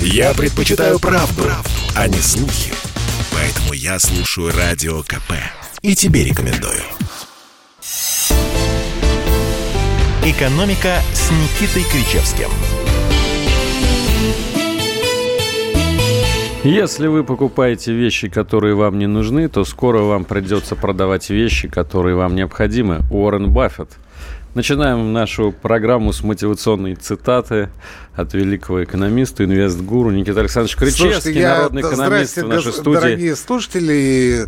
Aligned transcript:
Я 0.00 0.34
предпочитаю 0.34 0.98
правду, 0.98 1.42
правду, 1.42 1.70
а 1.94 2.08
не 2.08 2.18
слухи. 2.18 2.72
Поэтому 3.32 3.72
я 3.72 3.98
слушаю 3.98 4.52
Радио 4.56 5.02
КП. 5.02 5.32
И 5.82 5.94
тебе 5.94 6.24
рекомендую. 6.24 6.82
«Экономика» 10.24 11.00
с 11.12 11.30
Никитой 11.30 11.84
Кричевским. 11.84 12.48
Если 16.64 17.06
вы 17.06 17.22
покупаете 17.22 17.92
вещи, 17.92 18.28
которые 18.28 18.74
вам 18.74 18.98
не 18.98 19.06
нужны, 19.06 19.48
то 19.48 19.64
скоро 19.64 20.00
вам 20.00 20.24
придется 20.24 20.74
продавать 20.74 21.30
вещи, 21.30 21.68
которые 21.68 22.16
вам 22.16 22.34
необходимы. 22.34 23.04
Уоррен 23.12 23.52
Баффет. 23.52 23.90
Начинаем 24.56 25.12
нашу 25.12 25.52
программу 25.52 26.14
с 26.14 26.22
мотивационной 26.22 26.94
цитаты 26.94 27.68
от 28.14 28.32
великого 28.32 28.84
экономиста, 28.84 29.44
инвестгуру 29.44 30.10
Никита 30.12 30.40
Александрович 30.40 30.76
Кричевский, 30.76 31.10
Слушайте, 31.12 31.46
народный 31.46 31.82
я... 31.82 31.88
экономист 31.90 32.36
в 32.38 32.48
нашей 32.48 32.72
студии. 32.72 32.98
Дорогие 32.98 33.36
слушатели, 33.36 34.46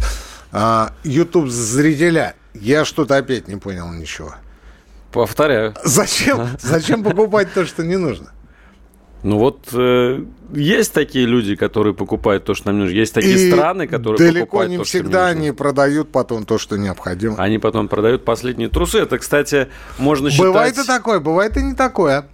YouTube-зрителя, 1.04 2.34
а, 2.54 2.58
я 2.58 2.86
что-то 2.86 3.18
опять 3.18 3.48
не 3.48 3.56
понял 3.56 3.92
ничего. 3.92 4.34
Повторяю. 5.12 5.74
Зачем, 5.84 6.48
зачем 6.58 7.04
покупать 7.04 7.52
то, 7.52 7.66
что 7.66 7.84
не 7.84 7.98
нужно? 7.98 8.30
Ну 9.22 9.38
вот 9.38 9.68
э, 9.72 10.24
есть 10.52 10.92
такие 10.92 11.26
люди, 11.26 11.56
которые 11.56 11.92
покупают 11.92 12.44
то, 12.44 12.54
что 12.54 12.68
нам 12.68 12.78
нужно. 12.78 12.94
Есть 12.94 13.14
такие 13.14 13.34
и 13.34 13.50
страны, 13.50 13.88
которые 13.88 14.18
далеко 14.18 14.46
покупают 14.46 14.70
не 14.70 14.76
то, 14.78 14.84
всегда 14.84 15.30
что 15.30 15.38
они 15.38 15.52
продают 15.52 16.12
потом 16.12 16.44
то, 16.44 16.58
что 16.58 16.76
необходимо. 16.76 17.36
Они 17.36 17.58
потом 17.58 17.88
продают 17.88 18.24
последние 18.24 18.68
трусы. 18.68 18.98
Это, 18.98 19.18
кстати, 19.18 19.68
можно 19.98 20.30
считать... 20.30 20.46
Бывает 20.46 20.78
и 20.78 20.86
такое, 20.86 21.18
бывает 21.18 21.56
и 21.56 21.62
не 21.62 21.74
такое. 21.74 22.28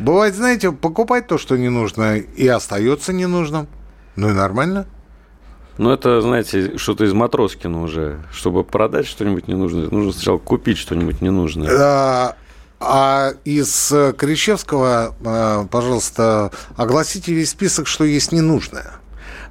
Бывает, 0.00 0.34
знаете, 0.34 0.72
покупать 0.72 1.28
то, 1.28 1.38
что 1.38 1.56
не 1.56 1.68
нужно, 1.68 2.16
и 2.16 2.48
остается 2.48 3.12
ненужным. 3.12 3.68
Ну 4.16 4.30
и 4.30 4.32
нормально. 4.32 4.86
Ну, 5.78 5.90
это, 5.90 6.20
знаете, 6.20 6.78
что-то 6.78 7.04
из 7.04 7.12
Матроскина 7.12 7.82
уже. 7.82 8.20
Чтобы 8.32 8.64
продать 8.64 9.06
что-нибудь 9.06 9.48
ненужное, 9.48 9.88
нужно 9.90 10.12
сначала 10.12 10.38
купить 10.38 10.78
что-нибудь 10.78 11.20
ненужное. 11.20 12.34
А, 12.86 13.32
из 13.44 13.90
э, 13.92 14.12
Кричевского, 14.16 15.14
э, 15.24 15.66
пожалуйста, 15.70 16.50
огласите 16.76 17.32
весь 17.32 17.50
список, 17.50 17.86
что 17.86 18.04
есть 18.04 18.30
ненужное. 18.32 18.92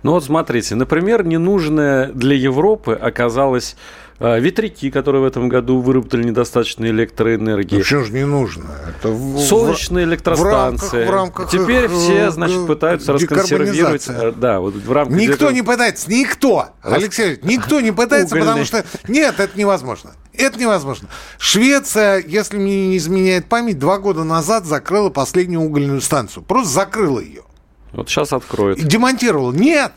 Ну 0.03 0.11
вот 0.11 0.25
смотрите, 0.25 0.75
например, 0.75 1.25
ненужное 1.25 2.11
для 2.11 2.35
Европы 2.35 2.93
оказалось 2.93 3.75
ветряки, 4.19 4.91
которые 4.91 5.21
в 5.21 5.25
этом 5.25 5.49
году 5.49 5.79
выработали 5.79 6.23
недостаточно 6.23 6.85
электроэнергии. 6.85 7.77
Ну, 7.77 7.83
что 7.83 8.03
же 8.03 8.13
не 8.13 8.25
нужно? 8.25 8.65
Это 8.87 9.09
в, 9.09 9.39
Солнечные 9.39 10.05
электростанции. 10.05 11.05
В 11.05 11.09
рамках, 11.09 11.49
в 11.49 11.49
рамках 11.49 11.51
Теперь 11.51 11.85
их, 11.85 11.91
все, 11.91 12.31
значит, 12.31 12.65
пытаются 12.67 13.13
расконсервировать. 13.13 14.05
Э, 14.07 14.31
да, 14.35 14.59
вот 14.59 14.75
в 14.75 14.91
рамках 14.91 15.17
никто 15.17 15.51
не 15.51 15.61
пытается, 15.61 16.09
никто, 16.11 16.69
Алексей, 16.81 17.39
никто 17.43 17.81
не 17.81 17.91
пытается, 17.91 18.35
потому 18.37 18.63
что... 18.65 18.85
Нет, 19.07 19.39
это 19.39 19.57
невозможно. 19.57 20.11
Это 20.33 20.59
невозможно. 20.59 21.09
Швеция, 21.37 22.23
если 22.25 22.57
мне 22.57 22.87
не 22.87 22.97
изменяет 22.97 23.45
память, 23.45 23.77
два 23.77 23.99
года 23.99 24.23
назад 24.23 24.65
закрыла 24.65 25.09
последнюю 25.09 25.61
угольную 25.61 26.01
станцию. 26.01 26.43
Просто 26.43 26.73
закрыла 26.73 27.19
ее. 27.19 27.43
Вот 27.91 28.09
сейчас 28.09 28.33
откроют. 28.33 28.79
Демонтировала. 28.79 29.51
Нет, 29.51 29.93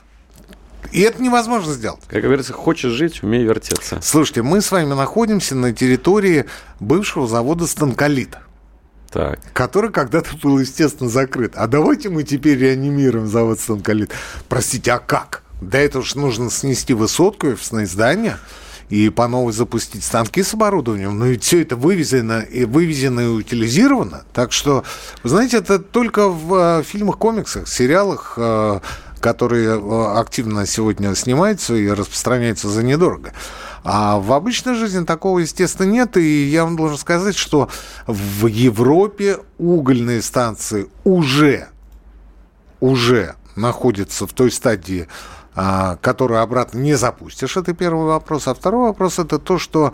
и 0.93 1.01
это 1.01 1.23
невозможно 1.23 1.73
сделать. 1.73 2.01
Как 2.09 2.23
говорится, 2.23 2.53
хочешь 2.53 2.93
жить, 2.93 3.23
умей 3.23 3.45
вертеться. 3.45 4.01
Слушайте, 4.03 4.43
мы 4.43 4.61
с 4.61 4.71
вами 4.71 4.93
находимся 4.93 5.55
на 5.55 5.73
территории 5.73 6.47
бывшего 6.81 7.27
завода 7.27 7.67
«Станколит». 7.67 8.37
Так. 9.11 9.39
Который 9.53 9.91
когда-то 9.91 10.37
был, 10.43 10.59
естественно, 10.59 11.09
закрыт. 11.09 11.53
А 11.55 11.67
давайте 11.67 12.09
мы 12.11 12.23
теперь 12.23 12.59
реанимируем 12.59 13.27
завод 13.27 13.61
«Станколит». 13.61 14.11
Простите, 14.49 14.93
а 14.93 14.99
как? 14.99 15.43
Для 15.61 15.81
этого 15.81 16.05
же 16.05 16.19
нужно 16.19 16.51
снести 16.51 16.93
высотку, 16.93 17.49
офисное 17.49 17.87
здание 17.87 18.37
и 18.89 19.09
по 19.09 19.27
новой 19.27 19.53
запустить 19.53 20.05
станки 20.05 20.43
с 20.43 20.55
оборудованием. 20.55 21.19
Но 21.19 21.27
ведь 21.27 21.43
все 21.43 21.63
это 21.63 21.77
вывезено 21.77 22.41
и 22.41 22.65
вывезено 22.65 23.21
и 23.21 23.27
утилизировано. 23.27 24.25
Так 24.33 24.53
что, 24.53 24.85
вы 25.23 25.31
знаете, 25.31 25.59
это 25.59 25.79
только 25.79 26.29
в 26.29 26.81
э, 26.81 26.83
фильмах, 26.85 27.19
комиксах, 27.19 27.69
сериалах 27.69 28.35
э, 28.37 28.81
которые 29.27 29.71
э, 29.71 30.19
активно 30.21 30.67
сегодня 30.67 31.13
снимаются 31.17 31.75
и 31.75 31.89
распространяются 31.89 32.69
за 32.69 32.85
недорого. 32.85 33.33
А 33.83 34.21
в 34.21 34.33
обычной 34.33 34.77
жизни 34.77 35.05
такого, 35.05 35.41
естественно, 35.41 35.91
нет. 35.91 36.17
И 36.17 36.45
я 36.45 36.63
вам 36.63 36.77
должен 36.77 36.97
сказать, 36.97 37.35
что 37.35 37.69
в 38.07 38.47
Европе 38.47 39.39
угольные 39.59 40.23
станции 40.23 40.89
уже, 41.03 41.67
уже 42.79 43.35
находятся 43.57 44.29
в 44.29 44.33
той 44.33 44.53
стадии, 44.53 45.09
а, 45.57 45.97
которую 45.97 46.41
обратно 46.41 46.79
не 46.79 46.95
запустишь. 46.95 47.57
Это 47.57 47.75
первый 47.75 48.07
вопрос. 48.07 48.47
А 48.47 48.55
второй 48.55 48.83
вопрос– 48.83 49.19
это 49.19 49.41
то, 49.41 49.59
что 49.59 49.93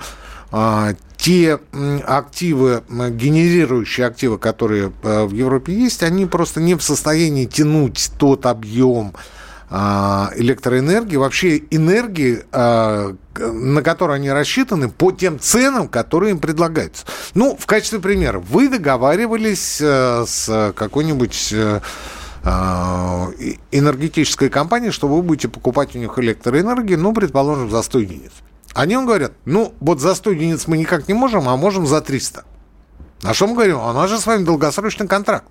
а, 0.50 0.92
те 1.22 1.60
активы, 2.04 2.82
генерирующие 2.88 4.08
активы, 4.08 4.38
которые 4.38 4.92
э, 5.04 5.22
в 5.22 5.32
Европе 5.32 5.72
есть, 5.72 6.02
они 6.02 6.26
просто 6.26 6.60
не 6.60 6.74
в 6.74 6.82
состоянии 6.82 7.44
тянуть 7.44 8.10
тот 8.18 8.44
объем 8.44 9.12
а, 9.70 10.32
электроэнергии, 10.34 11.16
вообще 11.16 11.58
энергии, 11.70 12.42
а, 12.50 13.14
на 13.38 13.82
которую 13.82 14.16
они 14.16 14.32
рассчитаны 14.32 14.88
по 14.88 15.12
тем 15.12 15.38
ценам, 15.38 15.86
которые 15.86 16.32
им 16.32 16.40
предлагаются. 16.40 17.06
Ну, 17.34 17.56
в 17.56 17.66
качестве 17.66 18.00
примера, 18.00 18.40
вы 18.40 18.68
договаривались 18.68 19.78
э, 19.80 20.24
с 20.26 20.74
какой-нибудь 20.76 21.52
э, 21.52 21.80
энергетической 23.70 24.50
компанией, 24.50 24.90
что 24.90 25.06
вы 25.06 25.22
будете 25.22 25.46
покупать 25.46 25.94
у 25.94 25.98
них 25.98 26.18
электроэнергию, 26.18 26.98
ну, 26.98 27.14
предположим, 27.14 27.70
за 27.70 27.80
100 27.82 27.98
единиц. 28.00 28.32
Они 28.74 28.96
вам 28.96 29.06
говорят, 29.06 29.32
ну, 29.44 29.74
вот 29.80 30.00
за 30.00 30.14
100 30.14 30.30
единиц 30.30 30.66
мы 30.66 30.78
никак 30.78 31.08
не 31.08 31.14
можем, 31.14 31.48
а 31.48 31.56
можем 31.56 31.86
за 31.86 32.00
300. 32.00 32.44
А 33.24 33.34
что 33.34 33.46
мы 33.46 33.54
говорим? 33.54 33.78
У 33.78 33.92
нас 33.92 34.10
же 34.10 34.18
с 34.18 34.26
вами 34.26 34.44
долгосрочный 34.44 35.06
контракт. 35.06 35.46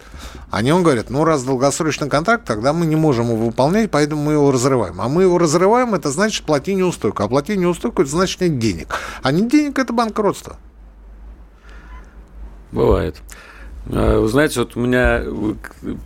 Они 0.50 0.74
вам 0.74 0.84
говорят, 0.84 1.10
ну, 1.10 1.24
раз 1.24 1.44
долгосрочный 1.44 2.10
контракт, 2.10 2.44
тогда 2.46 2.74
мы 2.74 2.86
не 2.86 2.98
можем 2.98 3.28
его 3.28 3.46
выполнять, 3.46 3.90
поэтому 3.90 4.24
мы 4.24 4.34
его 4.34 4.52
разрываем. 4.52 5.00
А 5.00 5.08
мы 5.08 5.24
его 5.24 5.38
разрываем, 5.38 5.94
это 5.94 6.12
значит 6.12 6.46
плати 6.46 6.76
неустойку. 6.76 7.24
А 7.24 7.30
плати 7.30 7.56
неустойку, 7.56 8.02
это 8.02 8.12
значит 8.12 8.42
нет 8.42 8.60
денег. 8.60 8.94
А 9.24 9.32
нет 9.32 9.48
денег, 9.48 9.80
это 9.80 9.94
банкротство. 9.94 10.58
Бывает. 12.74 13.22
А, 13.90 14.20
вы 14.20 14.28
знаете, 14.28 14.60
вот 14.60 14.76
у 14.76 14.80
меня 14.80 15.24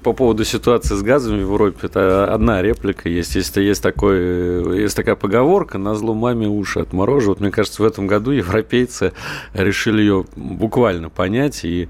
по 0.03 0.13
поводу 0.13 0.45
ситуации 0.45 0.95
с 0.95 1.01
газом 1.01 1.37
в 1.37 1.41
Европе, 1.41 1.79
это 1.83 2.33
одна 2.33 2.61
реплика 2.61 3.09
есть. 3.09 3.35
Есть, 3.35 3.55
есть, 3.57 3.83
такой, 3.83 4.81
есть 4.81 4.95
такая 4.95 5.15
поговорка 5.15 5.77
«на 5.77 5.95
зло 5.95 6.13
маме 6.13 6.47
уши 6.47 6.79
отморожу». 6.79 7.29
Вот 7.29 7.39
мне 7.39 7.51
кажется, 7.51 7.81
в 7.81 7.85
этом 7.85 8.07
году 8.07 8.31
европейцы 8.31 9.13
решили 9.53 10.01
ее 10.01 10.25
буквально 10.35 11.09
понять 11.09 11.65
и 11.65 11.89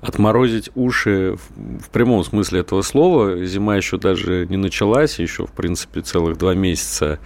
отморозить 0.00 0.70
уши 0.76 1.36
в 1.56 1.90
прямом 1.90 2.22
смысле 2.22 2.60
этого 2.60 2.82
слова. 2.82 3.44
Зима 3.44 3.76
еще 3.76 3.98
даже 3.98 4.46
не 4.46 4.56
началась, 4.56 5.18
еще, 5.18 5.46
в 5.46 5.50
принципе, 5.50 6.02
целых 6.02 6.38
два 6.38 6.54
месяца 6.54 7.18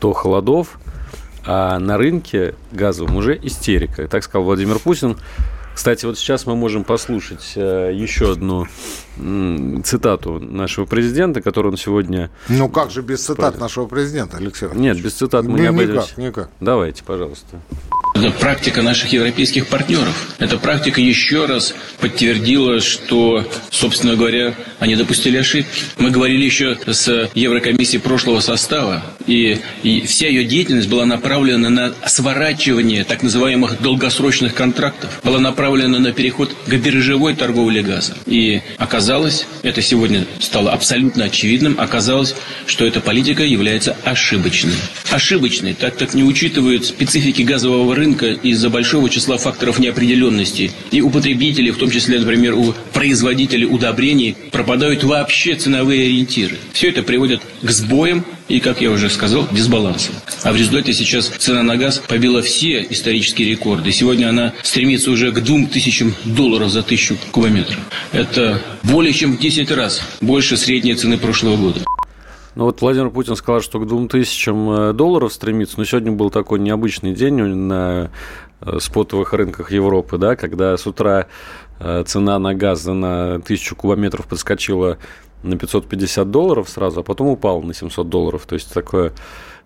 до 0.00 0.12
холодов. 0.12 0.78
А 1.46 1.78
на 1.78 1.96
рынке 1.96 2.54
газовом 2.70 3.16
уже 3.16 3.38
истерика. 3.42 4.06
Так 4.06 4.22
сказал 4.24 4.44
Владимир 4.44 4.78
Путин. 4.78 5.16
Кстати, 5.80 6.04
вот 6.04 6.18
сейчас 6.18 6.44
мы 6.44 6.56
можем 6.56 6.84
послушать 6.84 7.54
э, 7.56 7.90
еще 7.94 8.32
одну 8.32 8.66
цитату 9.84 10.38
нашего 10.38 10.86
президента, 10.86 11.42
которую 11.42 11.72
он 11.72 11.78
сегодня... 11.78 12.30
Ну 12.48 12.68
как 12.68 12.90
же 12.90 13.02
без 13.02 13.24
цитат 13.24 13.58
нашего 13.58 13.86
президента, 13.86 14.38
Алексей 14.38 14.68
Нет, 14.74 15.00
без 15.00 15.14
цитат 15.14 15.44
мы 15.44 15.52
ну, 15.52 15.58
не 15.58 15.66
обойдемся. 15.66 16.12
Никак, 16.16 16.18
никак. 16.18 16.50
Давайте, 16.60 17.04
пожалуйста. 17.04 17.60
Это 18.14 18.32
практика 18.32 18.82
наших 18.82 19.12
европейских 19.12 19.68
партнеров. 19.68 20.34
Эта 20.38 20.58
практика 20.58 21.00
еще 21.00 21.46
раз 21.46 21.74
подтвердила, 22.00 22.80
что, 22.80 23.46
собственно 23.70 24.16
говоря, 24.16 24.54
они 24.78 24.96
допустили 24.96 25.36
ошибки. 25.36 25.70
Мы 25.98 26.10
говорили 26.10 26.44
еще 26.44 26.76
с 26.86 27.30
Еврокомиссией 27.34 28.00
прошлого 28.00 28.40
состава, 28.40 29.02
и, 29.26 29.60
и 29.82 30.06
вся 30.06 30.28
ее 30.28 30.44
деятельность 30.44 30.88
была 30.88 31.06
направлена 31.06 31.70
на 31.70 31.94
сворачивание 32.06 33.04
так 33.04 33.22
называемых 33.22 33.80
долгосрочных 33.80 34.54
контрактов, 34.54 35.20
была 35.22 35.38
направлена 35.38 35.98
на 35.98 36.12
переход 36.12 36.54
к 36.66 36.74
биржевой 36.74 37.34
торговле 37.34 37.82
газом. 37.82 38.16
И 38.26 38.60
оказалось, 38.76 38.99
это 39.62 39.82
сегодня 39.82 40.26
стало 40.38 40.72
абсолютно 40.72 41.24
очевидным, 41.24 41.76
оказалось, 41.78 42.34
что 42.66 42.86
эта 42.86 43.00
политика 43.00 43.42
является 43.42 43.96
ошибочной. 44.04 44.74
Ошибочной, 45.10 45.74
так 45.74 45.96
как 45.96 46.14
не 46.14 46.22
учитывает 46.22 46.84
специфики 46.84 47.42
газового 47.42 47.94
рынка 47.94 48.26
из-за 48.26 48.70
большого 48.70 49.08
числа 49.10 49.38
факторов 49.38 49.78
неопределенности. 49.78 50.72
И 50.90 51.00
у 51.00 51.10
потребителей, 51.10 51.70
в 51.70 51.78
том 51.78 51.90
числе, 51.90 52.18
например, 52.18 52.54
у 52.54 52.74
производителей 52.92 53.66
удобрений, 53.66 54.36
пропадают 54.50 55.04
вообще 55.04 55.54
ценовые 55.54 56.04
ориентиры. 56.04 56.56
Все 56.72 56.90
это 56.90 57.02
приводит 57.02 57.42
к 57.62 57.70
сбоям 57.70 58.24
и, 58.50 58.58
как 58.58 58.80
я 58.80 58.90
уже 58.90 59.08
сказал, 59.08 59.46
дисбалансам. 59.50 60.14
А 60.42 60.52
в 60.52 60.56
результате 60.56 60.92
сейчас 60.92 61.28
цена 61.28 61.62
на 61.62 61.76
газ 61.76 62.02
побила 62.08 62.42
все 62.42 62.84
исторические 62.90 63.48
рекорды. 63.48 63.92
Сегодня 63.92 64.28
она 64.28 64.52
стремится 64.62 65.10
уже 65.10 65.30
к 65.30 65.40
2000 65.40 66.14
долларов 66.24 66.68
за 66.70 66.82
тысячу 66.82 67.16
кубометров. 67.30 67.78
Это 68.12 68.60
более 68.82 69.12
чем 69.12 69.36
в 69.36 69.40
10 69.40 69.70
раз 69.70 70.02
больше 70.20 70.56
средней 70.56 70.94
цены 70.94 71.16
прошлого 71.16 71.56
года. 71.56 71.80
Ну 72.56 72.64
вот 72.64 72.80
Владимир 72.80 73.10
Путин 73.10 73.36
сказал, 73.36 73.60
что 73.60 73.78
к 73.78 73.86
двум 73.86 74.08
тысячам 74.08 74.70
э, 74.70 74.92
долларов 74.92 75.32
стремится, 75.32 75.78
но 75.78 75.84
сегодня 75.84 76.10
был 76.10 76.30
такой 76.30 76.58
необычный 76.58 77.14
день 77.14 77.36
на 77.36 78.10
э, 78.60 78.78
спотовых 78.80 79.32
рынках 79.32 79.70
Европы, 79.70 80.18
да, 80.18 80.34
когда 80.34 80.76
с 80.76 80.84
утра 80.84 81.28
э, 81.78 82.02
цена 82.04 82.40
на 82.40 82.52
газ 82.52 82.84
на 82.86 83.40
тысячу 83.40 83.76
кубометров 83.76 84.26
подскочила 84.26 84.98
на 85.42 85.56
550 85.56 86.30
долларов 86.30 86.68
сразу, 86.68 87.00
а 87.00 87.02
потом 87.02 87.28
упала 87.28 87.60
на 87.62 87.74
700 87.74 88.08
долларов. 88.08 88.46
То 88.46 88.54
есть 88.54 88.72
такое 88.72 89.12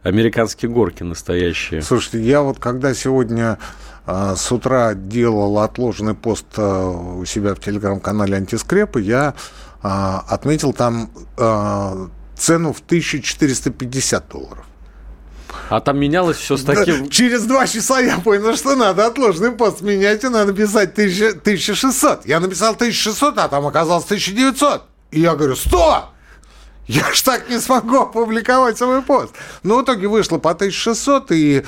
американские 0.03 0.71
горки 0.71 1.03
настоящие. 1.03 1.83
Слушайте, 1.83 2.21
я 2.21 2.43
вот 2.43 2.59
когда 2.59 2.95
сегодня 2.95 3.59
э, 4.07 4.35
с 4.37 4.53
утра 4.53 4.95
делал 4.95 5.59
отложенный 5.59 6.15
пост 6.15 6.47
э, 6.57 7.21
у 7.21 7.25
себя 7.25 7.55
в 7.55 7.61
телеграм-канале 7.61 8.37
Антискрепы, 8.37 9.01
я 9.01 9.35
э, 9.83 9.89
отметил 9.89 10.73
там 10.73 11.11
цену 12.37 12.73
в 12.73 12.81
1450 12.81 14.29
долларов. 14.29 14.67
А 15.71 15.81
там 15.81 15.99
менялось 15.99 16.37
все 16.37 16.57
с 16.57 16.65
таким... 16.65 17.05
Да, 17.05 17.11
через 17.11 17.45
два 17.45 17.67
часа 17.67 18.01
я 18.01 18.19
понял, 18.19 18.55
что 18.57 18.77
надо 18.77 19.07
отложенный 19.07 19.53
пост 19.53 19.81
менять, 19.81 20.25
и 20.25 20.29
надо 20.29 20.53
писать 20.53 20.93
1000, 20.93 21.39
1600. 21.41 22.27
Я 22.27 22.41
написал 22.41 22.75
1600, 22.75 23.39
а 23.39 23.49
там 23.49 23.67
оказалось 23.67 24.05
1900. 24.05 24.83
И 25.15 25.21
я 25.21 25.37
говорю, 25.37 25.55
100! 25.55 26.09
Я 26.87 27.13
ж 27.15 27.23
так 27.23 27.49
не 27.49 27.61
смогу 27.61 27.97
опубликовать 27.97 28.77
свой 28.77 29.01
пост. 29.01 29.33
Но 29.63 29.79
в 29.79 29.85
итоге 29.85 30.09
вышло 30.09 30.39
по 30.39 30.51
1600, 30.51 31.33
и 31.33 31.65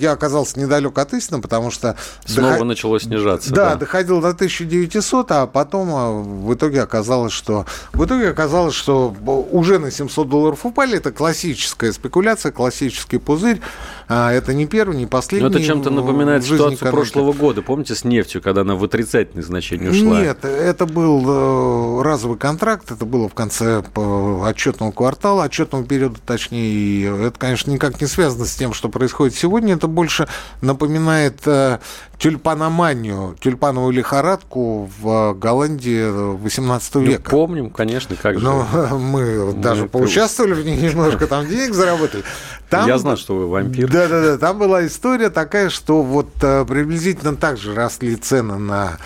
я 0.00 0.12
оказался 0.12 0.58
недалек 0.58 0.98
от 0.98 1.12
истины, 1.14 1.40
потому 1.40 1.70
что... 1.70 1.96
Снова 2.24 2.52
доход... 2.52 2.66
начало 2.66 3.00
снижаться. 3.00 3.52
Да, 3.52 3.70
да, 3.70 3.76
доходил 3.76 4.20
до 4.20 4.30
1900, 4.30 5.30
а 5.30 5.46
потом 5.46 5.88
а, 5.92 6.10
в 6.12 6.54
итоге 6.54 6.82
оказалось, 6.82 7.32
что... 7.32 7.66
В 7.92 8.04
итоге 8.04 8.30
оказалось, 8.30 8.74
что 8.74 9.14
уже 9.50 9.78
на 9.78 9.90
700 9.90 10.28
долларов 10.28 10.64
упали. 10.64 10.96
Это 10.96 11.12
классическая 11.12 11.92
спекуляция, 11.92 12.52
классический 12.52 13.18
пузырь. 13.18 13.60
А, 14.08 14.32
это 14.32 14.54
не 14.54 14.66
первый, 14.66 14.96
не 14.96 15.06
последний. 15.06 15.48
Но 15.48 15.54
это 15.54 15.64
чем-то 15.64 15.90
напоминает 15.90 16.44
ситуацию 16.44 16.74
экономики. 16.74 16.94
прошлого 16.94 17.32
года. 17.32 17.62
Помните, 17.62 17.94
с 17.94 18.04
нефтью, 18.04 18.42
когда 18.42 18.62
она 18.62 18.74
в 18.74 18.84
отрицательное 18.84 19.44
значение 19.44 19.90
ушла? 19.90 20.20
Нет, 20.20 20.44
это 20.44 20.86
был 20.86 21.22
э, 21.26 22.02
разовый 22.02 22.38
контракт. 22.38 22.90
Это 22.90 23.04
было 23.04 23.28
в 23.28 23.34
конце 23.34 23.82
э, 23.94 24.40
отчетного 24.44 24.92
квартала, 24.92 25.44
отчетного 25.44 25.84
периода, 25.84 26.18
точнее. 26.24 26.72
И 26.74 27.02
это, 27.02 27.38
конечно, 27.38 27.70
никак 27.70 28.00
не 28.00 28.06
связано 28.06 28.44
с 28.44 28.54
тем, 28.54 28.72
что 28.72 28.88
происходит 28.88 29.33
происходит 29.34 29.36
сегодня, 29.36 29.74
это 29.74 29.88
больше 29.88 30.26
напоминает 30.60 31.40
э, 31.46 31.78
тюльпаноманию, 32.18 33.36
тюльпановую 33.40 33.92
лихорадку 33.92 34.90
в 34.98 35.34
Голландии 35.34 36.36
18 36.36 36.94
века. 36.96 37.22
Ну, 37.24 37.30
помним, 37.30 37.70
конечно, 37.70 38.16
как 38.16 38.38
же. 38.38 38.44
Но 38.44 38.66
мы, 38.92 39.46
мы 39.46 39.52
даже 39.54 39.86
поучаствовали 39.86 40.54
в 40.54 40.64
ней 40.64 40.76
немножко, 40.90 41.26
там 41.26 41.46
денег 41.46 41.74
заработали. 41.74 42.24
Там, 42.70 42.86
Я 42.86 42.98
знаю, 42.98 43.16
что 43.16 43.36
вы 43.36 43.48
вампир. 43.48 43.90
Да-да-да, 43.90 44.38
там 44.38 44.58
была 44.58 44.86
история 44.86 45.30
такая, 45.30 45.70
что 45.70 46.02
вот 46.02 46.28
э, 46.42 46.64
приблизительно 46.64 47.36
так 47.36 47.56
же 47.56 47.74
росли 47.74 48.16
цены 48.16 48.58
на 48.58 48.98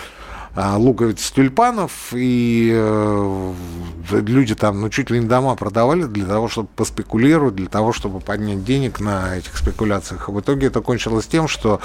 луковиц 0.77 1.31
тюльпанов, 1.31 2.13
и 2.13 2.71
э, 2.73 3.53
люди 4.11 4.55
там, 4.55 4.81
ну, 4.81 4.89
чуть 4.89 5.09
ли 5.09 5.19
не 5.19 5.25
дома 5.25 5.55
продавали 5.55 6.03
для 6.03 6.25
того, 6.25 6.47
чтобы 6.49 6.67
поспекулировать, 6.75 7.55
для 7.55 7.67
того, 7.67 7.93
чтобы 7.93 8.19
поднять 8.19 8.63
денег 8.63 8.99
на 8.99 9.37
этих 9.37 9.57
спекуляциях. 9.57 10.27
в 10.27 10.39
итоге 10.39 10.67
это 10.67 10.81
кончилось 10.81 11.27
тем, 11.27 11.47
что 11.47 11.79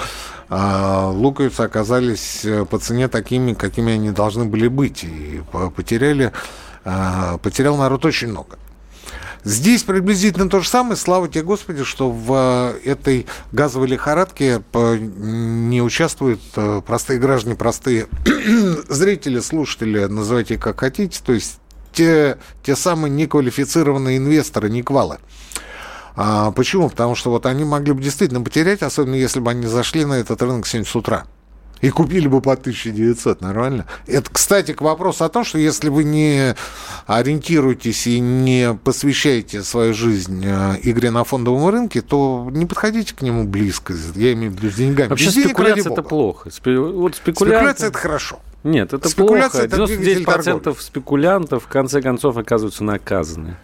э, 0.49 1.09
луковицы 1.13 1.61
оказались 1.61 2.43
э, 2.43 2.65
по 2.65 2.77
цене 2.79 3.07
такими, 3.07 3.53
какими 3.53 3.93
они 3.93 4.11
должны 4.11 4.45
были 4.45 4.67
быть, 4.67 5.03
и 5.03 5.41
потеряли, 5.75 6.31
э, 6.83 7.37
потерял 7.41 7.77
народ 7.77 8.05
очень 8.05 8.29
много. 8.29 8.57
Здесь 9.45 9.83
приблизительно 9.83 10.49
то 10.49 10.59
же 10.59 10.67
самое. 10.67 10.95
Слава 10.95 11.27
тебе, 11.27 11.43
Господи, 11.43 11.83
что 11.83 12.09
в 12.09 12.33
э, 12.83 12.89
этой 12.89 13.27
газовой 13.51 13.87
лихорадке 13.87 14.63
э, 14.73 14.97
не 14.97 15.83
участвуют 15.83 16.41
э, 16.55 16.81
простые 16.83 17.19
граждане, 17.19 17.55
простые 17.55 18.07
зрители, 18.89 19.39
слушатели, 19.39 20.05
называйте 20.05 20.57
как 20.57 20.79
хотите, 20.79 21.21
то 21.23 21.31
есть 21.31 21.59
те, 21.93 22.39
те 22.63 22.75
самые 22.75 23.11
неквалифицированные 23.11 24.17
инвесторы, 24.17 24.67
неквалы. 24.71 25.19
А, 26.15 26.49
почему? 26.49 26.89
Потому 26.89 27.13
что 27.13 27.29
вот 27.29 27.45
они 27.45 27.65
могли 27.65 27.93
бы 27.93 28.01
действительно 28.01 28.41
потерять, 28.41 28.81
особенно 28.81 29.15
если 29.15 29.39
бы 29.39 29.51
они 29.51 29.67
зашли 29.67 30.05
на 30.05 30.13
этот 30.13 30.41
рынок 30.41 30.65
сегодня 30.65 30.89
с 30.89 30.95
утра. 30.95 31.25
И 31.81 31.89
купили 31.89 32.27
бы 32.27 32.41
по 32.41 32.53
1900, 32.53 33.41
нормально. 33.41 33.85
Это, 34.07 34.29
кстати, 34.31 34.73
к 34.73 34.81
вопросу 34.81 35.23
о 35.23 35.29
том, 35.29 35.43
что 35.43 35.57
если 35.57 35.89
вы 35.89 36.03
не 36.03 36.55
ориентируетесь 37.05 38.07
и 38.07 38.19
не 38.19 38.73
посвящаете 38.83 39.61
свою 39.61 39.93
жизнь 39.93 40.43
э, 40.45 40.79
игре 40.83 41.11
на 41.11 41.23
фондовом 41.23 41.69
рынке, 41.69 42.01
то 42.01 42.47
не 42.51 42.65
подходите 42.65 43.13
к 43.13 43.21
нему 43.21 43.43
близко. 43.43 43.93
Я 44.15 44.33
имею 44.33 44.51
в 44.51 44.55
виду 44.55 44.71
с 44.71 44.75
деньгами. 44.75 45.09
Вообще 45.09 45.25
Без 45.25 45.33
спекуляция 45.33 45.83
денег, 45.83 45.91
это 45.91 46.03
плохо. 46.03 46.49
Спе... 46.49 46.79
Вот 46.79 47.15
спекуляция... 47.15 47.59
спекуляция 47.59 47.89
это 47.89 47.97
хорошо. 47.97 48.39
Нет, 48.63 48.93
это 48.93 49.09
спекуляция 49.09 49.69
плохо. 49.69 49.93
99% 49.93 50.57
это 50.57 50.81
спекулянтов 50.81 51.63
в 51.65 51.67
конце 51.67 52.01
концов 52.01 52.37
оказываются 52.37 52.83
наказаны. 52.83 53.57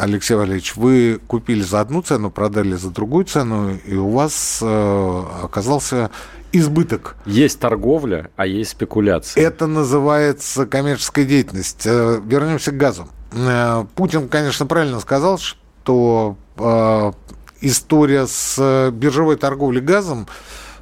Алексей 0.00 0.34
Валерьевич, 0.34 0.76
вы 0.76 1.20
купили 1.26 1.62
за 1.62 1.80
одну 1.80 2.00
цену, 2.00 2.30
продали 2.30 2.74
за 2.74 2.90
другую 2.90 3.26
цену, 3.26 3.76
и 3.84 3.94
у 3.94 4.08
вас 4.08 4.60
э, 4.62 5.22
оказался 5.42 6.10
избыток. 6.52 7.16
Есть 7.26 7.60
торговля, 7.60 8.30
а 8.36 8.46
есть 8.46 8.70
спекуляция. 8.70 9.42
Это 9.42 9.66
называется 9.66 10.66
коммерческая 10.66 11.26
деятельность. 11.26 11.82
Э, 11.84 12.20
вернемся 12.24 12.72
к 12.72 12.78
газу. 12.78 13.08
Э, 13.32 13.84
Путин, 13.94 14.28
конечно, 14.28 14.64
правильно 14.66 15.00
сказал, 15.00 15.38
что 15.38 16.36
э, 16.56 17.12
история 17.60 18.26
с 18.26 18.90
биржевой 18.92 19.36
торговлей 19.36 19.82
газом 19.82 20.26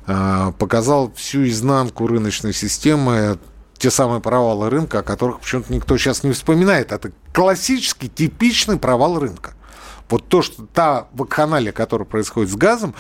показала 0.06 1.10
всю 1.16 1.46
изнанку 1.46 2.06
рыночной 2.06 2.54
системы, 2.54 3.38
те 3.78 3.90
самые 3.90 4.20
провалы 4.20 4.70
рынка, 4.70 5.00
о 5.00 5.02
которых 5.02 5.40
почему-то 5.40 5.72
никто 5.72 5.96
сейчас 5.96 6.24
не 6.24 6.32
вспоминает. 6.32 6.92
Это 6.92 7.12
классический, 7.32 8.08
типичный 8.08 8.78
провал 8.78 9.18
рынка. 9.18 9.54
Вот 10.10 10.28
то, 10.28 10.42
что 10.42 10.66
та 10.66 11.08
вакханалия, 11.12 11.72
которая 11.72 12.06
происходит 12.06 12.50
с 12.50 12.56
газом, 12.56 12.94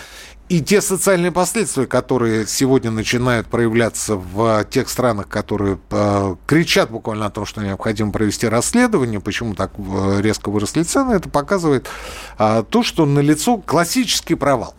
и 0.48 0.62
те 0.62 0.80
социальные 0.80 1.30
последствия, 1.30 1.86
которые 1.86 2.46
сегодня 2.46 2.90
начинают 2.90 3.48
проявляться 3.48 4.16
в 4.16 4.64
тех 4.70 4.88
странах, 4.88 5.28
которые 5.28 5.78
э, 5.90 6.36
кричат 6.46 6.90
буквально 6.90 7.26
о 7.26 7.30
том, 7.30 7.44
что 7.44 7.60
необходимо 7.60 8.12
провести 8.12 8.48
расследование, 8.48 9.20
почему 9.20 9.54
так 9.54 9.72
э, 9.76 10.20
резко 10.22 10.50
выросли 10.50 10.84
цены, 10.84 11.12
это 11.12 11.28
показывает 11.28 11.88
э, 12.38 12.64
то, 12.68 12.82
что 12.82 13.04
налицо 13.04 13.58
классический 13.58 14.36
провал. 14.36 14.74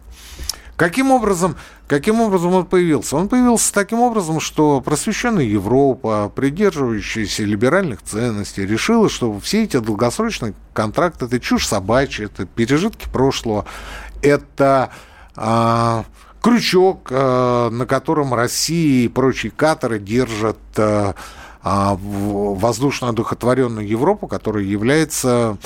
Каким 0.80 1.12
образом, 1.12 1.58
каким 1.88 2.22
образом 2.22 2.54
он 2.54 2.66
появился? 2.66 3.18
Он 3.18 3.28
появился 3.28 3.74
таким 3.74 4.00
образом, 4.00 4.40
что 4.40 4.80
просвещенная 4.80 5.44
Европа, 5.44 6.32
придерживающаяся 6.34 7.44
либеральных 7.44 8.02
ценностей, 8.02 8.66
решила, 8.66 9.10
что 9.10 9.38
все 9.42 9.66
эти 9.66 9.78
долгосрочные 9.78 10.54
контракты– 10.72 11.26
это 11.26 11.38
чушь 11.42 11.68
собачья, 11.68 12.28
это 12.28 12.46
пережитки 12.46 13.10
прошлого, 13.12 13.66
это 14.22 14.92
а, 15.36 16.06
крючок, 16.42 17.10
а, 17.12 17.70
на 17.70 17.86
котором 17.86 18.34
Россия 18.34 19.04
и 19.04 19.10
прочие 19.10 19.52
каторы 19.52 20.00
держат 20.00 20.60
а, 20.78 21.14
воздушно 21.62 23.10
одухотворенную 23.10 23.88
Европу, 23.88 24.28
которая 24.28 24.64
является 24.64 25.58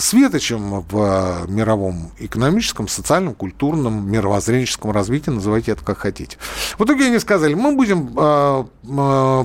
светочем 0.00 0.80
в 0.80 1.44
мировом 1.48 2.12
экономическом, 2.18 2.88
социальном, 2.88 3.34
культурном, 3.34 4.10
мировоззренческом 4.10 4.90
развитии, 4.90 5.30
называйте 5.30 5.72
это 5.72 5.84
как 5.84 5.98
хотите. 5.98 6.38
В 6.78 6.84
итоге 6.84 7.06
они 7.06 7.18
сказали, 7.18 7.54
мы 7.54 7.74
будем 7.76 8.08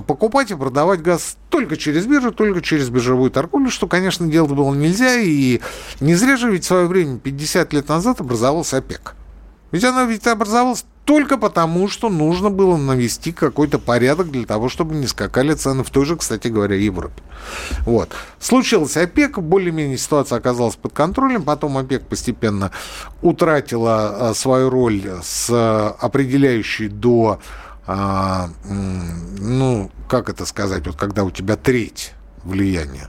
покупать 0.04 0.52
и 0.52 0.56
продавать 0.56 1.02
газ 1.02 1.36
только 1.50 1.76
через 1.76 2.06
биржу, 2.06 2.32
только 2.32 2.62
через 2.62 2.90
биржевую 2.90 3.32
торговлю, 3.32 3.70
что, 3.70 3.88
конечно, 3.88 4.26
делать 4.28 4.52
было 4.52 4.74
нельзя, 4.74 5.18
и 5.18 5.60
не 6.00 6.16
зря 6.16 6.38
же 6.38 6.50
ведь 6.50 6.64
в 6.64 6.68
свое 6.68 6.88
время, 6.88 7.20
50 7.20 7.74
лет 7.74 7.90
назад, 7.90 8.22
образовался 8.22 8.78
ОПЕК. 8.78 9.16
Ведь 9.72 9.84
она 9.84 10.06
ведь 10.06 10.26
образовалась 10.26 10.86
только 11.10 11.40
потому, 11.40 11.88
что 11.88 12.08
нужно 12.08 12.52
было 12.52 12.78
навести 12.78 13.32
какой-то 13.32 13.80
порядок 13.80 14.30
для 14.30 14.46
того, 14.46 14.70
чтобы 14.70 14.94
не 14.94 15.08
скакали 15.08 15.56
цены 15.56 15.84
в 15.84 15.90
той 15.90 16.06
же, 16.06 16.16
кстати 16.16 16.50
говоря, 16.50 16.76
Европе. 16.76 17.24
Вот. 17.80 18.12
Случилось 18.40 18.96
ОПЕК, 18.96 19.40
более-менее 19.40 19.98
ситуация 19.98 20.38
оказалась 20.38 20.76
под 20.76 20.94
контролем, 20.94 21.42
потом 21.42 21.80
ОПЕК 21.80 22.06
постепенно 22.06 22.70
утратила 23.24 24.34
свою 24.36 24.70
роль 24.70 25.02
с 25.24 25.50
определяющей 26.00 26.90
до 26.90 27.40
а, 27.88 28.52
ну, 28.68 29.90
как 30.08 30.30
это 30.30 30.46
сказать, 30.46 30.86
вот 30.86 30.96
когда 30.96 31.24
у 31.24 31.32
тебя 31.32 31.56
треть 31.56 32.14
влияния 32.44 33.08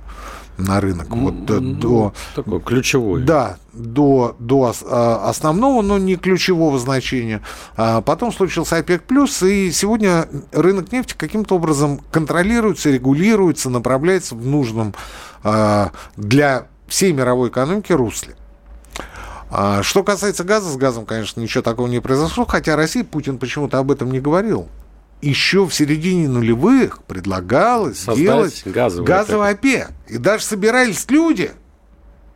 на 0.61 0.81
рынок. 0.81 1.09
Вот 1.11 1.35
ну, 1.49 1.75
до, 1.75 2.15
такой 2.35 2.61
ключевой. 2.61 3.23
Да, 3.23 3.59
до, 3.73 4.37
до 4.39 4.75
а, 4.87 5.29
основного, 5.29 5.83
но 5.83 5.99
не 5.99 6.17
ключевого 6.17 6.79
значения. 6.79 7.43
А 7.77 8.01
потом 8.01 8.33
случился 8.33 8.77
ОПЕК+, 8.77 9.05
плюс, 9.05 9.43
и 9.43 9.71
сегодня 9.73 10.29
рынок 10.53 10.93
нефти 10.93 11.15
каким-то 11.17 11.57
образом 11.57 12.01
контролируется, 12.11 12.91
регулируется, 12.91 13.71
направляется 13.71 14.35
в 14.35 14.47
нужном 14.47 14.95
а, 15.43 15.93
для 16.17 16.67
всей 16.89 17.13
мировой 17.13 17.49
экономики 17.51 17.93
русле. 17.93 18.37
Что 19.83 20.05
касается 20.05 20.45
газа, 20.45 20.71
с 20.71 20.77
газом, 20.77 21.05
конечно, 21.05 21.41
ничего 21.41 21.63
такого 21.63 21.89
не 21.89 22.01
произошло, 22.01 22.45
хотя 22.47 22.77
Россия, 22.77 23.03
Путин 23.03 23.37
почему-то 23.39 23.79
об 23.79 23.91
этом 23.91 24.13
не 24.13 24.21
говорил. 24.21 24.69
Еще 25.21 25.67
в 25.67 25.75
середине 25.75 26.29
нулевых 26.29 27.03
предлагалось 27.03 27.99
Создать 27.99 28.19
сделать 28.19 28.63
газовый, 28.65 29.07
газовый 29.07 29.51
ОПЕК. 29.51 29.91
И 30.09 30.17
даже 30.17 30.45
собирались 30.45 31.05
люди, 31.11 31.53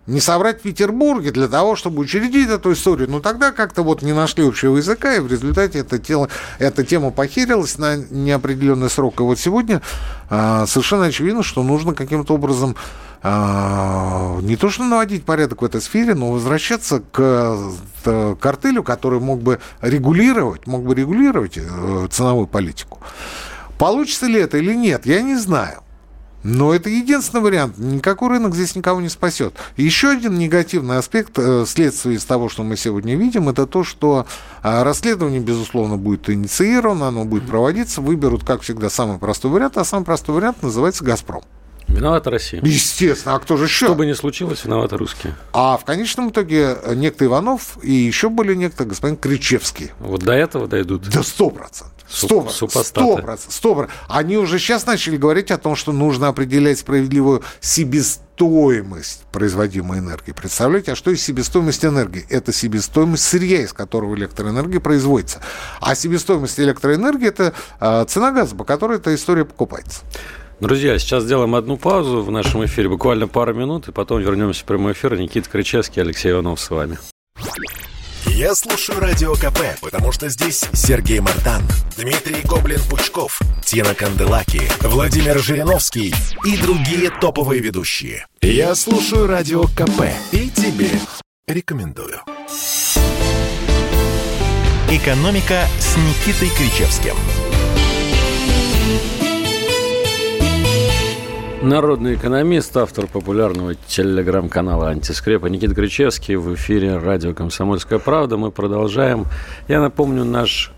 не 0.06 0.20
собрать 0.20 0.60
в 0.60 0.62
Петербурге 0.62 1.30
для 1.30 1.48
того, 1.48 1.76
чтобы 1.76 2.00
учредить 2.02 2.48
эту 2.48 2.72
историю. 2.72 3.10
Но 3.10 3.20
тогда 3.20 3.52
как-то 3.52 3.82
вот 3.82 4.02
не 4.02 4.12
нашли 4.12 4.46
общего 4.46 4.76
языка, 4.76 5.14
и 5.14 5.20
в 5.20 5.30
результате 5.30 5.78
это 5.78 5.98
тело, 5.98 6.28
эта 6.58 6.84
тема 6.84 7.10
похерилась 7.10 7.78
на 7.78 7.96
неопределенный 7.96 8.90
срок. 8.90 9.20
И 9.20 9.22
вот 9.22 9.38
сегодня 9.38 9.80
совершенно 10.28 11.06
очевидно, 11.06 11.42
что 11.42 11.62
нужно 11.62 11.94
каким-то 11.94 12.34
образом 12.34 12.76
а, 13.26 14.38
не 14.42 14.54
то 14.56 14.68
что 14.68 14.84
наводить 14.84 15.24
порядок 15.24 15.62
в 15.62 15.64
этой 15.64 15.80
сфере, 15.80 16.14
но 16.14 16.30
возвращаться 16.30 17.00
к, 17.00 17.58
к 18.04 18.36
картелю, 18.36 18.82
который 18.82 19.18
мог 19.18 19.40
бы 19.40 19.60
регулировать, 19.80 20.66
мог 20.66 20.84
бы 20.84 20.94
регулировать 20.94 21.56
э, 21.56 22.08
ценовую 22.10 22.46
политику. 22.46 23.00
Получится 23.78 24.26
ли 24.26 24.38
это 24.38 24.58
или 24.58 24.74
нет, 24.74 25.06
я 25.06 25.22
не 25.22 25.36
знаю. 25.36 25.80
Но 26.44 26.74
это 26.74 26.90
единственный 26.90 27.40
вариант. 27.40 27.78
Никакой 27.78 28.28
рынок 28.28 28.54
здесь 28.54 28.76
никого 28.76 29.00
не 29.00 29.08
спасет. 29.08 29.54
Еще 29.76 30.10
один 30.10 30.38
негативный 30.38 30.98
аспект 30.98 31.38
э, 31.38 31.64
следствия 31.66 32.14
из 32.14 32.24
того, 32.24 32.50
что 32.50 32.62
мы 32.62 32.76
сегодня 32.76 33.16
видим, 33.16 33.48
это 33.48 33.66
то, 33.66 33.82
что 33.82 34.26
а, 34.62 34.84
расследование, 34.84 35.40
безусловно, 35.40 35.96
будет 35.96 36.28
инициировано, 36.28 37.08
оно 37.08 37.24
будет 37.24 37.46
проводиться, 37.46 38.02
выберут, 38.02 38.44
как 38.44 38.60
всегда, 38.60 38.90
самый 38.90 39.18
простой 39.18 39.50
вариант, 39.50 39.78
а 39.78 39.84
самый 39.84 40.04
простой 40.04 40.34
вариант 40.34 40.62
называется 40.62 41.02
«Газпром». 41.02 41.42
Виновата 41.88 42.30
Россия. 42.30 42.60
Естественно, 42.62 43.36
а 43.36 43.38
кто 43.38 43.56
же 43.56 43.64
еще? 43.64 43.86
Что 43.86 43.94
бы 43.94 44.04
ни 44.04 44.12
случилось, 44.12 44.64
виноваты 44.64 44.96
русские. 44.96 45.34
А 45.52 45.78
в 45.78 45.84
конечном 45.84 46.30
итоге 46.30 46.76
некто 46.94 47.24
Иванов 47.24 47.78
и 47.82 47.92
еще 47.92 48.28
более 48.28 48.56
некто 48.56 48.84
господин 48.84 49.16
Кричевский. 49.16 49.92
Вот 50.00 50.22
до 50.22 50.32
этого 50.32 50.66
дойдут. 50.66 51.08
Да 51.08 51.22
сто 51.22 51.50
процентов. 51.50 51.93
Сто 52.14 52.40
процентов. 53.16 53.90
Они 54.08 54.36
уже 54.36 54.58
сейчас 54.58 54.86
начали 54.86 55.16
говорить 55.16 55.50
о 55.50 55.58
том, 55.58 55.76
что 55.76 55.92
нужно 55.92 56.28
определять 56.28 56.78
справедливую 56.78 57.42
себестоимость 57.60 59.24
производимой 59.32 59.98
энергии. 59.98 60.32
Представляете, 60.32 60.92
а 60.92 60.96
что 60.96 61.10
есть 61.10 61.24
себестоимость 61.24 61.84
энергии? 61.84 62.24
Это 62.30 62.52
себестоимость 62.52 63.24
сырья, 63.24 63.62
из 63.62 63.72
которого 63.72 64.14
электроэнергия 64.14 64.80
производится. 64.80 65.40
А 65.80 65.94
себестоимость 65.94 66.58
электроэнергии– 66.60 67.28
это 67.28 67.52
а, 67.80 68.04
цена 68.04 68.32
газа, 68.32 68.54
по 68.54 68.64
которой 68.64 68.98
эта 68.98 69.14
история 69.14 69.44
покупается. 69.44 70.00
Друзья, 70.60 70.98
сейчас 70.98 71.24
сделаем 71.24 71.54
одну 71.56 71.76
паузу 71.76 72.22
в 72.22 72.30
нашем 72.30 72.64
эфире, 72.64 72.88
буквально 72.88 73.26
пару 73.26 73.54
минут, 73.54 73.88
и 73.88 73.92
потом 73.92 74.20
вернемся 74.20 74.62
в 74.62 74.64
прямой 74.64 74.92
эфир. 74.92 75.16
Никита 75.18 75.50
Кричевский, 75.50 76.00
Алексей 76.00 76.30
Иванов 76.30 76.60
с 76.60 76.70
вами. 76.70 76.96
Я 78.34 78.56
слушаю 78.56 78.98
Радио 78.98 79.34
КП, 79.34 79.60
потому 79.80 80.10
что 80.10 80.28
здесь 80.28 80.64
Сергей 80.72 81.20
Мартан, 81.20 81.62
Дмитрий 81.96 82.42
Гоблин-Пучков, 82.42 83.40
Тина 83.64 83.94
Канделаки, 83.94 84.60
Владимир 84.80 85.38
Жириновский 85.38 86.12
и 86.44 86.56
другие 86.56 87.10
топовые 87.10 87.62
ведущие. 87.62 88.26
Я 88.42 88.74
слушаю 88.74 89.28
Радио 89.28 89.68
КП 89.68 90.10
и 90.32 90.50
тебе 90.50 90.90
рекомендую. 91.46 92.22
«Экономика» 94.90 95.68
с 95.78 95.96
Никитой 95.96 96.48
Кричевским– 96.56 97.14
Народный 101.64 102.16
экономист, 102.16 102.76
автор 102.76 103.06
популярного 103.06 103.74
телеграм-канала 103.74 104.90
«Антискрепа» 104.90 105.46
Никита 105.46 105.74
Кричевский 105.74 106.36
в 106.36 106.54
эфире 106.54 106.98
радио 106.98 107.32
«Комсомольская 107.32 107.98
правда». 107.98 108.36
Мы 108.36 108.50
продолжаем. 108.50 109.24
Я 109.66 109.80
напомню 109.80 110.24
наш 110.24 110.72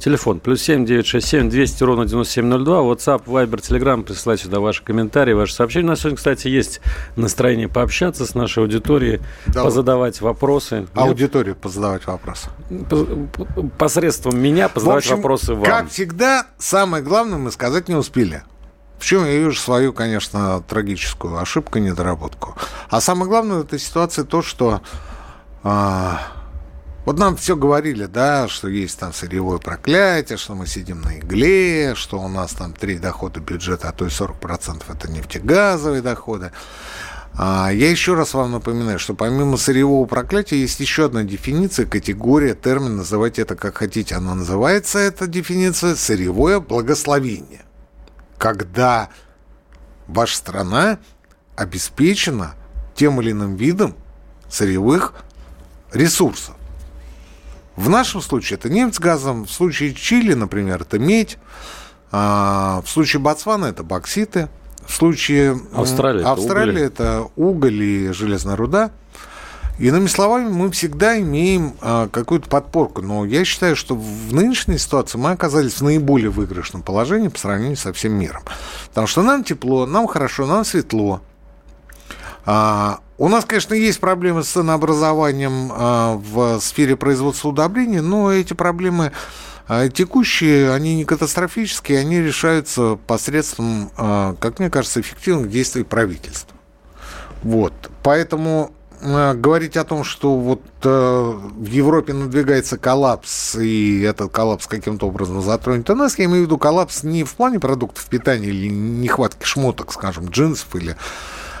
телефон. 0.00 0.40
Плюс 0.40 0.60
семь 0.60 0.84
девять 0.84 1.06
шесть 1.06 1.28
семь 1.28 1.48
двести 1.48 1.84
ровно 1.84 2.06
девяносто 2.06 2.32
семь 2.34 2.46
ноль 2.46 2.64
два. 2.64 2.80
WhatsApp, 2.80 3.22
Viber, 3.24 3.60
Telegram. 3.60 4.02
Присылайте 4.02 4.46
сюда 4.46 4.58
ваши 4.58 4.82
комментарии, 4.82 5.32
ваши 5.32 5.54
сообщения. 5.54 5.86
У 5.86 5.90
нас 5.90 6.00
сегодня, 6.00 6.16
кстати, 6.16 6.48
есть 6.48 6.80
настроение 7.14 7.68
пообщаться 7.68 8.26
с 8.26 8.34
нашей 8.34 8.64
аудиторией, 8.64 9.20
да. 9.46 9.62
позадавать 9.62 10.20
вопросы. 10.20 10.88
Аудиторию 10.94 11.54
позадавать 11.54 12.04
вопросы. 12.06 12.48
Посредством 13.78 14.40
меня 14.40 14.68
позадавать 14.68 15.04
общем, 15.04 15.16
вопросы 15.18 15.54
вам. 15.54 15.62
Как 15.62 15.88
всегда, 15.88 16.48
самое 16.58 17.04
главное 17.04 17.38
мы 17.38 17.52
сказать 17.52 17.88
не 17.88 17.94
успели. 17.94 18.42
В 19.02 19.04
чем 19.04 19.24
я 19.24 19.36
вижу 19.36 19.58
свою, 19.58 19.92
конечно, 19.92 20.60
трагическую 20.60 21.36
ошибку, 21.36 21.80
недоработку. 21.80 22.54
А 22.88 23.00
самое 23.00 23.28
главное 23.28 23.56
в 23.56 23.62
этой 23.62 23.80
ситуации 23.80 24.22
то, 24.22 24.42
что 24.42 24.80
а, 25.64 26.20
вот 27.04 27.18
нам 27.18 27.36
все 27.36 27.56
говорили, 27.56 28.04
да, 28.04 28.46
что 28.46 28.68
есть 28.68 29.00
там 29.00 29.12
сырьевое 29.12 29.58
проклятие, 29.58 30.38
что 30.38 30.54
мы 30.54 30.68
сидим 30.68 31.00
на 31.00 31.18
игле, 31.18 31.96
что 31.96 32.20
у 32.20 32.28
нас 32.28 32.52
там 32.52 32.74
три 32.74 32.96
дохода 32.96 33.40
бюджета, 33.40 33.88
а 33.88 33.92
то 33.92 34.06
и 34.06 34.08
40% 34.08 34.84
это 34.88 35.10
нефтегазовые 35.10 36.00
доходы. 36.00 36.52
А, 37.36 37.70
я 37.72 37.90
еще 37.90 38.14
раз 38.14 38.34
вам 38.34 38.52
напоминаю, 38.52 39.00
что 39.00 39.14
помимо 39.14 39.56
сырьевого 39.56 40.06
проклятия 40.06 40.60
есть 40.60 40.78
еще 40.78 41.06
одна 41.06 41.24
дефиниция, 41.24 41.86
категория, 41.86 42.54
термин, 42.54 42.98
называйте 42.98 43.42
это 43.42 43.56
как 43.56 43.78
хотите. 43.78 44.14
Она 44.14 44.36
называется, 44.36 45.00
эта 45.00 45.26
дефиниция, 45.26 45.96
сырьевое 45.96 46.60
благословение 46.60 47.64
когда 48.42 49.08
ваша 50.08 50.36
страна 50.36 50.98
обеспечена 51.54 52.56
тем 52.96 53.20
или 53.20 53.30
иным 53.30 53.54
видом 53.54 53.94
сырьевых 54.50 55.14
ресурсов. 55.92 56.56
В 57.76 57.88
нашем 57.88 58.20
случае 58.20 58.58
это 58.58 58.68
нефть 58.68 58.96
с 58.96 58.98
газом, 58.98 59.44
в 59.44 59.52
случае 59.52 59.94
Чили, 59.94 60.34
например, 60.34 60.82
это 60.82 60.98
медь, 60.98 61.38
а 62.10 62.82
в 62.84 62.90
случае 62.90 63.22
Ботсвана 63.22 63.66
это 63.66 63.84
бокситы, 63.84 64.48
в 64.88 64.92
случае 64.92 65.60
Австралии, 65.72 66.24
Австралии 66.24 66.82
это, 66.82 67.02
это 67.04 67.30
уголь 67.36 67.80
и 67.80 68.12
железная 68.12 68.56
руда– 68.56 68.90
Иными 69.82 70.06
словами, 70.06 70.48
мы 70.48 70.70
всегда 70.70 71.18
имеем 71.18 71.74
а, 71.80 72.08
какую-то 72.08 72.48
подпорку. 72.48 73.02
Но 73.02 73.24
я 73.24 73.44
считаю, 73.44 73.74
что 73.74 73.96
в 73.96 74.32
нынешней 74.32 74.78
ситуации 74.78 75.18
мы 75.18 75.32
оказались 75.32 75.74
в 75.74 75.82
наиболее 75.82 76.30
выигрышном 76.30 76.82
положении 76.82 77.26
по 77.26 77.36
сравнению 77.36 77.76
со 77.76 77.92
всем 77.92 78.12
миром. 78.12 78.44
Потому 78.90 79.08
что 79.08 79.22
нам 79.22 79.42
тепло, 79.42 79.84
нам 79.84 80.06
хорошо, 80.06 80.46
нам 80.46 80.64
светло. 80.64 81.20
А, 82.46 83.00
у 83.18 83.28
нас, 83.28 83.44
конечно, 83.44 83.74
есть 83.74 83.98
проблемы 83.98 84.44
с 84.44 84.50
ценообразованием 84.50 85.72
а, 85.72 86.14
в 86.14 86.60
сфере 86.60 86.94
производства 86.94 87.48
удобрений, 87.48 88.00
но 88.00 88.32
эти 88.32 88.54
проблемы 88.54 89.10
текущие, 89.94 90.72
они 90.72 90.94
не 90.94 91.04
катастрофические, 91.04 91.98
они 91.98 92.20
решаются 92.20 92.98
посредством, 93.06 93.90
как 93.96 94.58
мне 94.58 94.68
кажется, 94.70 95.00
эффективных 95.00 95.50
действий 95.50 95.82
правительства. 95.82 96.56
Вот. 97.42 97.72
Поэтому 98.02 98.72
говорить 99.02 99.76
о 99.76 99.84
том, 99.84 100.04
что 100.04 100.36
вот 100.36 100.62
э, 100.84 100.88
в 100.88 101.66
Европе 101.66 102.12
надвигается 102.12 102.78
коллапс, 102.78 103.56
и 103.56 104.00
этот 104.02 104.30
коллапс 104.30 104.66
каким-то 104.66 105.08
образом 105.08 105.42
затронет 105.42 105.90
и 105.90 105.94
нас, 105.94 106.18
я 106.18 106.26
имею 106.26 106.42
в 106.42 106.46
виду 106.46 106.58
коллапс 106.58 107.02
не 107.02 107.24
в 107.24 107.34
плане 107.34 107.58
продуктов 107.58 108.04
питания 108.06 108.48
или 108.48 108.68
нехватки 108.68 109.44
шмоток, 109.44 109.92
скажем, 109.92 110.28
джинсов 110.28 110.74
или 110.76 110.96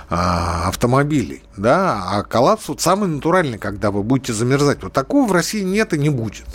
а, 0.08 0.68
автомобилей, 0.68 1.42
да, 1.56 2.02
а 2.10 2.22
коллапс 2.22 2.68
вот 2.68 2.80
самый 2.80 3.08
натуральный, 3.08 3.58
когда 3.58 3.90
вы 3.90 4.02
будете 4.02 4.32
замерзать. 4.32 4.82
Вот 4.82 4.92
такого 4.92 5.26
в 5.26 5.32
России 5.32 5.62
нет 5.62 5.94
и 5.94 5.98
не 5.98 6.10
будет. 6.10 6.46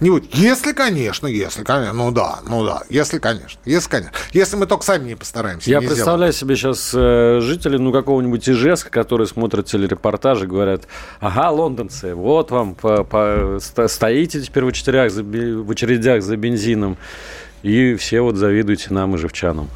Не 0.00 0.10
будет. 0.10 0.32
Если, 0.34 0.72
конечно, 0.72 1.26
если, 1.26 1.64
конечно, 1.64 1.92
ну 1.92 2.12
да, 2.12 2.38
ну 2.46 2.64
да, 2.64 2.82
если, 2.88 3.18
конечно, 3.18 3.60
если, 3.64 3.88
конечно. 3.88 4.12
Если 4.32 4.56
мы 4.56 4.66
только 4.66 4.84
сами 4.84 5.08
не 5.08 5.16
постараемся. 5.16 5.70
Я 5.70 5.80
не 5.80 5.88
представляю 5.88 6.32
сделаем. 6.32 6.56
себе 6.56 6.56
сейчас 6.56 6.92
э, 6.94 7.40
жителей, 7.40 7.78
ну, 7.78 7.92
какого-нибудь 7.92 8.48
Ижевска, 8.48 8.90
которые 8.90 9.26
смотрят 9.26 9.66
телерепортажи, 9.66 10.46
говорят, 10.46 10.86
ага, 11.20 11.50
лондонцы, 11.50 12.14
вот 12.14 12.50
вам, 12.52 12.74
по, 12.74 13.02
по, 13.02 13.58
стоите 13.60 14.40
теперь 14.40 14.64
в 14.64 14.68
очередях, 14.68 15.10
за, 15.10 15.24
в 15.24 15.70
очередях 15.70 16.22
за 16.22 16.36
бензином, 16.36 16.96
и 17.62 17.96
все 17.96 18.20
вот 18.20 18.36
завидуете 18.36 18.94
нам, 18.94 19.16
ижевчанам. 19.16 19.68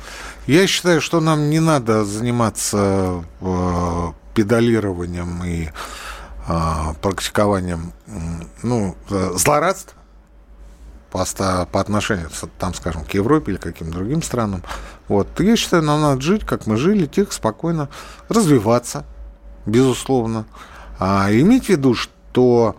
Я 0.46 0.68
считаю, 0.68 1.00
что 1.00 1.20
нам 1.20 1.50
не 1.50 1.58
надо 1.58 2.04
заниматься 2.04 3.24
э, 3.40 4.06
педалированием 4.34 5.42
и 5.44 5.68
э, 6.48 6.94
практикованием 7.00 7.92
ну, 8.62 8.96
э, 9.10 9.32
злорадства 9.34 10.01
по, 11.12 11.24
по 11.70 11.80
отношению, 11.80 12.30
там, 12.58 12.74
скажем, 12.74 13.04
к 13.04 13.12
Европе 13.12 13.52
или 13.52 13.58
каким-то 13.58 13.98
другим 13.98 14.22
странам. 14.22 14.62
Вот. 15.08 15.28
Я 15.40 15.56
считаю, 15.56 15.82
нам 15.82 16.00
надо 16.00 16.20
жить, 16.22 16.44
как 16.44 16.66
мы 16.66 16.76
жили, 16.76 17.06
тихо, 17.06 17.32
спокойно, 17.32 17.90
развиваться, 18.28 19.04
безусловно. 19.66 20.46
А 20.98 21.28
иметь 21.30 21.66
в 21.66 21.68
виду, 21.68 21.94
что 21.94 22.76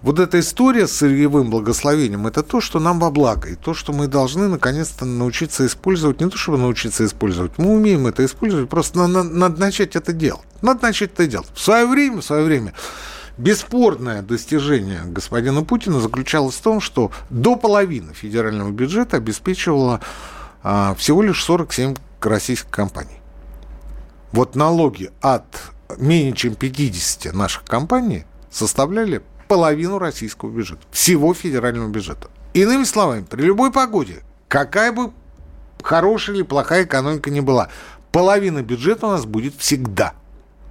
вот 0.00 0.18
эта 0.18 0.40
история 0.40 0.86
с 0.86 0.92
сырьевым 0.92 1.50
благословением– 1.50 2.26
это 2.28 2.42
то, 2.42 2.60
что 2.60 2.80
нам 2.80 2.98
во 3.00 3.10
благо, 3.10 3.48
и 3.48 3.54
то, 3.54 3.74
что 3.74 3.92
мы 3.92 4.06
должны 4.06 4.48
наконец-то 4.48 5.04
научиться 5.04 5.66
использовать, 5.66 6.20
не 6.20 6.30
то, 6.30 6.38
чтобы 6.38 6.58
научиться 6.58 7.04
использовать, 7.04 7.52
мы 7.58 7.70
умеем 7.70 8.06
это 8.06 8.24
использовать, 8.24 8.68
просто 8.70 8.98
надо, 8.98 9.22
надо 9.22 9.60
начать 9.60 9.96
это 9.96 10.12
делать. 10.12 10.46
Надо 10.62 10.82
начать 10.82 11.12
это 11.12 11.26
делать. 11.26 11.48
В 11.54 11.60
свое 11.60 11.86
время, 11.86 12.20
в 12.20 12.24
свое 12.24 12.44
время 12.44 12.72
Бесспорное 13.36 14.22
достижение 14.22 15.02
господина 15.06 15.64
Путина 15.64 16.00
заключалось 16.00 16.54
в 16.54 16.62
том, 16.62 16.80
что 16.80 17.10
до 17.30 17.56
половины 17.56 18.14
федерального 18.14 18.70
бюджета 18.70 19.16
обеспечивало 19.16 20.00
а, 20.62 20.94
всего 20.94 21.20
лишь 21.20 21.42
47 21.42 21.96
российских 22.20 22.70
компаний. 22.70 23.20
Вот 24.30 24.54
налоги 24.54 25.10
от 25.20 25.44
менее 25.98 26.32
чем 26.32 26.54
50 26.54 27.34
наших 27.34 27.64
компаний 27.64 28.24
составляли 28.50 29.22
половину 29.48 29.98
российского 29.98 30.50
бюджета, 30.50 30.82
всего 30.92 31.34
федерального 31.34 31.88
бюджета. 31.88 32.28
Иными 32.52 32.84
словами, 32.84 33.24
при 33.28 33.42
любой 33.42 33.72
погоде, 33.72 34.22
какая 34.46 34.92
бы 34.92 35.12
хорошая 35.82 36.36
или 36.36 36.42
плохая 36.42 36.84
экономика 36.84 37.30
ни 37.30 37.40
была, 37.40 37.68
половина 38.12 38.62
бюджета 38.62 39.08
у 39.08 39.10
нас 39.10 39.24
будет 39.24 39.54
всегда. 39.56 40.14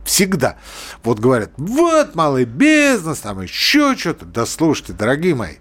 Всегда. 0.03 0.57
Вот 1.03 1.19
говорят, 1.19 1.51
вот 1.57 2.15
малый 2.15 2.45
бизнес, 2.45 3.19
там 3.19 3.41
еще 3.41 3.95
что-то. 3.95 4.25
Да 4.25 4.45
слушайте, 4.45 4.93
дорогие 4.93 5.35
мои, 5.35 5.55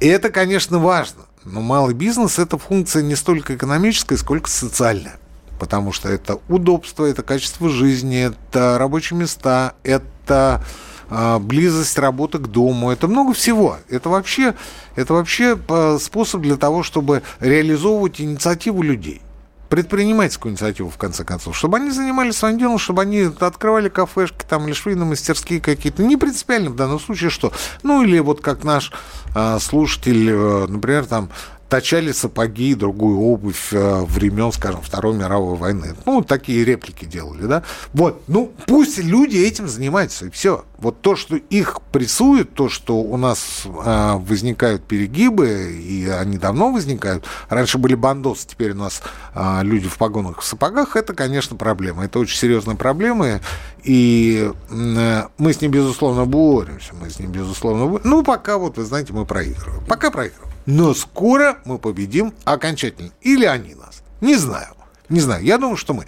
это, 0.00 0.30
конечно, 0.30 0.78
важно. 0.78 1.22
Но 1.44 1.60
малый 1.60 1.94
бизнес– 1.94 2.38
это 2.40 2.58
функция 2.58 3.02
не 3.02 3.14
столько 3.14 3.54
экономическая, 3.54 4.16
сколько 4.16 4.50
социальная. 4.50 5.18
Потому 5.58 5.92
что 5.92 6.08
это 6.08 6.40
удобство, 6.48 7.04
это 7.06 7.22
качество 7.22 7.68
жизни, 7.70 8.30
это 8.30 8.78
рабочие 8.78 9.18
места, 9.18 9.74
это 9.82 10.62
а, 11.08 11.38
близость 11.38 11.98
работы 11.98 12.38
к 12.38 12.48
дому, 12.48 12.90
это 12.90 13.08
много 13.08 13.32
всего. 13.32 13.78
Это 13.88 14.10
вообще, 14.10 14.54
это 14.96 15.14
вообще 15.14 15.58
а, 15.68 15.98
способ 15.98 16.42
для 16.42 16.56
того, 16.56 16.82
чтобы 16.82 17.22
реализовывать 17.40 18.20
инициативу 18.20 18.82
людей 18.82 19.22
предпринимательскую 19.68 20.52
инициативу, 20.52 20.90
в 20.90 20.96
конце 20.96 21.24
концов, 21.24 21.56
чтобы 21.56 21.78
они 21.78 21.90
занимались 21.90 22.36
своим 22.36 22.58
делом, 22.58 22.78
чтобы 22.78 23.02
они 23.02 23.28
открывали 23.40 23.88
кафешки 23.88 24.44
там 24.48 24.66
или 24.66 24.72
швейные 24.72 25.06
мастерские 25.06 25.60
какие-то. 25.60 26.02
Не 26.02 26.16
принципиально 26.16 26.70
в 26.70 26.76
данном 26.76 27.00
случае 27.00 27.30
что. 27.30 27.52
Ну, 27.82 28.02
или 28.02 28.18
вот 28.18 28.40
как 28.40 28.64
наш 28.64 28.92
э, 29.34 29.58
слушатель, 29.60 30.30
э, 30.30 30.66
например, 30.68 31.06
там 31.06 31.30
точали 31.68 32.12
сапоги 32.12 32.70
и 32.70 32.74
другую 32.74 33.20
обувь 33.20 33.72
э, 33.72 34.04
времен, 34.04 34.52
скажем, 34.52 34.80
Второй 34.82 35.14
мировой 35.14 35.56
войны. 35.56 35.94
Ну, 36.04 36.22
такие 36.22 36.64
реплики 36.64 37.04
делали, 37.04 37.46
да. 37.46 37.62
Вот, 37.92 38.22
ну, 38.28 38.52
пусть 38.66 38.98
люди 38.98 39.36
этим 39.36 39.68
занимаются, 39.68 40.26
и 40.26 40.30
все. 40.30 40.64
Вот 40.78 41.00
то, 41.00 41.16
что 41.16 41.36
их 41.36 41.80
прессует, 41.90 42.54
то, 42.54 42.68
что 42.68 42.98
у 42.98 43.16
нас 43.16 43.62
э, 43.64 44.12
возникают 44.18 44.84
перегибы, 44.84 45.72
и 45.72 46.06
они 46.06 46.38
давно 46.38 46.70
возникают. 46.70 47.24
Раньше 47.48 47.78
были 47.78 47.94
бандосы, 47.94 48.46
теперь 48.48 48.72
у 48.72 48.76
нас 48.76 49.02
э, 49.34 49.60
люди 49.62 49.88
в 49.88 49.98
погонах 49.98 50.40
в 50.40 50.44
сапогах. 50.44 50.96
Это, 50.96 51.14
конечно, 51.14 51.56
проблема. 51.56 52.04
Это 52.04 52.18
очень 52.18 52.38
серьезная 52.38 52.76
проблема, 52.76 53.40
и 53.82 54.52
э, 54.70 55.22
мы 55.38 55.52
с 55.52 55.60
ним, 55.60 55.70
безусловно, 55.72 56.26
боремся. 56.26 56.92
Мы 57.00 57.10
с 57.10 57.18
ним, 57.18 57.32
безусловно, 57.32 57.86
боремся. 57.86 58.08
Ну, 58.08 58.22
пока, 58.22 58.58
вот, 58.58 58.76
вы 58.76 58.84
знаете, 58.84 59.12
мы 59.12 59.24
проигрываем. 59.24 59.84
Пока 59.86 60.10
проигрываем. 60.10 60.55
Но 60.66 60.94
скоро 60.94 61.58
мы 61.64 61.78
победим 61.78 62.34
окончательно. 62.44 63.10
Или 63.22 63.44
они 63.44 63.74
нас. 63.74 64.02
Не 64.20 64.36
знаю. 64.36 64.74
Не 65.08 65.20
знаю. 65.20 65.44
Я 65.44 65.58
думаю, 65.58 65.76
что 65.76 65.94
мы. 65.94 66.06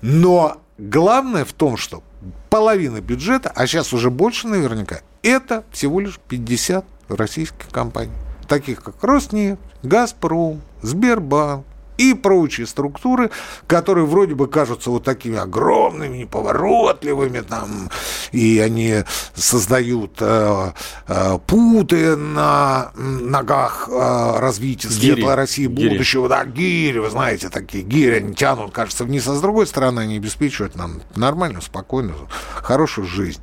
Но 0.00 0.60
главное 0.76 1.44
в 1.44 1.52
том, 1.52 1.76
что 1.76 2.02
половина 2.50 3.00
бюджета, 3.00 3.52
а 3.54 3.66
сейчас 3.66 3.92
уже 3.92 4.10
больше 4.10 4.48
наверняка, 4.48 5.00
это 5.22 5.64
всего 5.70 6.00
лишь 6.00 6.18
50 6.28 6.84
российских 7.08 7.68
компаний. 7.70 8.12
Таких 8.48 8.82
как 8.82 9.02
Роснефть, 9.02 9.60
Газпром, 9.82 10.60
Сбербанк, 10.82 11.64
и 12.02 12.14
прочие 12.14 12.66
структуры, 12.66 13.30
которые 13.66 14.06
вроде 14.06 14.34
бы 14.34 14.48
кажутся 14.48 14.90
вот 14.90 15.04
такими 15.04 15.38
огромными, 15.38 16.18
неповоротливыми, 16.18 17.40
там, 17.40 17.90
и 18.32 18.58
они 18.58 19.04
создают 19.34 20.16
э, 20.20 20.72
э, 21.06 21.38
путы 21.46 22.16
на 22.16 22.92
ногах 22.96 23.88
э, 23.90 24.38
развития 24.38 24.88
светлой 24.88 25.34
России 25.34 25.66
будущего. 25.66 26.28
Гири. 26.28 26.28
Да, 26.28 26.44
гири, 26.44 26.98
вы 26.98 27.10
знаете, 27.10 27.48
такие 27.48 27.84
гири, 27.84 28.16
они 28.16 28.34
тянут, 28.34 28.72
кажется, 28.72 29.04
вниз, 29.04 29.26
а 29.28 29.34
с 29.34 29.40
другой 29.40 29.66
стороны 29.66 30.00
они 30.00 30.16
обеспечивают 30.16 30.74
нам 30.74 31.02
нормальную, 31.14 31.62
спокойную, 31.62 32.28
хорошую 32.54 33.06
жизнь. 33.06 33.40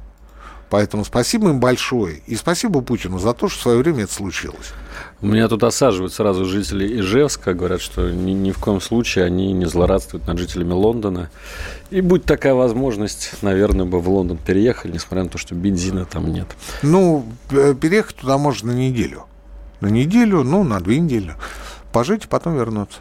Поэтому 0.69 1.03
спасибо 1.03 1.49
им 1.49 1.59
большое. 1.59 2.21
И 2.27 2.35
спасибо 2.35 2.81
Путину 2.81 3.17
за 3.17 3.33
то, 3.33 3.49
что 3.49 3.59
в 3.59 3.61
свое 3.63 3.77
время 3.79 4.03
это 4.03 4.13
случилось. 4.13 4.73
У 5.21 5.27
меня 5.27 5.49
тут 5.49 5.63
осаживают 5.63 6.13
сразу 6.13 6.45
жители 6.45 7.01
Ижевска, 7.01 7.53
говорят, 7.53 7.81
что 7.81 8.09
ни, 8.09 8.31
ни 8.31 8.51
в 8.51 8.57
коем 8.57 8.79
случае 8.79 9.25
они 9.25 9.51
не 9.51 9.65
злорадствуют 9.65 10.25
над 10.27 10.37
жителями 10.37 10.71
Лондона. 10.71 11.29
И 11.89 11.99
будь 11.99 12.23
такая 12.23 12.53
возможность, 12.53 13.33
наверное, 13.41 13.85
бы 13.85 13.99
в 13.99 14.09
Лондон 14.09 14.37
переехали, 14.37 14.93
несмотря 14.93 15.23
на 15.23 15.29
то, 15.29 15.37
что 15.37 15.55
бензина 15.55 16.05
там 16.05 16.31
нет. 16.31 16.47
Ну, 16.83 17.25
э, 17.51 17.73
переехать 17.73 18.15
туда 18.15 18.37
можно 18.37 18.71
на 18.71 18.77
неделю. 18.77 19.25
На 19.81 19.87
неделю, 19.87 20.43
ну, 20.43 20.63
на 20.63 20.79
две 20.79 20.99
недели. 20.99 21.33
Пожить 21.91 22.29
потом 22.29 22.55
вернуться 22.55 22.99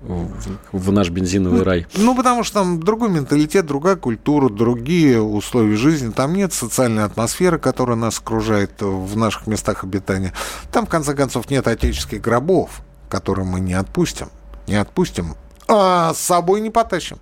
в 0.00 0.92
наш 0.92 1.10
бензиновый 1.10 1.62
рай? 1.62 1.86
Ну, 1.96 2.16
потому 2.16 2.44
что 2.44 2.60
там 2.60 2.80
другой 2.80 3.10
менталитет, 3.10 3.66
другая 3.66 3.96
культура, 3.96 4.48
другие 4.48 5.20
условия 5.20 5.76
жизни. 5.76 6.10
Там 6.10 6.34
нет 6.34 6.52
социальной 6.52 7.04
атмосферы, 7.04 7.58
которая 7.58 7.96
нас 7.96 8.18
окружает 8.18 8.72
в 8.80 9.16
наших 9.16 9.46
местах 9.46 9.84
обитания. 9.84 10.32
Там, 10.72 10.86
в 10.86 10.88
конце 10.88 11.14
концов, 11.14 11.50
нет 11.50 11.66
отеческих 11.66 12.20
гробов, 12.20 12.82
которые 13.08 13.44
мы 13.44 13.60
не 13.60 13.74
отпустим. 13.74 14.28
Не 14.66 14.76
отпустим, 14.76 15.34
а 15.68 16.14
с 16.14 16.18
собой 16.18 16.60
не 16.60 16.70
потащим. 16.70 17.18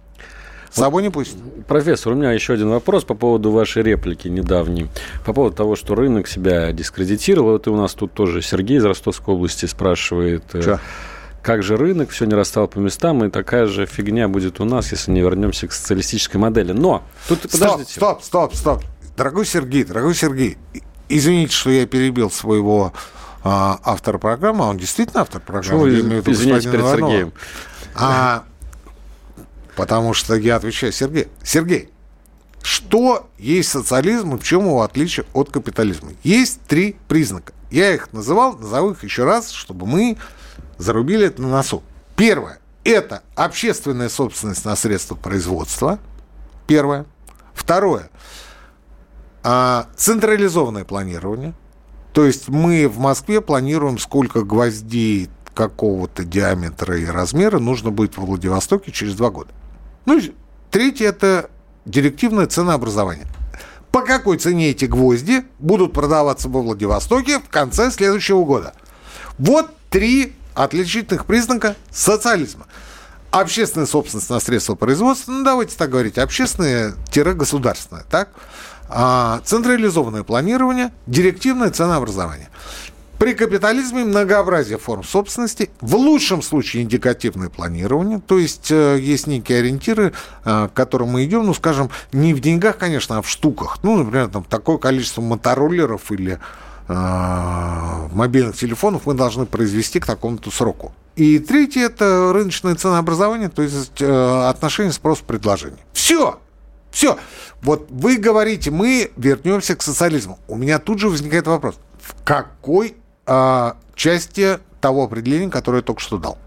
С 0.70 0.76
собой 0.76 1.02
не 1.02 1.10
пусть. 1.10 1.36
Профессор, 1.66 2.12
у 2.12 2.16
меня 2.16 2.32
еще 2.32 2.52
один 2.52 2.68
вопрос 2.68 3.04
по 3.04 3.14
поводу 3.14 3.50
вашей 3.50 3.82
реплики 3.82 4.28
недавней. 4.28 4.88
По 5.24 5.32
поводу 5.32 5.56
того, 5.56 5.76
что 5.76 5.94
рынок 5.94 6.28
себя 6.28 6.72
дискредитировал. 6.72 7.52
Вот 7.52 7.66
и 7.66 7.70
у 7.70 7.76
нас 7.76 7.94
тут 7.94 8.12
тоже 8.12 8.42
Сергей 8.42 8.76
из 8.76 8.84
Ростовской 8.84 9.34
области 9.34 9.64
спрашивает. 9.66 10.44
Э, 10.52 10.62
Че? 10.62 10.80
Как 11.48 11.62
же 11.62 11.78
рынок 11.78 12.10
все 12.10 12.26
не 12.26 12.34
расстал 12.34 12.68
по 12.68 12.78
местам, 12.78 13.24
и 13.24 13.30
такая 13.30 13.64
же 13.64 13.86
фигня 13.86 14.28
будет 14.28 14.60
у 14.60 14.66
нас, 14.66 14.92
если 14.92 15.12
не 15.12 15.22
вернемся 15.22 15.66
к 15.66 15.72
социалистической 15.72 16.38
модели. 16.38 16.72
Но 16.72 17.02
тут 17.26 17.38
стоп, 17.38 17.52
подождите. 17.52 17.92
Стоп, 17.94 18.22
стоп, 18.22 18.54
стоп. 18.54 18.84
Дорогой 19.16 19.46
Сергей, 19.46 19.84
дорогой 19.84 20.14
Сергей, 20.14 20.58
извините, 21.08 21.54
что 21.54 21.70
я 21.70 21.86
перебил 21.86 22.30
своего 22.30 22.92
а, 23.42 23.80
автора 23.82 24.18
программы, 24.18 24.66
он 24.66 24.76
действительно 24.76 25.22
автор 25.22 25.40
программы. 25.40 25.64
Что 25.64 25.78
вы 25.78 26.32
извините 26.32 26.70
перед 26.70 26.82
Иванова. 26.82 27.10
Сергеем? 27.12 27.32
А, 27.94 28.44
потому 29.74 30.12
что 30.12 30.34
я 30.34 30.56
отвечаю 30.56 30.92
Сергей. 30.92 31.28
Сергей, 31.42 31.88
что 32.60 33.26
есть 33.38 33.70
социализм 33.70 34.34
и 34.34 34.38
в 34.38 34.44
чем 34.44 34.66
его 34.66 34.82
отличие 34.82 35.24
от 35.32 35.50
капитализма? 35.50 36.10
Есть 36.22 36.60
три 36.68 36.96
признака. 37.08 37.54
Я 37.70 37.94
их 37.94 38.12
называл, 38.12 38.58
назову 38.58 38.90
их 38.90 39.02
еще 39.02 39.24
раз, 39.24 39.50
чтобы 39.50 39.86
мы 39.86 40.18
зарубили 40.78 41.26
это 41.26 41.42
на 41.42 41.48
носу. 41.48 41.82
Первое. 42.16 42.58
Это 42.84 43.22
общественная 43.34 44.08
собственность 44.08 44.64
на 44.64 44.74
средства 44.76 45.14
производства. 45.14 45.98
Первое. 46.66 47.04
Второе. 47.54 48.10
А, 49.42 49.88
централизованное 49.96 50.84
планирование. 50.84 51.54
То 52.12 52.24
есть 52.24 52.48
мы 52.48 52.88
в 52.88 52.98
Москве 52.98 53.40
планируем, 53.40 53.98
сколько 53.98 54.42
гвоздей 54.42 55.28
какого-то 55.54 56.24
диаметра 56.24 56.96
и 56.98 57.04
размера 57.04 57.58
нужно 57.58 57.90
будет 57.90 58.16
в 58.16 58.24
Владивостоке 58.24 58.92
через 58.92 59.14
два 59.14 59.30
года. 59.30 59.50
Ну, 60.06 60.20
третье– 60.70 61.06
это 61.08 61.50
директивное 61.84 62.46
ценообразование. 62.46 63.26
По 63.90 64.02
какой 64.02 64.38
цене 64.38 64.70
эти 64.70 64.84
гвозди 64.84 65.44
будут 65.58 65.92
продаваться 65.92 66.48
во 66.48 66.62
Владивостоке 66.62 67.40
в 67.40 67.48
конце 67.48 67.90
следующего 67.90 68.44
года– 68.44 68.74
Вот 69.38 69.70
три 69.90 70.34
отличительных 70.58 71.24
признака 71.24 71.76
социализма. 71.90 72.66
Общественная 73.30 73.86
собственность 73.86 74.30
на 74.30 74.40
средства 74.40 74.74
производства, 74.74 75.32
ну 75.32 75.44
давайте 75.44 75.76
так 75.76 75.90
говорить, 75.90 76.18
общественное-государственное, 76.18 78.04
так? 78.10 78.30
А, 78.88 79.40
централизованное 79.44 80.22
планирование, 80.22 80.92
директивное 81.06 81.70
ценообразование. 81.70 82.48
При 83.18 83.34
капитализме 83.34 84.04
многообразие 84.04 84.78
форм 84.78 85.02
собственности, 85.02 85.70
в 85.80 85.96
лучшем 85.96 86.40
случае 86.40 86.84
индикативное 86.84 87.48
планирование, 87.48 88.20
то 88.20 88.38
есть 88.38 88.70
э, 88.70 88.98
есть 89.00 89.26
некие 89.26 89.58
ориентиры, 89.58 90.12
э, 90.44 90.68
к 90.68 90.72
которым 90.72 91.08
мы 91.08 91.24
идем, 91.24 91.44
ну, 91.44 91.52
скажем, 91.52 91.90
не 92.12 92.32
в 92.32 92.40
деньгах, 92.40 92.78
конечно, 92.78 93.18
а 93.18 93.22
в 93.22 93.28
штуках. 93.28 93.80
Ну, 93.82 93.96
например, 93.96 94.28
там 94.28 94.44
такое 94.44 94.78
количество 94.78 95.20
мотороллеров 95.20 96.12
или 96.12 96.38
мобильных 96.88 98.56
телефонов 98.56 99.06
мы 99.06 99.14
должны 99.14 99.46
произвести 99.46 100.00
к 100.00 100.06
такому-то 100.06 100.50
сроку. 100.50 100.92
И 101.16 101.38
третье– 101.38 101.82
это 101.86 102.32
рыночное 102.32 102.74
ценообразование, 102.74 103.48
то 103.48 103.62
есть 103.62 104.00
отношение 104.00 104.92
спрос-предложения. 104.92 105.78
Все! 105.92 106.40
Все. 106.90 107.18
Вот 107.62 107.86
вы 107.90 108.16
говорите, 108.16 108.70
мы 108.70 109.12
вернемся 109.16 109.76
к 109.76 109.82
социализму. 109.82 110.38
У 110.48 110.56
меня 110.56 110.78
тут 110.78 110.98
же 110.98 111.08
возникает 111.08 111.46
вопрос. 111.46 111.78
В 112.00 112.24
какой 112.24 112.96
э, 113.26 113.72
части 113.94 114.58
того 114.80 115.04
определения, 115.04 115.50
которое 115.50 115.78
я 115.78 115.82
только 115.82 116.00
что 116.00 116.18
дал. 116.18 116.38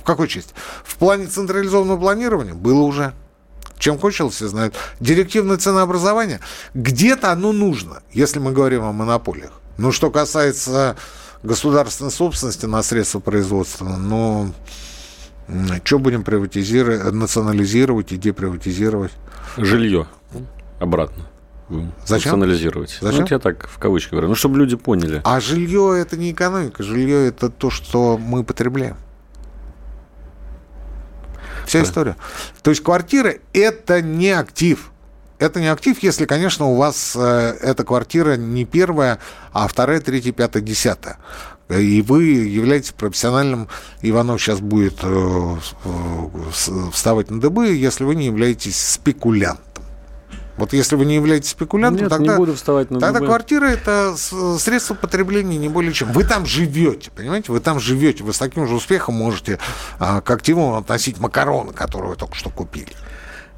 В 0.00 0.04
какой 0.04 0.28
части? 0.28 0.54
В 0.84 0.96
плане 0.96 1.26
централизованного 1.26 1.98
планирования 1.98 2.54
было 2.54 2.80
уже. 2.82 3.12
Чем 3.78 3.98
кончилось, 3.98 4.34
все 4.34 4.48
знают. 4.48 4.74
Директивное 5.00 5.56
ценообразование. 5.56 6.40
Где-то 6.74 7.30
оно 7.30 7.52
нужно, 7.52 8.02
если 8.12 8.38
мы 8.38 8.52
говорим 8.52 8.84
о 8.84 8.92
монополиях. 8.92 9.60
Но 9.82 9.90
что 9.90 10.12
касается 10.12 10.94
государственной 11.42 12.12
собственности 12.12 12.66
на 12.66 12.84
средства 12.84 13.18
производства, 13.18 13.96
ну, 13.96 14.52
что 15.82 15.98
будем 15.98 16.22
приватизировать, 16.22 17.12
национализировать 17.12 18.12
и 18.12 18.16
деприватизировать? 18.16 19.10
Жилье 19.56 20.06
обратно. 20.78 21.24
Зачем? 22.06 22.38
Национализировать. 22.38 22.96
Зачем? 23.00 23.22
Ну, 23.22 23.26
я 23.28 23.40
так 23.40 23.66
в 23.66 23.78
кавычках 23.78 24.12
говорю. 24.12 24.28
Ну, 24.28 24.34
чтобы 24.36 24.56
люди 24.56 24.76
поняли. 24.76 25.20
А 25.24 25.40
жилье 25.40 25.98
это 26.00 26.16
не 26.16 26.30
экономика, 26.30 26.84
жилье 26.84 27.26
это 27.26 27.50
то, 27.50 27.68
что 27.68 28.18
мы 28.18 28.44
потребляем. 28.44 28.96
Вся 31.66 31.80
да. 31.80 31.84
история. 31.86 32.16
То 32.62 32.70
есть 32.70 32.84
квартира 32.84 33.34
это 33.52 34.00
не 34.00 34.30
актив. 34.30 34.91
Это 35.38 35.60
не 35.60 35.66
актив, 35.66 36.00
если, 36.02 36.24
конечно, 36.24 36.66
у 36.66 36.76
вас 36.76 37.14
э, 37.16 37.56
эта 37.60 37.84
квартира 37.84 38.36
не 38.36 38.64
первая, 38.64 39.18
а 39.52 39.66
вторая, 39.66 40.00
третья, 40.00 40.32
пятая, 40.32 40.62
десятая. 40.62 41.18
И 41.68 42.02
вы 42.02 42.24
являетесь 42.24 42.92
профессиональным, 42.92 43.68
Иванов 44.02 44.40
сейчас 44.40 44.60
будет 44.60 45.00
э, 45.02 45.56
э, 45.84 46.88
вставать 46.92 47.30
на 47.30 47.40
дыбы, 47.40 47.68
если 47.68 48.04
вы 48.04 48.14
не 48.14 48.26
являетесь 48.26 48.80
спекулянтом. 48.80 49.72
Вот 50.58 50.74
если 50.74 50.96
вы 50.96 51.06
не 51.06 51.14
являетесь 51.14 51.50
спекулянтом, 51.50 52.02
Нет, 52.02 52.10
тогда, 52.10 52.32
не 52.32 52.36
буду 52.36 52.54
вставать 52.54 52.90
на 52.90 53.00
тогда 53.00 53.20
дыбы. 53.20 53.26
квартира 53.26 53.64
это 53.66 54.14
средство 54.16 54.94
потребления 54.94 55.56
не 55.56 55.68
более 55.68 55.92
чем. 55.92 56.12
Вы 56.12 56.24
там 56.24 56.44
живете, 56.44 57.10
понимаете? 57.10 57.50
Вы 57.50 57.60
там 57.60 57.80
живете. 57.80 58.22
Вы 58.22 58.32
с 58.32 58.38
таким 58.38 58.68
же 58.68 58.74
успехом 58.74 59.14
можете 59.14 59.58
а, 59.98 60.20
к 60.20 60.30
активу 60.30 60.74
относить 60.74 61.18
макароны, 61.18 61.72
которые 61.72 62.10
вы 62.10 62.16
только 62.16 62.34
что 62.34 62.50
купили. 62.50 62.92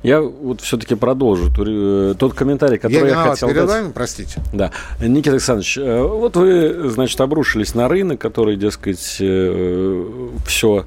Я 0.04 0.20
вот 0.20 0.60
все-таки 0.60 0.94
продолжу 0.96 1.50
э, 1.66 2.14
тот 2.18 2.34
комментарий, 2.34 2.76
который 2.76 3.08
я, 3.08 3.24
я 3.24 3.30
хотел 3.30 3.48
перед 3.48 3.62
дать. 3.62 3.70
вами, 3.70 3.92
простите. 3.92 4.42
Да. 4.52 4.70
Никита 5.00 5.30
Александрович, 5.30 5.78
э, 5.78 6.02
вот 6.02 6.36
вы, 6.36 6.90
значит, 6.90 7.18
обрушились 7.22 7.74
на 7.74 7.88
рынок, 7.88 8.20
который, 8.20 8.56
дескать, 8.56 9.16
э, 9.20 10.04
все 10.46 10.84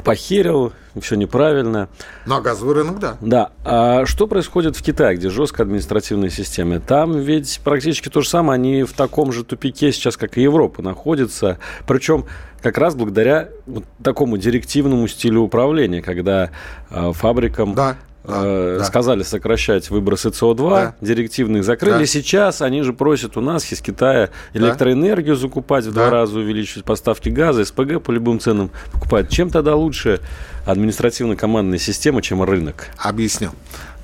похерил, 0.00 0.72
все 1.00 1.16
неправильно. 1.16 1.88
Ну, 2.26 2.36
а 2.36 2.40
газовый 2.40 2.74
рынок, 2.74 2.98
да. 2.98 3.16
Да. 3.20 3.52
А 3.64 4.06
что 4.06 4.26
происходит 4.26 4.76
в 4.76 4.82
Китае, 4.82 5.16
где 5.16 5.30
жесткая 5.30 5.66
административная 5.66 6.30
система? 6.30 6.80
Там 6.80 7.18
ведь 7.18 7.60
практически 7.64 8.08
то 8.08 8.20
же 8.20 8.28
самое. 8.28 8.54
Они 8.54 8.82
в 8.82 8.92
таком 8.92 9.32
же 9.32 9.44
тупике 9.44 9.92
сейчас, 9.92 10.16
как 10.16 10.36
и 10.38 10.42
Европа, 10.42 10.82
находятся. 10.82 11.58
Причем 11.86 12.26
как 12.62 12.78
раз 12.78 12.94
благодаря 12.94 13.48
вот 13.66 13.84
такому 14.02 14.36
директивному 14.36 15.06
стилю 15.08 15.42
управления, 15.42 16.02
когда 16.02 16.50
э, 16.90 17.12
фабрикам 17.12 17.74
да. 17.74 17.96
Э, 18.24 18.76
да. 18.78 18.84
сказали 18.84 19.22
сокращать 19.22 19.88
выбросы 19.88 20.28
СО2, 20.28 20.70
Да. 20.70 20.94
директивных 21.00 21.64
закрыли. 21.64 22.00
Да. 22.00 22.06
Сейчас 22.06 22.60
они 22.60 22.82
же 22.82 22.92
просят 22.92 23.36
у 23.36 23.40
нас 23.40 23.72
из 23.72 23.80
Китая 23.80 24.28
электроэнергию 24.52 25.36
закупать 25.36 25.84
в 25.86 25.92
Да. 25.92 26.02
два 26.08 26.10
раза, 26.10 26.38
увеличивать 26.38 26.84
поставки 26.84 27.30
газа, 27.30 27.64
СПГ 27.64 28.02
по 28.02 28.10
любым 28.10 28.38
ценам 28.38 28.70
покупать. 28.92 29.30
Чем 29.30 29.48
тогда 29.50 29.74
лучше 29.74 30.20
административно-командная 30.66 31.78
система, 31.78 32.22
чем 32.22 32.42
рынок? 32.42 32.88
Объясню. 32.98 33.50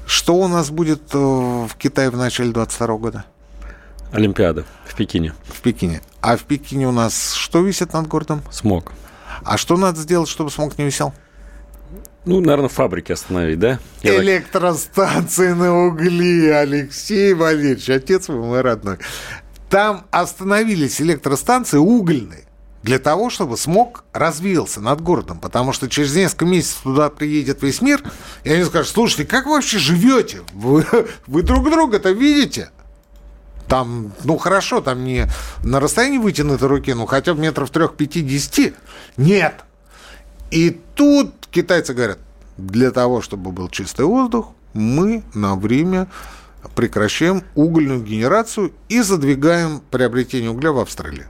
Что 0.06 0.34
у 0.36 0.48
нас 0.48 0.70
будет 0.70 1.02
э, 1.14 1.18
в 1.18 1.70
Китае 1.78 2.10
в 2.10 2.16
начале 2.16 2.52
22 2.52 2.96
года? 2.96 3.24
Олимпиада 4.12 4.64
в 4.86 4.94
Пекине. 4.94 5.34
В 5.44 5.60
Пекине. 5.60 6.00
А 6.20 6.36
в 6.36 6.44
Пекине 6.44 6.88
у 6.88 6.92
нас 6.92 7.34
что 7.34 7.60
висит 7.60 7.92
над 7.92 8.06
городом? 8.06 8.42
Смог. 8.50 8.92
А 9.44 9.58
что 9.58 9.76
надо 9.76 10.00
сделать, 10.00 10.28
чтобы 10.28 10.50
смог 10.50 10.78
не 10.78 10.84
висел? 10.84 11.12
Ну, 12.26 12.40
наверное, 12.40 12.68
фабрики 12.68 13.12
остановить, 13.12 13.58
да? 13.60 13.78
Я 14.02 14.14
так- 14.14 14.24
Электростанции 14.24 15.52
на 15.52 15.86
угли, 15.86 16.48
Алексей 16.48 17.32
Валерьевич, 17.34 17.88
отец 17.88 18.28
мой 18.28 18.60
родной. 18.60 18.98
Там 19.70 20.06
остановились 20.10 21.00
электростанции 21.00 21.78
угольные 21.78 22.44
для 22.82 22.98
того, 22.98 23.30
чтобы 23.30 23.56
смог 23.56 24.04
развеялся 24.12 24.80
над 24.80 25.00
городом. 25.00 25.38
Потому 25.38 25.72
что 25.72 25.88
через 25.88 26.14
несколько 26.14 26.44
месяцев 26.46 26.80
туда 26.82 27.10
приедет 27.10 27.62
весь 27.62 27.80
мир, 27.80 28.02
и 28.44 28.52
они 28.52 28.64
скажут, 28.64 28.92
слушайте, 28.92 29.24
как 29.24 29.46
вы 29.46 29.52
вообще 29.52 29.78
живете? 29.78 30.38
Вы, 30.52 30.84
вы 31.26 31.42
друг 31.42 31.68
друга-то 31.70 32.10
видите? 32.10 32.70
Там, 33.68 34.12
ну 34.22 34.36
хорошо, 34.36 34.80
там 34.80 35.02
не 35.04 35.26
на 35.64 35.80
расстоянии 35.80 36.18
вытянутой 36.18 36.68
руки, 36.68 36.92
ну 36.94 37.06
хотя 37.06 37.34
бы 37.34 37.40
метров 37.40 37.70
трех-пяти-десяти. 37.70 38.74
Нет. 39.16 39.62
И 40.50 40.78
тут 40.94 41.32
китайцы 41.50 41.92
говорят, 41.94 42.18
для 42.56 42.90
того, 42.90 43.20
чтобы 43.20 43.52
был 43.52 43.68
чистый 43.68 44.06
воздух, 44.06 44.52
мы 44.72 45.22
на 45.34 45.56
время 45.56 46.06
прекращаем 46.74 47.42
угольную 47.54 48.02
генерацию 48.02 48.72
и 48.88 49.00
задвигаем 49.00 49.80
приобретение 49.90 50.50
угля 50.50 50.72
в 50.72 50.78
Австралии. 50.78 51.26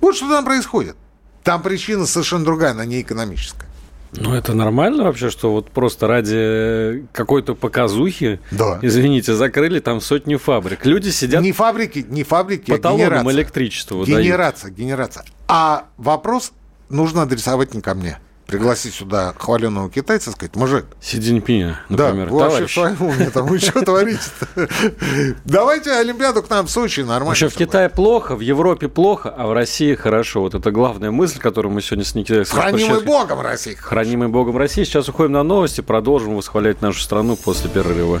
Вот 0.00 0.16
что 0.16 0.28
там 0.28 0.44
происходит. 0.44 0.96
Там 1.42 1.62
причина 1.62 2.06
совершенно 2.06 2.44
другая, 2.44 2.72
она 2.72 2.84
не 2.84 3.00
экономическая. 3.00 3.66
Ну, 4.12 4.34
это 4.34 4.54
нормально 4.54 5.04
вообще, 5.04 5.30
что 5.30 5.52
вот 5.52 5.70
просто 5.70 6.08
ради 6.08 7.06
какой-то 7.12 7.54
показухи, 7.54 8.40
Да. 8.50 8.78
извините, 8.82 9.34
закрыли 9.34 9.78
там 9.78 10.00
сотни 10.00 10.34
фабрик. 10.36 10.84
Люди 10.84 11.10
сидят 11.10 11.42
Не 11.42 11.52
фабрики, 11.52 12.04
не 12.08 12.24
фабрики, 12.24 12.70
по 12.70 12.76
а 12.76 12.78
талонам 12.78 12.98
генерация. 13.06 13.24
выдают. 13.98 14.24
Генерация, 14.24 14.70
генерация. 14.72 15.24
А 15.46 15.84
вопрос 15.96 16.52
нужно 16.88 17.22
адресовать 17.22 17.72
не 17.72 17.80
ко 17.80 17.94
мне. 17.94 18.18
Пригласить 18.50 18.94
сюда 18.94 19.32
хваленого 19.38 19.88
китайца, 19.88 20.32
сказать, 20.32 20.56
мужик, 20.56 20.84
Си 21.00 21.20
Цзиньпиня, 21.20 21.80
да, 21.88 22.08
например, 22.08 22.30
вы 22.30 22.38
вообще 22.40 22.66
товарищ. 22.66 22.70
в 22.70 22.74
своем 22.74 23.02
уме 23.02 23.30
там, 23.30 23.46
вы 23.46 23.58
что 23.60 23.82
творите-то? 23.82 24.68
Давайте 25.44 25.92
Олимпиаду 25.92 26.42
к 26.42 26.50
нам 26.50 26.66
в 26.66 26.70
Сочи, 26.70 27.00
нормально. 27.00 27.26
Вообще 27.26 27.48
в. 27.48 27.54
Китае 27.54 27.88
плохо, 27.88 28.34
в 28.34 28.40
Европе 28.40 28.88
плохо, 28.88 29.32
а 29.36 29.46
в 29.46 29.52
России 29.52 29.94
хорошо. 29.94 30.40
Вот 30.40 30.54
это 30.54 30.72
главная 30.72 31.12
мысль, 31.12 31.38
которую 31.38 31.72
мы 31.72 31.80
сегодня 31.80 32.04
с 32.04 32.14
Никитой 32.16 32.44
Хранимый. 32.44 33.02
Богом 33.02 33.40
России. 33.40 33.74
Хранимый 33.74 34.28
Богом 34.28 34.56
России. 34.56 34.82
Сейчас 34.82 35.08
уходим 35.08 35.32
на 35.32 35.42
новости, 35.42 35.80
продолжим 35.80 36.34
восхвалять 36.34 36.82
нашу 36.82 37.00
страну 37.00 37.36
после 37.36 37.70
перерыва. 37.70 38.20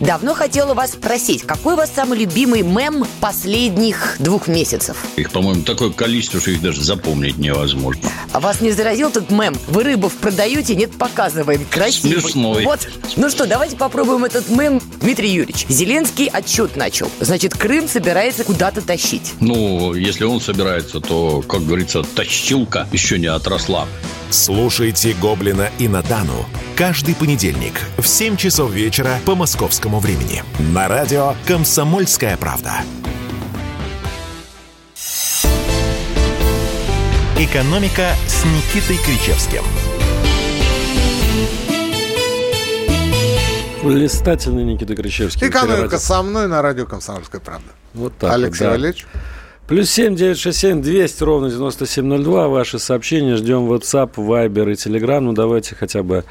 Давно 0.00 0.34
хотела 0.34 0.72
вас 0.72 0.92
спросить, 0.92 1.42
какой 1.42 1.74
у 1.74 1.76
вас 1.76 1.92
самый 1.94 2.18
любимый 2.18 2.62
мем 2.62 3.04
последних 3.20 4.16
двух 4.18 4.48
месяцев? 4.48 4.96
Их, 5.16 5.30
по-моему, 5.30 5.62
такое 5.62 5.90
количество, 5.90 6.40
что 6.40 6.52
их 6.52 6.62
даже 6.62 6.82
запомнить 6.82 7.36
невозможно. 7.36 8.08
А 8.32 8.40
вас 8.40 8.62
не 8.62 8.70
заразил 8.70 9.10
тот 9.10 9.30
мем? 9.30 9.54
Вы 9.68 9.84
рыбов 9.84 10.14
продаете, 10.14 10.74
нет, 10.74 10.96
показываем. 10.96 11.66
Красивый. 11.70 12.22
Смешной. 12.22 12.64
Вот. 12.64 12.88
Ну 13.16 13.28
что, 13.28 13.46
давайте 13.46 13.76
попробуем 13.76 14.24
этот 14.24 14.48
мем. 14.48 14.80
Дмитрий 15.02 15.32
Юрьевич, 15.32 15.66
Зеленский 15.68 16.28
отчет 16.28 16.76
начал. 16.76 17.10
Значит, 17.20 17.54
Крым 17.54 17.86
собирается 17.86 18.44
куда-то 18.44 18.80
тащить. 18.80 19.34
Ну, 19.40 19.92
если 19.92 20.24
он 20.24 20.40
собирается, 20.40 21.00
то, 21.00 21.42
как 21.42 21.66
говорится, 21.66 22.02
тащилка 22.02 22.88
еще 22.90 23.18
не 23.18 23.26
отросла. 23.26 23.86
Слушайте 24.30 25.14
Гоблина 25.20 25.68
и 25.78 25.88
Надану 25.88 26.46
каждый 26.80 27.14
понедельник 27.14 27.74
в 27.98 28.06
7 28.06 28.38
часов 28.38 28.72
вечера 28.72 29.10
по 29.26 29.34
московскому 29.34 30.00
времени 30.00 30.42
на 30.72 30.88
радио 30.88 31.34
«Комсомольская 31.46 32.38
правда». 32.38 32.72
«Экономика» 37.36 38.12
с 38.26 38.46
Никитой 38.46 38.96
Кричевским. 39.04 39.62
Блистательный 43.84 44.64
Никита 44.64 44.96
Кричевский. 44.96 45.48
Экономика 45.48 45.98
со 45.98 46.22
мной 46.22 46.48
на 46.48 46.62
радио 46.62 46.86
«Комсомольская 46.86 47.42
правда». 47.42 47.68
Вот 47.92 48.16
так 48.16 48.32
Алексей 48.32 48.64
вот, 48.64 48.64
да. 48.64 48.70
Валерьевич. 48.70 49.06
Плюс 49.68 49.90
семь 49.90 50.16
девять 50.16 50.38
шесть 50.38 50.58
семь 50.60 50.80
двести 50.80 51.22
ровно 51.22 51.50
девяносто 51.50 51.86
семь 51.86 52.06
ноль 52.06 52.24
два. 52.24 52.48
Ваши 52.48 52.78
сообщения 52.78 53.36
ждем 53.36 53.70
WhatsApp, 53.70 54.14
Viber 54.14 54.72
и 54.72 54.74
Telegram. 54.74 55.20
Ну, 55.20 55.34
давайте 55.34 55.76
хотя 55.76 56.02
бы 56.02 56.24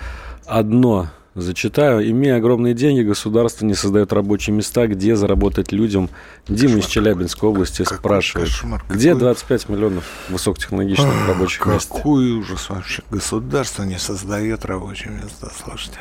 одно 0.50 1.10
зачитаю. 1.36 2.10
Имея 2.10 2.38
огромные 2.38 2.74
деньги, 2.74 3.02
государство 3.02 3.66
не 3.66 3.74
создает 3.74 4.12
рабочие 4.12 4.56
места, 4.56 4.88
где 4.88 5.16
заработать 5.16 5.72
людям. 5.72 6.10
Дима 6.48 6.80
из 6.80 6.86
Челябинской 6.86 7.50
области 7.50 7.84
Какой 7.84 7.98
спрашивает, 7.98 8.48
кошмар, 8.50 8.84
где 8.90 9.10
какой- 9.10 9.20
25 9.22 9.70
миллионов 9.70 10.04
высокотехнологичных 10.30 11.28
рабочих 11.28 11.66
мест? 11.66 11.90
Какой 11.90 12.32
ужас 12.32 12.70
вообще. 12.70 13.04
Государство 13.10 13.84
не 13.84 13.98
создает 14.00 14.66
рабочие 14.66 15.12
места, 15.14 15.50
слушайте. 15.64 16.00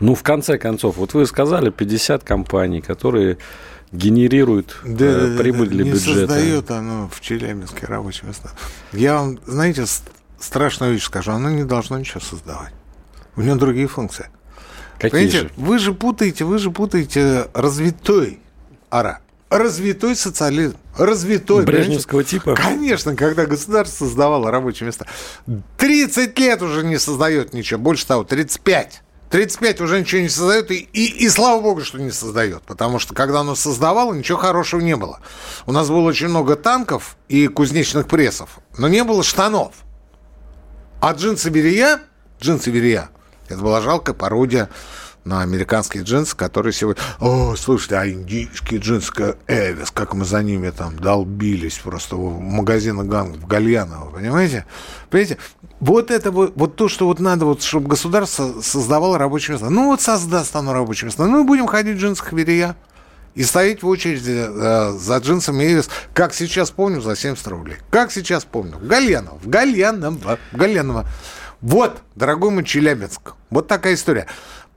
Ну, 0.00 0.14
в 0.14 0.22
конце 0.22 0.56
концов, 0.58 0.96
вот 0.96 1.12
вы 1.12 1.26
сказали 1.26 1.68
50 1.70 2.24
компаний, 2.24 2.80
которые 2.80 3.36
генерируют 3.92 4.76
э, 4.84 5.36
прибыль 5.36 5.68
для 5.68 5.84
не 5.84 5.90
бюджета. 5.90 6.20
создает 6.20 6.70
оно 6.70 7.10
в 7.12 7.20
Челябинске 7.20 7.86
рабочие 7.86 8.28
места. 8.28 8.50
Я 8.92 9.16
вам, 9.16 9.38
знаете, 9.46 9.84
страшную 10.38 10.94
вещь 10.94 11.04
скажу. 11.04 11.32
Оно 11.32 11.50
не 11.50 11.64
должно 11.64 11.98
ничего 11.98 12.20
создавать. 12.20 12.72
У 13.40 13.42
него 13.42 13.56
другие 13.56 13.86
функции. 13.86 14.28
Какие 14.98 15.10
Понимаете, 15.10 15.38
же? 15.38 15.50
вы 15.56 15.78
же 15.78 15.94
путаете, 15.94 16.44
вы 16.44 16.58
же 16.58 16.70
путаете 16.70 17.48
развитой 17.54 18.38
ара. 18.90 19.20
Развитой 19.48 20.14
социализм. 20.14 20.76
Развитой. 20.98 21.64
Брежневского 21.64 22.22
типа? 22.22 22.54
Конечно, 22.54 23.16
когда 23.16 23.46
государство 23.46 24.04
создавало 24.04 24.50
рабочие 24.50 24.86
места. 24.86 25.06
30 25.78 26.38
лет 26.38 26.60
уже 26.60 26.84
не 26.84 26.98
создает 26.98 27.54
ничего. 27.54 27.80
Больше 27.80 28.06
того, 28.06 28.24
35. 28.24 29.00
35 29.30 29.80
уже 29.80 30.00
ничего 30.00 30.20
не 30.20 30.28
создает, 30.28 30.70
и, 30.70 30.76
и, 30.92 31.24
и 31.24 31.28
слава 31.30 31.62
богу, 31.62 31.80
что 31.80 31.98
не 31.98 32.10
создает. 32.10 32.60
Потому 32.64 32.98
что, 32.98 33.14
когда 33.14 33.40
оно 33.40 33.54
создавало, 33.54 34.12
ничего 34.12 34.36
хорошего 34.36 34.82
не 34.82 34.96
было. 34.96 35.20
У 35.64 35.72
нас 35.72 35.88
было 35.88 36.02
очень 36.02 36.28
много 36.28 36.56
танков 36.56 37.16
и 37.28 37.46
кузнечных 37.46 38.06
прессов, 38.06 38.58
но 38.76 38.86
не 38.86 39.02
было 39.02 39.22
штанов. 39.22 39.72
А 41.00 41.14
джинсы 41.14 41.48
Берия, 41.48 42.00
джинсы 42.38 42.70
Берия, 42.70 43.08
это 43.50 43.62
была 43.62 43.80
жалкая 43.80 44.14
пародия 44.14 44.68
на 45.24 45.42
американские 45.42 46.02
джинсы, 46.02 46.34
которые 46.34 46.72
сегодня... 46.72 47.02
О, 47.18 47.54
слушайте, 47.56 47.96
а 47.96 48.08
индийские 48.08 48.80
джинсы, 48.80 49.36
Эвис, 49.46 49.90
как 49.90 50.14
мы 50.14 50.24
за 50.24 50.42
ними 50.42 50.70
там 50.70 50.98
долбились 50.98 51.78
просто 51.78 52.16
в 52.16 52.40
магазина 52.40 53.04
Ганг 53.04 53.36
в 53.36 53.46
Гальяново, 53.46 54.10
понимаете? 54.10 54.64
Понимаете? 55.10 55.38
Вот 55.80 56.10
это 56.10 56.30
вот, 56.30 56.52
вот 56.56 56.76
то, 56.76 56.88
что 56.88 57.06
вот 57.06 57.20
надо, 57.20 57.44
вот, 57.44 57.62
чтобы 57.62 57.88
государство 57.88 58.60
создавало 58.62 59.18
рабочие 59.18 59.54
места. 59.54 59.70
Ну 59.70 59.86
вот 59.86 60.00
создаст 60.00 60.54
оно 60.56 60.72
рабочие 60.72 61.06
места. 61.06 61.26
Ну 61.26 61.42
и 61.42 61.46
будем 61.46 61.66
ходить 61.66 61.96
в 61.96 62.00
джинсах 62.00 62.32
Берия. 62.32 62.76
И 63.34 63.44
стоять 63.44 63.82
в 63.82 63.86
очереди 63.86 64.44
э, 64.44 64.92
за 64.98 65.18
джинсами 65.18 65.62
Эвис, 65.64 65.88
как 66.12 66.34
сейчас 66.34 66.70
помню, 66.70 67.00
за 67.00 67.14
70 67.14 67.46
рублей. 67.46 67.76
Как 67.88 68.10
сейчас 68.10 68.44
помню. 68.44 68.76
В 68.76 68.86
Гальяново. 68.86 69.38
В 69.38 69.48
Гальяново. 69.48 70.38
В 70.50 70.56
Гальяново. 70.56 71.06
Вот, 71.62 72.02
дорогой 72.14 72.50
мой 72.50 72.64
Челябинск. 72.64 73.34
Вот 73.50 73.68
такая 73.68 73.94
история. 73.94 74.26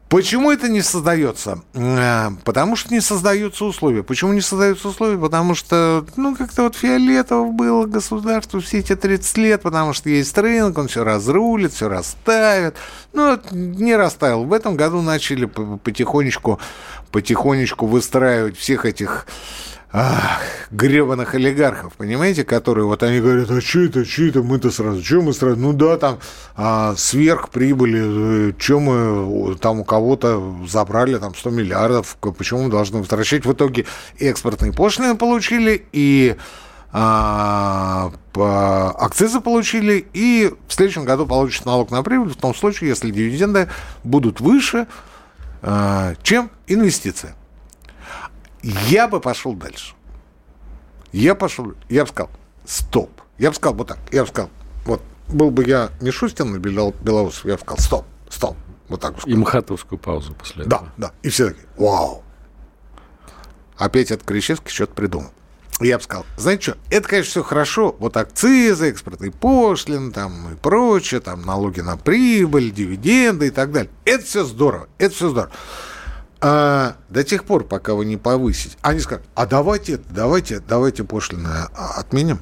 Почему 0.10 0.52
это 0.52 0.70
не 0.70 0.82
создается? 0.84 1.64
Э, 1.74 2.30
Потому 2.44 2.76
что 2.76 2.94
не 2.94 3.00
создаются 3.02 3.66
условия. 3.66 4.04
Почему 4.04 4.34
не 4.34 4.42
создаются 4.42 4.90
условия? 4.90 5.18
Потому 5.18 5.56
что, 5.56 6.06
ну, 6.18 6.36
как-то 6.36 6.64
вот 6.64 6.76
фиолетово 6.76 7.52
было 7.52 7.88
государство 7.88 8.60
все 8.60 8.80
эти 8.80 8.96
30 8.96 9.38
лет, 9.38 9.62
потому 9.64 9.94
что 9.94 10.10
есть 10.10 10.38
рынок, 10.38 10.78
он 10.78 10.88
все 10.88 11.04
разрулит, 11.04 11.74
все 11.74 11.90
расставит. 11.90 12.76
Ну, 13.14 13.40
не 13.52 13.96
расставил. 13.96 14.44
В 14.44 14.54
этом 14.54 14.76
году 14.76 15.02
начали 15.02 15.46
по- 15.46 15.78
потихонечку, 15.78 16.60
потихонечку 17.12 17.88
выстраивать 17.88 18.56
всех 18.58 18.86
этих 18.86 19.26
ах, 19.94 20.42
гребаных 20.72 21.36
олигархов, 21.36 21.94
понимаете, 21.94 22.44
которые 22.44 22.86
вот 22.86 23.04
они 23.04 23.20
говорят, 23.20 23.52
а 23.52 23.62
что 23.62 23.82
это, 23.82 24.04
что 24.04 24.24
это, 24.24 24.42
мы-то 24.42 24.72
сразу, 24.72 25.04
что 25.04 25.22
мы 25.22 25.34
сразу, 25.34 25.56
ну 25.56 25.72
да, 25.72 25.98
там 25.98 26.18
а, 26.56 26.96
сверхприбыли, 26.98 28.56
что 28.58 28.80
мы 28.80 29.54
э, 29.54 29.56
там 29.58 29.82
у 29.82 29.84
кого-то 29.84 30.66
забрали 30.68 31.16
там 31.20 31.36
100 31.36 31.50
миллиардов, 31.52 32.18
почему 32.20 32.64
мы 32.64 32.70
должны 32.72 33.00
возвращать? 33.00 33.46
В 33.46 33.54
итоге 33.54 33.86
экспортные 34.18 34.74
пошлины 34.74 35.16
получили 35.16 35.86
и 35.92 36.38
а, 36.92 38.12
по- 38.34 38.90
акцизы 38.92 39.42
получили, 39.42 40.08
и 40.14 40.52
в 40.68 40.74
следующем 40.74 41.06
году 41.06 41.28
получат 41.28 41.66
налог 41.66 41.92
на 41.92 42.02
прибыль, 42.02 42.32
в 42.32 42.36
том 42.36 42.56
случае, 42.56 42.90
если 42.90 43.12
дивиденды 43.12 43.70
будут 44.04 44.42
выше, 44.42 44.88
а, 45.62 46.16
чем 46.24 46.50
инвестиции. 46.66 47.36
Я 48.64 49.08
бы 49.08 49.20
пошел 49.20 49.54
дальше. 49.54 49.94
Я 51.12 51.36
пошел, 51.36 51.74
я 51.90 52.04
бы 52.06 52.10
сказал, 52.10 52.32
стоп. 52.66 53.12
Я 53.38 53.50
бы 53.50 53.56
сказал 53.56 53.76
вот 53.76 53.88
так, 53.88 54.00
я 54.12 54.24
бы 54.24 54.30
сказал, 54.30 54.50
вот, 54.86 55.02
был 55.28 55.52
бы 55.52 55.64
я 55.66 55.90
Мишустин 56.02 56.56
Бело- 56.60 56.96
Белоусов, 57.04 57.46
я 57.46 57.54
бы 57.56 57.60
сказал, 57.60 57.78
стоп, 57.80 58.06
стоп. 58.30 58.58
Вот 58.90 59.02
так 59.02 59.14
бы 59.14 59.18
И 59.20 59.22
сказал. 59.22 59.40
мхатовскую 59.40 60.00
паузу 60.00 60.34
после 60.34 60.66
Да, 60.66 60.78
этого. 60.78 60.92
да. 60.98 61.12
И 61.24 61.30
все 61.30 61.50
такие, 61.50 61.66
вау. 61.78 62.24
Опять 63.78 64.12
этот 64.12 64.26
Кричевский 64.26 64.72
что-то 64.72 64.94
придумал. 64.94 65.32
Я 65.80 65.98
бы 65.98 66.04
сказал, 66.04 66.26
знаете 66.38 66.62
что, 66.64 66.78
это, 66.92 67.08
конечно, 67.10 67.30
все 67.32 67.44
хорошо, 67.44 67.96
вот 68.00 68.16
акцизы, 68.16 68.90
экспортные 68.90 69.32
пошлины, 69.32 70.12
там 70.12 70.54
и 70.54 70.56
прочее, 70.56 71.20
там 71.20 71.42
налоги 71.42 71.82
на 71.82 71.98
прибыль, 71.98 72.72
дивиденды 72.72 73.48
и 73.48 73.50
так 73.50 73.72
далее. 73.72 73.92
Это 74.06 74.24
все 74.24 74.46
здорово, 74.46 74.88
это 75.00 75.14
все 75.16 75.30
здорово. 75.30 75.52
А, 76.46 76.98
до 77.08 77.24
тех 77.24 77.46
пор, 77.46 77.64
пока 77.64 77.94
вы 77.94 78.04
не 78.04 78.18
повысите. 78.18 78.76
Они 78.82 79.00
скажут, 79.00 79.26
а 79.34 79.46
давайте, 79.46 80.02
давайте, 80.10 80.60
давайте 80.60 81.06
пошлины 81.06 81.48
а, 81.48 81.94
отменим, 81.96 82.40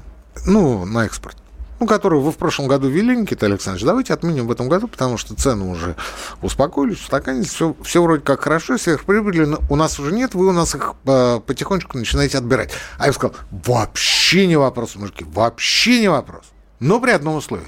ну, 0.47 0.85
на 0.85 1.05
экспорт. 1.05 1.37
Ну, 1.79 1.85
которую 1.85 2.23
вы 2.23 2.31
в 2.31 2.37
прошлом 2.37 2.67
году 2.67 2.89
ввели, 2.89 3.15
Никита 3.15 3.45
Александрович, 3.45 3.85
давайте 3.85 4.13
отменим 4.13 4.47
в 4.47 4.51
этом 4.51 4.69
году, 4.69 4.87
потому 4.87 5.17
что 5.17 5.35
цены 5.35 5.65
уже 5.65 5.95
успокоились, 6.41 6.99
устаканились, 6.99 7.49
все, 7.49 7.75
все 7.83 8.01
вроде 8.01 8.23
как 8.23 8.41
хорошо, 8.41 8.79
сверхприбыли 8.79 9.55
у 9.69 9.75
нас 9.75 9.99
уже 9.99 10.11
нет, 10.11 10.33
вы 10.33 10.47
у 10.47 10.51
нас 10.51 10.73
их 10.73 10.93
э, 11.05 11.39
потихонечку 11.45 11.97
начинаете 11.97 12.39
отбирать. 12.39 12.71
А 12.97 13.05
я 13.05 13.13
сказал, 13.13 13.35
вообще 13.51 14.47
не 14.47 14.55
вопрос, 14.55 14.95
мужики, 14.95 15.25
вообще 15.31 16.01
не 16.01 16.07
вопрос. 16.07 16.45
Но 16.79 16.99
при 16.99 17.11
одном 17.11 17.35
условии. 17.35 17.67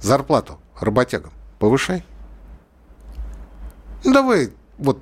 Зарплату 0.00 0.60
работягам 0.78 1.32
повышай. 1.58 2.04
Ну, 4.04 4.12
давай 4.12 4.52
вот 4.78 5.00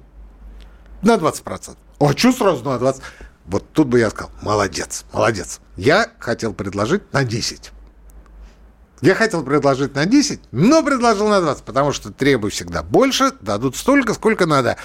на 1.03 1.17
20%. 1.17 1.77
А 2.01 2.13
что 2.17 2.33
сразу 2.33 2.65
на 2.65 2.77
20%? 2.77 3.03
Вот 3.47 3.73
тут 3.73 3.89
бы 3.89 3.99
я 3.99 4.11
сказал, 4.11 4.31
молодец, 4.41 5.05
молодец. 5.13 5.61
Я 5.77 6.09
хотел 6.19 6.55
предложить 6.55 7.13
на 7.13 7.25
10. 7.25 7.73
Я 9.01 9.17
хотел 9.17 9.43
предложить 9.43 9.97
на 9.97 10.07
10, 10.07 10.41
но 10.53 10.85
предложил 10.85 11.27
на 11.27 11.41
20, 11.41 11.65
потому 11.65 11.93
что 11.93 12.13
требую 12.13 12.53
всегда 12.53 12.85
больше, 12.85 13.33
дадут 13.41 13.77
столько, 13.77 14.15
сколько 14.15 14.47
надо. 14.47 14.77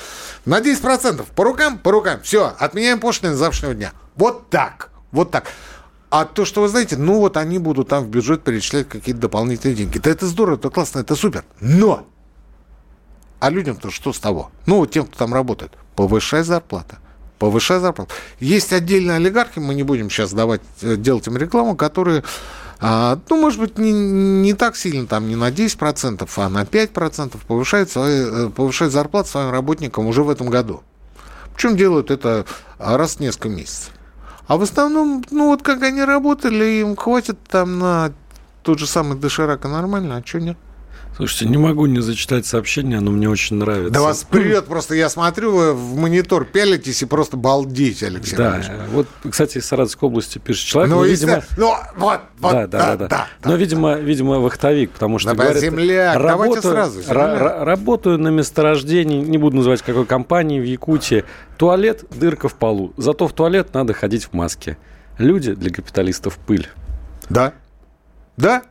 На 0.43 0.60
10% 0.60 1.23
по 1.36 1.43
рукам, 1.43 1.77
по 1.77 1.91
рукам. 1.91 2.21
Все, 2.23 2.51
отменяем 2.58 2.99
пошлины 2.99 3.36
завтрашнего 3.36 3.75
дня. 3.75 3.93
Вот 4.15 4.49
так, 4.49 4.89
вот 5.12 5.30
так. 5.30 5.45
А 6.10 6.25
то, 6.25 6.45
что 6.45 6.62
вы 6.62 6.67
знаете, 6.67 6.97
ну 6.97 7.19
вот 7.19 7.38
они 7.38 7.60
будут 7.60 7.89
там 7.89 8.06
в 8.06 8.08
бюджет 8.08 8.43
перечислять 8.43 8.89
какие-то 8.89 9.21
дополнительные 9.21 9.75
деньги. 9.75 9.99
Да 9.99 10.10
это 10.10 10.25
здорово, 10.25 10.56
это 10.56 10.71
классно, 10.71 10.99
это 10.99 11.15
супер. 11.15 11.43
Но! 11.60 12.08
А 13.39 13.51
людям-то 13.51 13.91
что 13.91 14.13
с 14.13 14.19
того? 14.19 14.49
Ну, 14.65 14.84
тем, 14.88 15.06
кто 15.06 15.15
там 15.15 15.34
работает. 15.34 15.73
Повышай 15.97 16.43
зарплату. 16.43 16.97
Повышай 17.39 17.79
зарплату. 17.79 18.13
Есть 18.39 18.71
отдельные 18.71 19.17
олигархи, 19.17 19.57
мы 19.57 19.73
не 19.73 19.81
будем 19.81 20.12
сейчас 20.12 20.31
давать, 20.31 20.62
э, 20.83 20.95
делать 20.95 21.25
им 21.25 21.38
рекламу, 21.38 21.75
которые, 21.75 22.23
а, 22.79 23.19
ну, 23.29 23.41
может 23.41 23.60
быть, 23.60 23.79
не, 23.79 23.91
не 23.91 24.53
так 24.53 24.75
сильно, 24.75 25.07
там, 25.07 25.27
не 25.27 25.36
на 25.36 25.49
10%, 25.49 26.29
а 26.38 26.49
на 26.49 26.65
5% 26.65 27.39
повышают, 27.47 27.89
свои, 27.89 28.25
э, 28.25 28.49
повышают 28.55 28.93
зарплату 28.93 29.29
своим 29.29 29.49
работникам 29.49 30.05
уже 30.05 30.21
в 30.21 30.29
этом 30.29 30.51
году. 30.51 30.83
Причем 31.55 31.75
делают 31.75 32.12
это 32.12 32.45
а, 32.77 32.95
раз 32.95 33.15
в 33.15 33.19
несколько 33.19 33.49
месяцев. 33.49 33.91
А 34.45 34.57
в 34.57 34.62
основном, 34.62 35.25
ну, 35.31 35.47
вот 35.47 35.63
как 35.63 35.81
они 35.81 36.03
работали, 36.03 36.81
им 36.81 36.95
хватит 36.95 37.39
там 37.49 37.79
на 37.79 38.13
тот 38.62 38.77
же 38.77 38.86
самый 38.86 39.17
доширак 39.17 39.65
и 39.65 39.67
нормально, 39.67 40.17
а 40.17 40.27
что 40.27 40.39
нет? 40.39 40.57
Слушайте, 41.17 41.47
не 41.47 41.58
могу 41.58 41.88
не 41.88 41.99
зачитать 41.99 42.45
сообщение, 42.45 42.99
оно 42.99 43.10
мне 43.10 43.27
очень 43.27 43.56
нравится. 43.56 43.89
Да 43.91 44.01
вас 44.01 44.23
прет, 44.23 44.65
просто 44.67 44.93
я 44.93 45.10
смотрю, 45.10 45.51
вы 45.51 45.73
в 45.73 45.95
монитор 45.95 46.45
пялитесь 46.45 47.01
и 47.01 47.06
просто 47.08 47.38
балдите, 47.38 48.06
Алексей 48.06 48.36
Да, 48.36 48.51
Валерьевич. 48.51 48.71
вот, 48.91 49.08
кстати, 49.27 49.58
из 49.58 49.65
Саратовской 49.65 50.08
области 50.08 50.38
пишет 50.38 50.65
человек, 50.67 50.93
Ну, 50.93 51.03
если- 51.03 51.25
видимо... 51.25 51.43
ну, 51.58 51.73
вот, 51.97 52.19
вот, 52.38 52.51
да, 52.51 52.67
да, 52.67 52.95
да, 52.95 53.08
да, 53.08 53.27
Но, 53.43 53.56
видимо, 53.56 53.95
видимо, 53.95 54.39
вахтовик, 54.39 54.91
потому 54.91 55.17
что 55.17 55.34
Да, 55.34 55.43
говорит, 55.43 55.62
земляк, 55.63 56.21
давайте 56.21 56.62
сразу, 56.62 56.99
ра- 56.99 57.03
земляк. 57.03 57.41
ра- 57.41 57.63
работаю 57.63 58.19
на 58.19 58.27
месторождении, 58.27 59.19
не 59.19 59.39
буду 59.39 59.58
называть 59.58 59.82
какой 59.82 60.06
компании, 60.06 60.60
в 60.60 60.65
Якутии. 60.65 61.25
Туалет, 61.58 62.03
дырка 62.12 62.47
в 62.47 62.53
полу. 62.53 62.93
Зато 62.97 63.27
в 63.27 63.34
туалет 63.34 63.73
надо 63.73 63.93
ходить 63.93 64.25
в 64.25 64.34
маске. 64.34 64.77
Люди 65.17 65.56
для 65.56 65.71
капиталистов 65.71 66.38
пыль. 66.38 66.67
Да. 67.27 67.53
Да? 68.38 68.62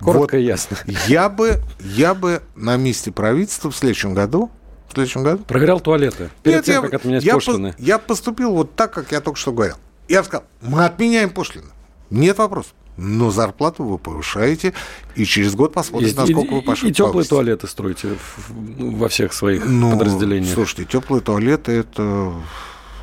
Коротко 0.00 0.36
вот. 0.36 0.42
и 0.42 0.44
ясно. 0.44 0.76
Я 1.06 1.28
бы, 1.28 1.62
я 1.80 2.14
бы 2.14 2.42
на 2.54 2.76
месте 2.76 3.10
правительства 3.12 3.70
в 3.70 3.76
следующем 3.76 4.14
году 4.14 4.50
в 4.88 4.92
следующем 4.94 5.22
году. 5.22 5.44
Проверял 5.44 5.80
туалеты 5.80 6.30
перед 6.42 6.56
Нет, 6.56 6.64
тем, 6.64 6.74
я, 6.76 6.80
как 6.82 6.94
отменять 6.94 7.24
я 7.24 7.34
пошлины. 7.34 7.72
По, 7.72 7.82
я 7.82 7.98
поступил 7.98 8.52
вот 8.52 8.74
так, 8.74 8.92
как 8.92 9.12
я 9.12 9.20
только 9.20 9.38
что 9.38 9.52
говорил. 9.52 9.76
Я 10.08 10.22
сказал, 10.22 10.44
мы 10.62 10.84
отменяем 10.84 11.30
пошлины. 11.30 11.66
Нет 12.10 12.38
вопросов. 12.38 12.72
Но 12.96 13.30
зарплату 13.30 13.84
вы 13.84 13.98
повышаете, 13.98 14.72
и 15.16 15.26
через 15.26 15.54
год 15.54 15.74
посмотрите, 15.74 16.14
Есть, 16.14 16.18
насколько 16.18 16.54
и, 16.54 16.54
вы 16.54 16.62
пошли. 16.62 16.88
И, 16.88 16.92
и 16.92 16.94
теплые 16.94 17.26
туалеты 17.26 17.66
строите 17.66 18.16
во 18.48 19.08
всех 19.08 19.34
своих 19.34 19.66
ну, 19.66 19.90
подразделениях. 19.92 20.54
Слушайте, 20.54 20.86
теплые 20.86 21.20
туалеты 21.20 21.72
это. 21.72 22.32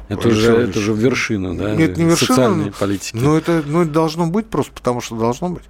Это 0.10 0.32
же, 0.32 0.51
это 0.51 0.79
же 0.79 0.93
вершина, 0.93 1.56
да? 1.56 1.75
Нет, 1.75 1.95
не 1.97 2.06
вершина. 2.06 2.36
Социальной 2.36 2.71
политики. 2.71 3.15
Ну 3.15 3.36
это, 3.36 3.63
ну, 3.65 3.84
это 3.84 3.91
должно 3.91 4.27
быть 4.27 4.47
просто 4.47 4.73
потому, 4.73 4.99
что 4.99 5.15
должно 5.15 5.49
быть. 5.49 5.63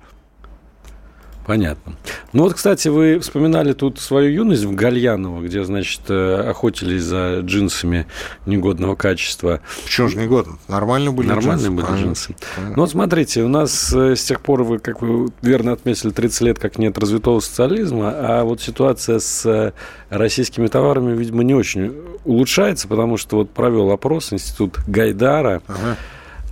Понятно. 1.46 1.94
Ну 2.32 2.44
вот, 2.44 2.54
кстати, 2.54 2.88
вы 2.88 3.20
вспоминали 3.20 3.74
тут 3.74 4.00
свою 4.00 4.32
юность 4.32 4.64
в 4.64 4.74
Гальяново, 4.74 5.42
где, 5.42 5.64
значит, 5.64 6.02
э, 6.10 6.50
охотились 6.50 7.04
за 7.04 7.40
джинсами 7.42 8.08
негодного 8.46 8.96
качества. 8.96 9.60
Почему 9.84 10.08
же 10.08 10.18
негодно? 10.18 10.58
Нормально 10.68 11.12
были 11.12 11.28
Нормальные 11.28 11.56
джинсы. 11.58 11.72
были 11.72 11.86
Понятно. 11.86 12.04
джинсы. 12.06 12.36
Ну 12.58 12.76
вот 12.76 12.92
смотрите, 12.92 13.44
у 13.44 13.50
нас 13.50 13.94
э, 13.94 14.16
с 14.16 14.24
тех 14.24 14.42
пор, 14.42 14.64
вы, 14.64 14.80
как 14.80 15.02
вы 15.02 15.30
верно 15.42 15.74
отметили, 15.74 16.12
30 16.12 16.42
лет 16.42 16.60
как 16.60 16.78
нет 16.78 16.98
развитого 16.98 17.40
социализма, 17.40 18.14
а 18.16 18.44
вот 18.44 18.62
ситуация 18.62 19.20
с 19.20 19.46
э, 19.46 19.74
российскими 20.10 20.68
товарами, 20.68 21.16
видимо, 21.16 21.44
не 21.44 21.54
очень 21.54 21.94
улучшается, 22.24 22.88
потому 22.88 23.18
что 23.18 23.38
вот 23.38 23.50
провел 23.52 23.92
опрос 23.92 24.32
Институт 24.32 24.80
Гайдара. 24.88 25.62
Ага 25.68 25.98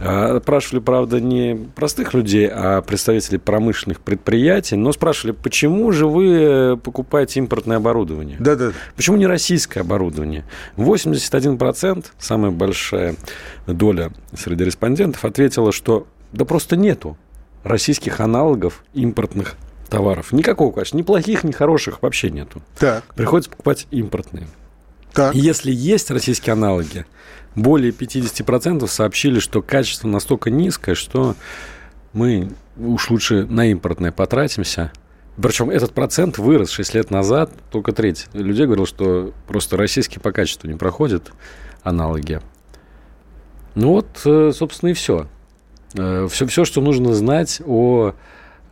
спрашивали, 0.02 0.80
правда, 0.80 1.20
не 1.20 1.68
простых 1.76 2.14
людей, 2.14 2.50
а 2.52 2.82
представителей 2.82 3.38
промышленных 3.38 4.00
предприятий, 4.00 4.76
но 4.76 4.92
спрашивали, 4.92 5.34
почему 5.34 5.92
же 5.92 6.08
вы 6.08 6.78
покупаете 6.84 7.40
импортное 7.40 7.78
оборудование? 7.78 8.38
Да, 8.40 8.56
да. 8.56 8.72
Почему 8.96 9.18
не 9.18 9.28
российское 9.28 9.82
оборудование? 9.82 10.44
81%, 10.78 12.06
самая 12.18 12.52
большая 12.52 13.16
доля 13.68 14.12
среди 14.38 14.64
респондентов, 14.64 15.26
ответила, 15.26 15.72
что 15.72 16.08
да 16.32 16.46
просто 16.46 16.76
нету 16.76 17.18
российских 17.64 18.20
аналогов 18.20 18.84
импортных 18.94 19.56
товаров. 19.90 20.32
Никакого 20.32 20.72
качества. 20.72 20.98
Ни 20.98 21.02
плохих, 21.04 21.44
ни 21.44 21.52
хороших 21.52 22.02
вообще 22.02 22.30
нету. 22.32 22.62
Так. 22.80 23.04
Приходится 23.14 23.52
покупать 23.52 23.88
импортные. 23.92 24.48
Так. 25.13 25.36
Если 25.36 25.71
есть 25.71 26.10
российские 26.12 26.54
аналоги, 26.54 27.06
более 27.56 27.91
50% 27.91 28.88
сообщили, 28.88 29.39
что 29.39 29.62
качество 29.62 30.08
настолько 30.08 30.50
низкое, 30.50 30.95
что 30.95 31.36
мы 32.13 32.52
уж 32.78 33.10
лучше 33.10 33.45
на 33.45 33.69
импортное 33.71 34.12
потратимся. 34.12 34.91
Причем 35.41 35.69
этот 35.69 35.93
процент 35.93 36.38
вырос 36.38 36.71
6 36.71 36.93
лет 36.93 37.12
назад, 37.12 37.52
только 37.71 37.93
треть 37.93 38.28
людей 38.34 38.65
говорил, 38.65 38.86
что 38.86 39.34
просто 39.47 39.78
российские 39.78 40.21
по 40.21 40.32
качеству 40.32 40.67
не 40.67 40.76
проходят 40.76 41.32
аналоги. 41.84 42.41
Ну 43.76 43.93
вот, 43.93 44.08
э, 44.26 44.52
собственно, 44.54 44.89
и 44.89 44.93
все. 44.93 45.28
Все, 45.93 46.45
э, 46.45 46.47
все 46.47 46.65
что 46.65 46.82
нужно 46.82 47.13
знать 47.13 47.62
о 47.65 48.13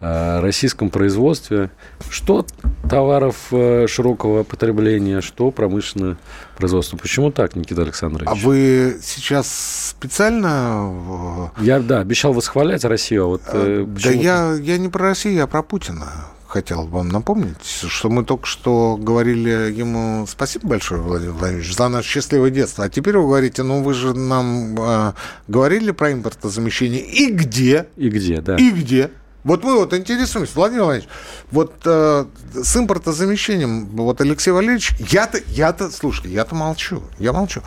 российском 0.01 0.89
производстве, 0.89 1.71
что 2.09 2.45
товаров 2.89 3.35
э, 3.51 3.85
широкого 3.88 4.43
потребления, 4.43 5.21
что 5.21 5.51
промышленное 5.51 6.17
производство. 6.57 6.97
Почему 6.97 7.31
так, 7.31 7.55
Никита 7.55 7.81
Александрович? 7.81 8.27
А 8.27 8.35
вы 8.35 8.97
сейчас 9.01 9.91
специально... 9.91 11.51
Я, 11.59 11.79
да, 11.79 11.99
обещал 11.99 12.33
восхвалять 12.33 12.85
Россию, 12.85 13.23
а 13.23 13.27
вот... 13.27 13.41
Э, 13.51 13.85
да 13.85 14.12
я, 14.12 14.53
я 14.53 14.77
не 14.77 14.89
про 14.89 15.09
Россию, 15.09 15.35
я 15.35 15.47
про 15.47 15.63
Путина 15.63 16.07
хотел 16.47 16.88
вам 16.88 17.09
напомнить, 17.09 17.63
что 17.63 18.09
мы 18.09 18.25
только 18.25 18.47
что 18.47 18.97
говорили 18.99 19.71
ему 19.71 20.25
спасибо 20.27 20.69
большое, 20.69 20.99
Владимир 20.99 21.33
Владимирович, 21.33 21.75
за 21.75 21.88
наше 21.89 22.09
счастливое 22.09 22.49
детство. 22.49 22.85
А 22.85 22.89
теперь 22.89 23.17
вы 23.17 23.27
говорите, 23.27 23.62
ну 23.62 23.83
вы 23.83 23.93
же 23.93 24.15
нам 24.15 24.75
э, 24.79 25.13
говорили 25.47 25.91
про 25.91 26.12
импортозамещение. 26.12 27.01
И 27.01 27.31
где? 27.31 27.88
И 27.97 28.09
где, 28.09 28.41
да. 28.41 28.55
И 28.55 28.71
где? 28.71 29.12
Вот 29.43 29.63
мы 29.63 29.75
вот 29.75 29.93
интересуемся, 29.93 30.52
Владимир 30.56 30.84
Владимирович, 30.84 31.10
вот 31.52 31.73
э, 31.86 32.25
с 32.54 32.75
импортозамещением, 32.75 33.86
вот 33.95 34.19
Алексей 34.19 34.52
Валерьевич, 34.52 34.93
я-то, 34.99 35.39
я-то, 35.47 35.89
слушайте, 35.91 36.30
я-то 36.30 36.56
молчу, 36.56 37.04
я 37.19 37.32
молчу. 37.32 37.62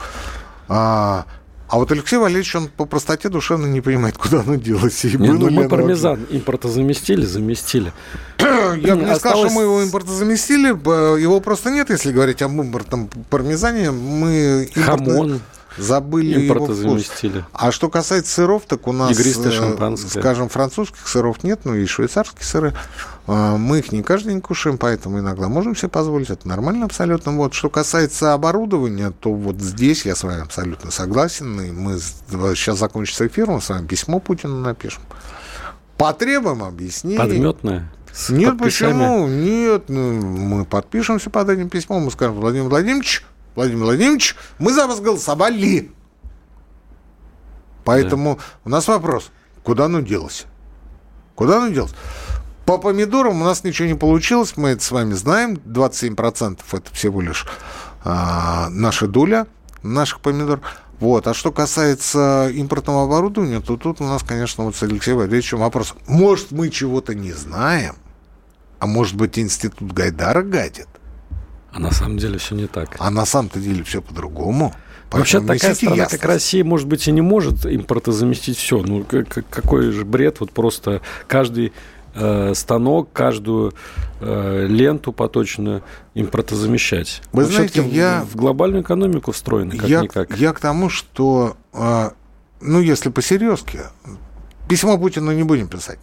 А, 0.69 1.25
а 1.69 1.79
вот 1.79 1.91
Алексей 1.91 2.19
Валерьевич, 2.19 2.55
он 2.55 2.69
по 2.69 2.85
простоте 2.85 3.31
душевно 3.31 3.65
не 3.65 3.81
понимает, 3.81 4.19
куда 4.19 4.41
оно 4.41 4.57
делось. 4.57 5.03
И 5.07 5.17
не, 5.17 5.31
ну, 5.31 5.51
мы 5.51 5.71
пармезан 5.71 6.21
вообще... 6.21 6.37
импортозаместили, 6.37 7.25
заместили. 7.25 7.95
Я 8.39 8.95
бы 8.95 9.05
не 9.05 9.11
Осталось... 9.11 9.21
сказал, 9.21 9.47
что 9.47 9.55
мы 9.55 9.63
его 9.63 9.83
импортозаместили, 9.83 10.69
его 10.69 11.41
просто 11.41 11.71
нет, 11.71 11.89
если 11.89 12.13
говорить 12.13 12.43
об 12.43 12.53
импортном 12.53 13.09
пармезане. 13.31 13.91
Мы 13.91 14.69
импортно... 14.75 15.13
Хамон. 15.15 15.41
Забыли 15.77 16.43
Импорта 16.43 16.73
его 16.73 16.75
заместили. 16.75 17.45
А 17.53 17.73
что 17.73 17.89
касается 17.89 18.33
сыров, 18.33 18.65
так 18.67 18.87
у 18.87 18.93
нас, 18.93 19.19
э, 19.19 19.97
скажем, 20.09 20.49
французских 20.49 21.07
сыров 21.07 21.43
нет, 21.43 21.61
ну 21.65 21.75
и 21.75 21.87
швейцарские 21.87 22.45
сыры. 22.45 22.75
А, 23.27 23.57
мы 23.57 23.79
их 23.79 23.93
не 23.93 24.03
каждый 24.03 24.31
день 24.31 24.41
кушаем, 24.41 24.79
поэтому 24.79 25.19
иногда 25.19 25.49
можем 25.49 25.77
себе 25.77 25.89
позволить. 25.89 26.31
Это 26.31 26.49
нормально 26.49 26.87
абсолютно. 26.87 27.33
Вот. 27.33 27.55
Что 27.55 27.71
касается 27.71 28.33
оборудования, 28.33 29.13
то 29.13 29.33
вот 29.33 29.61
здесь 29.61 30.05
я 30.05 30.15
с 30.15 30.25
вами 30.25 30.43
абсолютно 30.43 30.91
согласен. 30.91 31.61
И 31.61 31.71
мы 31.71 31.99
сейчас 31.99 32.79
закончится 32.79 33.27
эфир, 33.27 33.49
мы 33.49 33.61
с 33.61 33.69
вами 33.69 33.87
письмо 33.87 34.19
Путину 34.19 34.61
напишем. 34.61 35.03
Потребуем 35.97 36.65
объяснений. 36.65 37.19
Подметное? 37.19 37.93
Нет, 38.29 38.59
почему? 38.59 39.27
Нет, 39.27 39.85
ну, 39.89 40.13
мы 40.13 40.65
подпишемся 40.65 41.31
под 41.31 41.49
этим 41.49 41.71
письмом, 41.71 42.05
мы 42.05 42.11
скажем, 42.11 42.35
Владимир 42.35 42.69
Владимирович, 42.69 43.25
Владимир 43.55 43.85
Владимирович, 43.85 44.37
мы 44.59 44.73
за 44.73 44.87
вас 44.87 45.01
голосовали. 45.01 45.91
Поэтому 47.85 48.37
да. 48.37 48.43
у 48.65 48.69
нас 48.69 48.89
вопрос, 48.89 49.31
куда 49.63 49.87
оно 49.87 50.01
делось? 50.01 50.47
Куда 51.35 51.59
оно 51.59 51.69
делось? 51.69 51.95
По 52.65 52.79
помидорам 52.79 53.43
у 53.43 53.45
нас 53.45 53.65
ничего 53.65 53.89
не 53.89 53.95
получилось, 53.95 54.57
мы 54.57 54.71
это 54.71 54.83
с 54.83 54.91
вами 54.91 55.15
знаем. 55.15 55.57
27% 55.67 56.61
это 56.71 56.95
всего 56.95 57.21
лишь 57.21 57.47
а, 58.05 58.69
наша 58.71 59.09
доля 59.09 59.47
наших 59.83 60.21
помидор. 60.21 60.61
Вот. 61.01 61.27
А 61.27 61.35
что 61.35 61.51
касается 61.51 62.49
импортного 62.55 63.05
оборудования, 63.05 63.61
то 63.61 63.77
тут 63.77 64.01
у 64.01 64.05
нас, 64.05 64.23
конечно, 64.23 64.65
вот 64.65 64.77
с 64.77 64.83
Алексеем 64.85 65.19
Валерьевичем 65.19 65.59
вопрос. 65.59 65.95
Может, 66.07 66.53
мы 66.53 66.71
чего-то 66.71 67.15
не 67.15 67.33
знаем? 67.33 67.97
А 68.79 68.87
может 68.87 69.17
быть, 69.17 69.39
институт 69.39 69.93
Гайдара 69.93 70.43
гадит? 70.43 70.89
А 71.73 71.79
на 71.79 71.91
самом 71.91 72.19
деле 72.19 72.39
все 72.39 72.55
не 72.55 72.67
так. 72.67 72.97
А 72.99 73.11
на 73.11 73.25
самом-то 73.25 73.59
деле 73.59 73.83
все 73.83 74.03
по-другому. 74.03 74.75
Вообще 75.11 75.41
такая 75.41 75.75
страна, 75.75 75.97
ясность. 75.97 76.23
как 76.23 76.31
Россия, 76.31 76.65
может 76.65 76.87
быть, 76.87 77.07
и 77.07 77.13
не 77.13 77.21
может 77.21 77.67
импорта 77.67 78.13
заместить 78.13 78.57
все. 78.57 78.83
Ну, 78.83 79.05
какой 79.05 79.91
же 79.91 80.05
бред, 80.05 80.41
вот 80.41 80.53
просто 80.53 81.03
каждый 81.27 81.73
э, 82.15 82.55
станок, 82.55 83.13
каждую 83.13 83.75
э, 84.21 84.67
ленту 84.69 85.13
поточную 85.13 85.83
импортозамещать. 86.15 87.23
Вы 87.33 87.45
вот 87.45 87.53
знаете, 87.53 87.87
я... 87.87 88.25
В 88.31 88.37
глобальную 88.37 88.83
экономику 88.83 89.33
встроено, 89.33 89.77
как-никак. 89.77 90.31
Я, 90.31 90.37
я 90.49 90.53
к 90.53 90.61
тому, 90.61 90.89
что, 90.89 91.57
э, 91.73 92.11
ну, 92.61 92.81
если 92.81 93.11
по-серьезки, 93.11 93.81
письмо 94.69 94.97
Путину 94.99 95.33
не 95.33 95.43
будем 95.43 95.69
писать. 95.69 96.01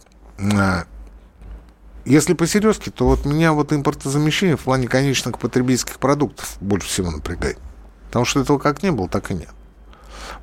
Если 2.04 2.34
по-серьезки, 2.34 2.90
то 2.90 3.06
вот 3.06 3.24
меня 3.24 3.52
вот 3.52 3.72
импортозамещение 3.72 4.56
в 4.56 4.60
плане 4.60 4.88
конечных 4.88 5.38
потребительских 5.38 5.98
продуктов 5.98 6.56
больше 6.60 6.88
всего 6.88 7.10
напрягает. 7.10 7.58
Потому 8.06 8.24
что 8.24 8.40
этого 8.40 8.58
как 8.58 8.82
не 8.82 8.90
было, 8.90 9.08
так 9.08 9.30
и 9.30 9.34
нет. 9.34 9.50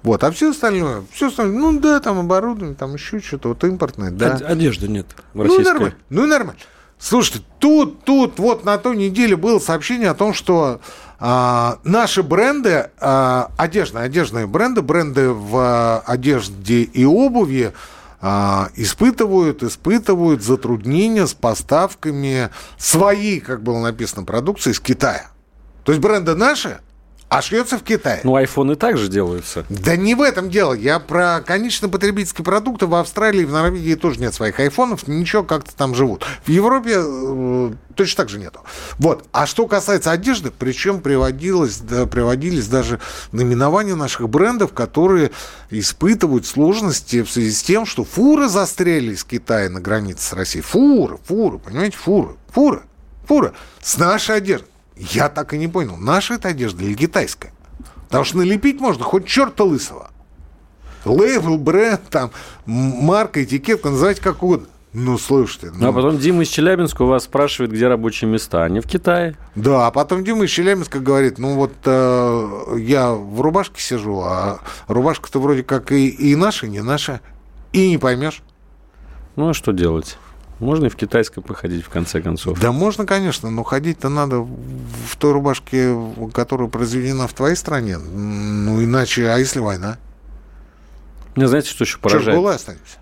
Вот, 0.03 0.23
а 0.23 0.31
все 0.31 0.51
остальное, 0.51 1.03
все 1.11 1.27
остальное, 1.27 1.57
ну 1.57 1.79
да, 1.79 1.99
там 1.99 2.19
оборудование, 2.19 2.75
там 2.75 2.93
еще 2.93 3.19
что-то, 3.19 3.49
вот 3.49 3.63
импортное, 3.63 4.11
да. 4.11 4.35
Одежды 4.35 4.87
нет 4.87 5.07
в 5.33 5.41
российской. 5.41 5.63
Ну 5.63 5.69
нормально, 5.69 5.97
ну 6.09 6.25
нормально. 6.27 6.61
Слушайте, 6.99 7.45
тут, 7.59 8.03
тут, 8.03 8.39
вот 8.39 8.65
на 8.65 8.77
той 8.77 8.97
неделе 8.97 9.35
было 9.35 9.59
сообщение 9.59 10.09
о 10.09 10.15
том, 10.15 10.33
что 10.33 10.81
а, 11.19 11.77
наши 11.83 12.23
бренды, 12.23 12.89
а, 12.99 13.51
одежные, 13.57 14.03
одежные 14.03 14.47
бренды, 14.47 14.81
бренды 14.81 15.29
в 15.29 15.57
а, 15.57 16.03
одежде 16.05 16.81
и 16.81 17.05
обуви, 17.05 17.73
а, 18.19 18.69
испытывают, 18.75 19.63
испытывают 19.63 20.43
затруднения 20.43 21.27
с 21.27 21.33
поставками 21.33 22.49
своей, 22.77 23.39
как 23.39 23.61
было 23.61 23.79
написано, 23.79 24.23
продукции 24.25 24.71
из 24.71 24.79
Китая. 24.79 25.31
То 25.83 25.91
есть 25.91 26.01
бренды 26.01 26.35
наши, 26.35 26.79
А 27.29 27.41
шьется 27.41 27.77
в 27.77 27.83
Китае. 27.83 28.21
Ну, 28.23 28.35
айфоны 28.35 28.75
также 28.75 29.09
делаются. 29.09 29.65
Да 29.67 29.97
не 29.97 30.15
в 30.15 30.21
этом 30.21 30.49
дело. 30.49 30.73
Я 30.73 30.99
про 30.99 31.41
конечно 31.45 31.89
потребительские 31.89 32.45
продукты. 32.45 32.85
В 32.85 32.95
Австралии, 32.95 33.43
в 33.43 33.51
Норвегии 33.51 33.95
тоже 33.95 34.21
нет 34.21 34.33
своих 34.33 34.57
айфонов. 34.61 35.07
Ничего, 35.09 35.43
как-то 35.43 35.75
там 35.75 35.93
живут. 35.93 36.25
В 36.45 36.49
Европе 36.49 36.93
э, 36.95 37.71
точно 37.95 38.23
так 38.23 38.29
же 38.29 38.39
нету. 38.39 38.61
Вот. 38.97 39.25
А 39.33 39.45
что 39.45 39.67
касается 39.67 40.11
одежды, 40.11 40.51
причем 40.57 41.01
приводилось, 41.01 41.79
да, 41.79 42.05
приводились 42.05 42.67
даже 42.67 43.01
наименования 43.33 43.95
наших 43.95 44.29
брендов, 44.29 44.71
которые 44.71 45.31
испытывают 45.69 46.45
сложности 46.45 47.23
в 47.23 47.29
связи 47.29 47.51
с 47.51 47.61
тем, 47.61 47.85
что 47.85 48.05
фуры 48.05 48.47
застряли 48.47 49.13
из 49.13 49.25
Китая 49.25 49.69
на 49.69 49.81
границе 49.81 50.23
с 50.23 50.31
Россией. 50.31 50.63
Фуры, 50.63 51.17
фуры, 51.25 51.57
понимаете, 51.57 51.97
фуры, 51.97 52.35
фуры, 52.53 52.83
фуры. 53.27 53.51
С 53.81 53.97
нашей 53.97 54.37
одеждой. 54.37 54.67
Я 54.99 55.29
так 55.29 55.53
и 55.53 55.57
не 55.57 55.67
понял, 55.67 55.97
наша 55.97 56.35
это 56.35 56.49
одежда 56.49 56.83
или 56.83 56.93
китайская? 56.93 57.53
Потому 58.05 58.23
что 58.23 58.37
налепить 58.37 58.79
можно 58.79 59.03
хоть 59.03 59.25
черта 59.25 59.63
лысого. 59.63 60.11
Лейбл, 61.05 61.57
бренд, 61.57 62.01
там, 62.09 62.31
марка, 62.65 63.43
этикетка, 63.43 63.89
называйте 63.89 64.21
как 64.21 64.43
угодно. 64.43 64.67
Ну, 64.93 65.17
слушайте. 65.17 65.71
Ну... 65.75 65.89
А 65.89 65.93
потом 65.93 66.17
Дима 66.17 66.43
из 66.43 66.47
Челябинска 66.47 67.03
у 67.03 67.07
вас 67.07 67.25
спрашивает, 67.25 67.71
где 67.71 67.87
рабочие 67.87 68.29
места. 68.29 68.63
Они 68.63 68.79
в 68.79 68.87
Китае. 68.87 69.35
Да, 69.55 69.87
а 69.87 69.91
потом 69.91 70.23
Дима 70.23 70.45
из 70.45 70.49
Челябинска 70.49 70.99
говорит, 70.99 71.37
ну 71.37 71.55
вот 71.55 71.73
э, 71.85 72.77
я 72.79 73.11
в 73.11 73.41
рубашке 73.41 73.81
сижу, 73.81 74.21
а 74.21 74.59
рубашка-то 74.87 75.39
вроде 75.39 75.63
как 75.63 75.91
и, 75.91 76.07
и 76.07 76.35
наша, 76.35 76.65
и 76.65 76.69
не 76.69 76.81
наша. 76.81 77.21
И 77.73 77.89
не 77.89 77.97
поймешь. 77.97 78.41
Ну, 79.35 79.49
а 79.49 79.53
что 79.53 79.71
делать? 79.71 80.17
Можно 80.59 80.85
и 80.85 80.89
в 80.89 80.95
китайской 80.95 81.41
походить, 81.41 81.85
в 81.85 81.89
конце 81.89 82.21
концов. 82.21 82.59
Да 82.59 82.71
можно, 82.71 83.05
конечно, 83.05 83.49
но 83.49 83.63
ходить-то 83.63 84.09
надо 84.09 84.39
в 84.39 85.15
той 85.17 85.31
рубашке, 85.31 85.95
которая 86.33 86.67
произведена 86.67 87.27
в 87.27 87.33
твоей 87.33 87.55
стране. 87.55 87.97
Ну, 87.97 88.83
иначе, 88.83 89.29
а 89.29 89.37
если 89.37 89.59
война? 89.59 89.97
Мне 91.35 91.47
знаете, 91.47 91.69
что 91.69 91.83
еще 91.83 91.99
поражает? 91.99 92.41
Ж, 92.41 92.45
останемся? 92.45 92.97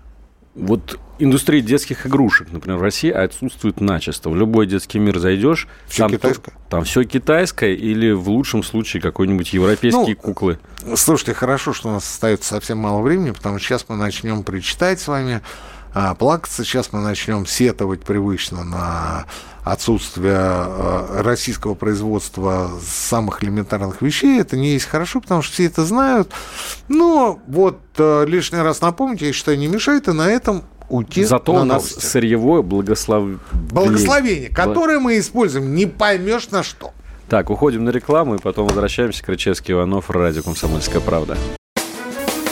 Вот 0.54 0.98
индустрия 1.18 1.60
детских 1.60 2.06
игрушек, 2.06 2.48
например, 2.50 2.78
в 2.78 2.82
России 2.82 3.10
отсутствует 3.10 3.80
начисто. 3.80 4.30
В 4.30 4.36
любой 4.36 4.66
детский 4.66 4.98
мир 4.98 5.18
зайдешь, 5.18 5.68
все 5.86 6.04
там, 6.04 6.12
китайское. 6.12 6.54
там 6.68 6.84
все 6.84 7.04
китайское 7.04 7.74
или 7.74 8.12
в 8.12 8.28
лучшем 8.28 8.62
случае 8.62 9.02
какой-нибудь 9.02 9.52
европейские 9.52 10.16
ну, 10.16 10.16
куклы. 10.16 10.58
Слушайте, 10.96 11.34
хорошо, 11.34 11.72
что 11.72 11.88
у 11.88 11.92
нас 11.92 12.04
остается 12.04 12.50
совсем 12.50 12.78
мало 12.78 13.02
времени, 13.02 13.32
потому 13.32 13.58
что 13.58 13.68
сейчас 13.68 13.86
мы 13.88 13.96
начнем 13.96 14.44
причитать 14.44 15.00
с 15.00 15.08
вами 15.08 15.42
а, 15.96 16.14
плакаться. 16.14 16.62
Сейчас 16.62 16.92
мы 16.92 17.00
начнем 17.00 17.46
сетовать 17.46 18.02
привычно 18.02 18.64
на 18.64 19.24
отсутствие 19.64 20.36
а, 20.36 21.22
российского 21.22 21.74
производства 21.74 22.70
самых 22.86 23.42
элементарных 23.42 24.02
вещей. 24.02 24.38
Это 24.38 24.58
не 24.58 24.74
есть 24.74 24.84
хорошо, 24.84 25.22
потому 25.22 25.40
что 25.40 25.54
все 25.54 25.64
это 25.64 25.86
знают. 25.86 26.30
Но 26.88 27.40
вот 27.46 27.80
а, 27.96 28.24
лишний 28.24 28.58
раз 28.58 28.82
напомнить, 28.82 29.22
я 29.22 29.32
считаю, 29.32 29.58
не 29.58 29.68
мешает, 29.68 30.06
и 30.08 30.12
на 30.12 30.28
этом 30.28 30.64
уйти 30.90 31.24
Зато 31.24 31.54
на 31.54 31.60
у 31.62 31.64
нас 31.64 31.82
новости. 31.82 32.04
сырьевое 32.04 32.60
благослов... 32.60 33.40
Благословение, 33.72 34.50
которое 34.50 34.98
мы 34.98 35.18
используем, 35.18 35.74
не 35.74 35.86
поймешь 35.86 36.50
на 36.50 36.62
что. 36.62 36.92
Так, 37.30 37.48
уходим 37.48 37.84
на 37.84 37.90
рекламу 37.90 38.34
и 38.34 38.38
потом 38.38 38.66
возвращаемся 38.66 39.24
к 39.24 39.28
Рычевский 39.28 39.72
Иванов, 39.72 40.10
радио 40.10 40.42
«Комсомольская 40.42 41.00
правда». 41.00 41.38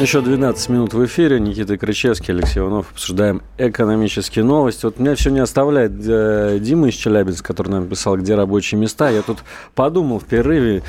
Еще 0.00 0.20
12 0.20 0.68
минут 0.70 0.92
в 0.92 1.04
эфире. 1.06 1.38
Никита 1.38 1.78
Кричевский, 1.78 2.34
Алексей 2.34 2.58
Иванов. 2.58 2.90
Обсуждаем 2.90 3.42
экономические 3.58 4.44
новости. 4.44 4.84
Вот 4.86 4.98
меня 4.98 5.14
все 5.14 5.30
не 5.30 5.38
оставляет 5.38 5.92
э, 6.04 6.58
Дима 6.60 6.88
из 6.88 6.94
Челябинска, 6.94 7.46
который 7.46 7.68
нам 7.68 7.86
писал, 7.86 8.16
где 8.16 8.34
рабочие 8.34 8.80
места. 8.80 9.08
Я 9.10 9.22
тут 9.22 9.38
подумал 9.76 10.18
в 10.18 10.24
перерыве, 10.24 10.82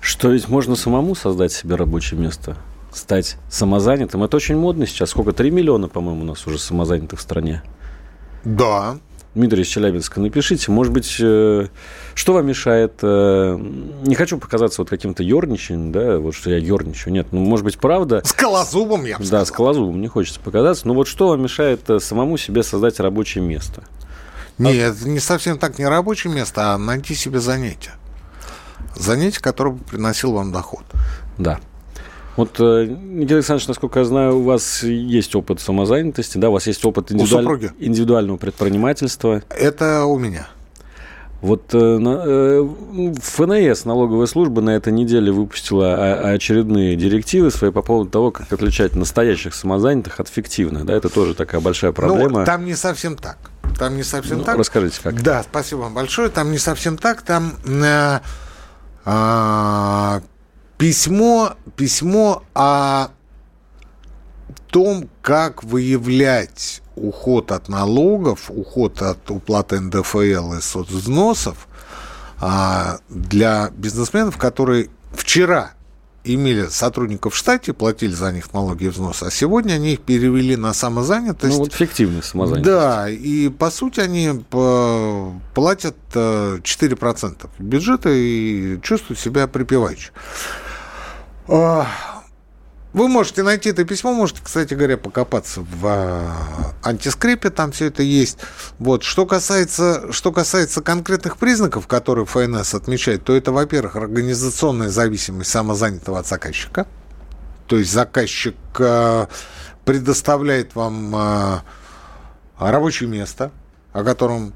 что 0.00 0.30
ведь 0.30 0.48
можно 0.48 0.76
самому 0.76 1.14
создать 1.14 1.52
себе 1.52 1.74
рабочее 1.74 2.18
место, 2.18 2.56
стать 2.90 3.36
самозанятым. 3.50 4.24
Это 4.24 4.38
очень 4.38 4.56
модно 4.56 4.86
сейчас. 4.86 5.10
Сколько? 5.10 5.32
3 5.32 5.50
миллиона, 5.50 5.88
по-моему, 5.88 6.22
у 6.22 6.24
нас 6.24 6.46
уже 6.46 6.58
самозанятых 6.58 7.18
в 7.18 7.22
стране. 7.22 7.62
Да. 8.44 8.96
Дмитрий 9.38 9.62
из 9.62 9.68
Челябинска, 9.68 10.20
напишите, 10.20 10.72
может 10.72 10.92
быть, 10.92 11.16
э, 11.20 11.68
что 12.14 12.32
вам 12.32 12.46
мешает, 12.46 12.94
э, 13.02 13.56
не 14.02 14.16
хочу 14.16 14.36
показаться 14.36 14.82
вот 14.82 14.90
каким-то 14.90 15.22
ерничаем, 15.22 15.92
да, 15.92 16.18
вот 16.18 16.34
что 16.34 16.50
я 16.50 16.56
ерничаю, 16.56 17.12
нет, 17.12 17.28
ну, 17.30 17.38
может 17.38 17.64
быть, 17.64 17.78
правда, 17.78 18.20
С 18.24 18.32
колозубом, 18.32 19.04
я 19.04 19.16
бы 19.16 19.22
да, 19.22 19.26
сказал. 19.26 19.46
с 19.46 19.50
колозубом 19.52 20.00
не 20.00 20.08
хочется 20.08 20.40
показаться, 20.40 20.88
но 20.88 20.94
вот 20.94 21.06
что 21.06 21.28
вам 21.28 21.40
мешает 21.40 21.88
э, 21.88 22.00
самому 22.00 22.36
себе 22.36 22.64
создать 22.64 22.98
рабочее 22.98 23.44
место? 23.44 23.84
Нет, 24.58 24.96
это 24.96 25.08
не 25.08 25.20
совсем 25.20 25.56
так 25.56 25.78
не 25.78 25.86
рабочее 25.86 26.32
место, 26.32 26.74
а 26.74 26.78
найти 26.78 27.14
себе 27.14 27.38
занятие. 27.38 27.92
Занятие, 28.96 29.40
которое 29.40 29.70
бы 29.70 29.84
приносило 29.84 30.32
вам 30.32 30.50
доход. 30.50 30.82
Да. 31.38 31.60
Вот, 32.38 32.60
э, 32.60 32.86
Никита 32.86 33.34
Александрович, 33.34 33.66
насколько 33.66 33.98
я 33.98 34.04
знаю, 34.04 34.38
у 34.38 34.42
вас 34.44 34.84
есть 34.84 35.34
опыт 35.34 35.60
самозанятости, 35.60 36.38
да, 36.38 36.50
у 36.50 36.52
вас 36.52 36.68
есть 36.68 36.84
опыт 36.84 37.10
индивидуаль- 37.10 37.72
индивидуального 37.80 38.36
предпринимательства. 38.36 39.42
Это 39.50 40.04
у 40.04 40.16
меня. 40.18 40.46
Вот 41.40 41.74
э, 41.74 41.78
э, 41.78 42.68
ФНС, 43.20 43.84
налоговая 43.84 44.26
служба, 44.26 44.60
на 44.60 44.70
этой 44.70 44.92
неделе 44.92 45.32
выпустила 45.32 46.14
очередные 46.30 46.94
директивы 46.94 47.50
свои 47.50 47.72
по 47.72 47.82
поводу 47.82 48.08
того, 48.10 48.30
как 48.30 48.52
отличать 48.52 48.94
настоящих 48.94 49.52
самозанятых 49.52 50.20
от 50.20 50.28
фиктивных. 50.28 50.84
Да, 50.84 50.94
это 50.94 51.08
тоже 51.08 51.34
такая 51.34 51.60
большая 51.60 51.90
проблема. 51.90 52.40
Ну, 52.40 52.44
там 52.44 52.64
не 52.64 52.74
совсем 52.74 53.16
так. 53.16 53.38
Там 53.80 53.96
не 53.96 54.04
совсем 54.04 54.38
Ну, 54.38 54.44
так. 54.44 54.56
расскажите, 54.58 55.00
как. 55.02 55.20
Да, 55.22 55.42
спасибо 55.42 55.80
вам 55.80 55.94
большое. 55.94 56.28
Там 56.28 56.52
не 56.52 56.58
совсем 56.58 56.96
так. 56.96 57.22
Там 57.22 57.54
э, 57.66 58.20
а, 59.04 60.20
письмо, 60.78 61.54
письмо 61.76 62.44
о 62.54 63.08
том, 64.68 65.08
как 65.22 65.64
выявлять 65.64 66.82
уход 66.94 67.52
от 67.52 67.68
налогов, 67.68 68.50
уход 68.50 69.02
от 69.02 69.30
уплаты 69.30 69.80
НДФЛ 69.80 70.54
и 70.54 70.60
соцвзносов 70.60 71.68
а, 72.40 72.98
для 73.08 73.70
бизнесменов, 73.76 74.36
которые 74.36 74.88
вчера 75.12 75.72
имели 76.24 76.66
сотрудников 76.66 77.34
в 77.34 77.36
штате, 77.36 77.72
платили 77.72 78.12
за 78.12 78.32
них 78.32 78.52
налоги 78.52 78.84
и 78.84 78.88
взносы, 78.88 79.24
а 79.24 79.30
сегодня 79.30 79.74
они 79.74 79.94
их 79.94 80.00
перевели 80.00 80.56
на 80.56 80.74
самозанятость. 80.74 81.54
Ну, 81.54 81.60
вот 81.60 81.72
фиктивный 81.72 82.22
самозанятость. 82.22 82.66
Да, 82.66 83.08
и 83.08 83.48
по 83.48 83.70
сути 83.70 84.00
они 84.00 84.44
по- 84.50 85.32
платят 85.54 85.96
э, 86.14 86.58
4% 86.62 87.48
бюджета 87.58 88.10
и 88.10 88.78
чувствуют 88.82 89.18
себя 89.18 89.46
припеваючи. 89.46 90.10
А, 91.48 91.86
Вы 92.92 93.08
можете 93.08 93.42
найти 93.42 93.70
это 93.70 93.84
письмо, 93.84 94.12
можете, 94.12 94.40
кстати 94.42 94.74
говоря, 94.74 94.96
покопаться 94.98 95.60
в 95.60 95.86
э, 95.86 96.30
антискрепе, 96.82 97.50
там 97.50 97.72
все 97.72 97.86
это 97.86 98.02
есть. 98.02 98.38
Вот. 98.78 99.02
Что, 99.02 99.24
касается, 99.24 100.12
что 100.12 100.32
касается 100.32 100.82
конкретных 100.82 101.36
признаков, 101.36 101.86
которые 101.86 102.26
ФНС 102.26 102.74
отмечает, 102.74 103.24
то 103.24 103.34
это, 103.34 103.52
во-первых, 103.52 103.96
организационная 103.96 104.90
зависимость 104.90 105.50
самозанятого 105.50 106.18
от 106.18 106.26
заказчика. 106.26 106.86
То 107.66 107.76
есть 107.76 107.92
заказчик 107.92 108.56
э, 108.78 109.26
предоставляет 109.84 110.74
вам 110.74 111.62
рабочее 112.58 113.08
место, 113.08 113.52
о 113.92 114.04
котором 114.04 114.52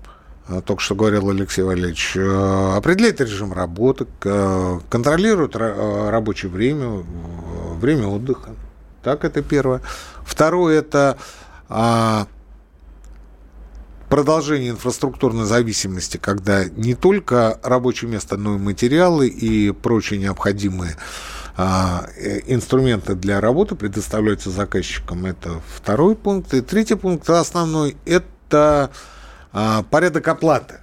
только 0.64 0.82
что 0.82 0.95
говорил 0.95 1.30
Алексей 1.30 1.62
Валерьевич, 1.62 2.16
э, 2.16 2.74
определяет 2.76 3.20
режим 3.20 3.53
работы, 3.53 4.07
к- 4.18 4.80
контролирует 4.90 5.55
ра- 5.55 5.74
э, 5.76 6.11
рабочее 6.11 6.51
время, 6.51 6.86
э, 7.01 7.74
время 7.80 8.09
отдыха. 8.09 8.51
Так, 9.03 9.24
это 9.24 9.43
первое. 9.43 9.80
Второе, 10.24 10.78
это 10.78 11.16
а, 11.68 12.26
продолжение 14.09 14.70
инфраструктурной 14.70 15.47
зависимости, 15.47 16.18
когда 16.18 16.64
не 16.64 16.95
только 16.95 17.59
рабочее 17.62 18.11
место, 18.11 18.36
но 18.36 18.57
и 18.57 18.59
материалы 18.59 19.26
и 19.26 19.70
прочие 19.72 20.20
необходимые 20.20 20.97
а, 21.57 22.07
э, 22.16 22.40
инструменты 22.47 23.14
для 23.14 23.40
работы 23.40 23.74
предоставляются 23.74 24.51
заказчикам. 24.51 25.26
Это 25.26 25.61
второй 25.74 26.14
пункт. 26.14 26.53
И 26.55 26.61
третий 26.61 26.95
пункт 26.95 27.28
основной– 27.30 27.97
это 28.05 28.90
порядок 29.90 30.28
оплаты. 30.28 30.80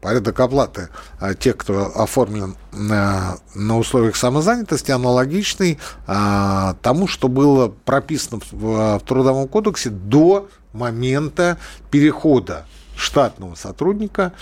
Порядок 0.00 0.38
оплаты 0.38 0.90
а, 1.18 1.34
тех, 1.34 1.56
кто 1.56 1.86
оформлен 2.00 2.56
на, 2.72 3.38
на 3.56 3.78
условиях 3.78 4.14
самозанятости, 4.14 4.92
аналогичный 4.92 5.80
а, 6.06 6.74
тому, 6.82 7.08
что 7.08 7.26
было 7.26 7.68
прописано 7.68 8.40
в, 8.52 9.00
Трудовом 9.04 9.48
кодексе 9.48 9.90
до 9.90 10.48
момента 10.72 11.58
перехода 11.90 12.64
штатного 12.96 13.56
сотрудника 13.56 14.32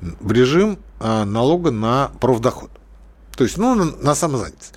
в 0.00 0.30
режим 0.30 0.78
а, 1.00 1.24
налога 1.24 1.72
на 1.72 2.12
профдоход. 2.20 2.70
То 3.36 3.44
есть, 3.44 3.56
ну, 3.56 3.74
на, 3.74 4.14
самозанятость. 4.14 4.74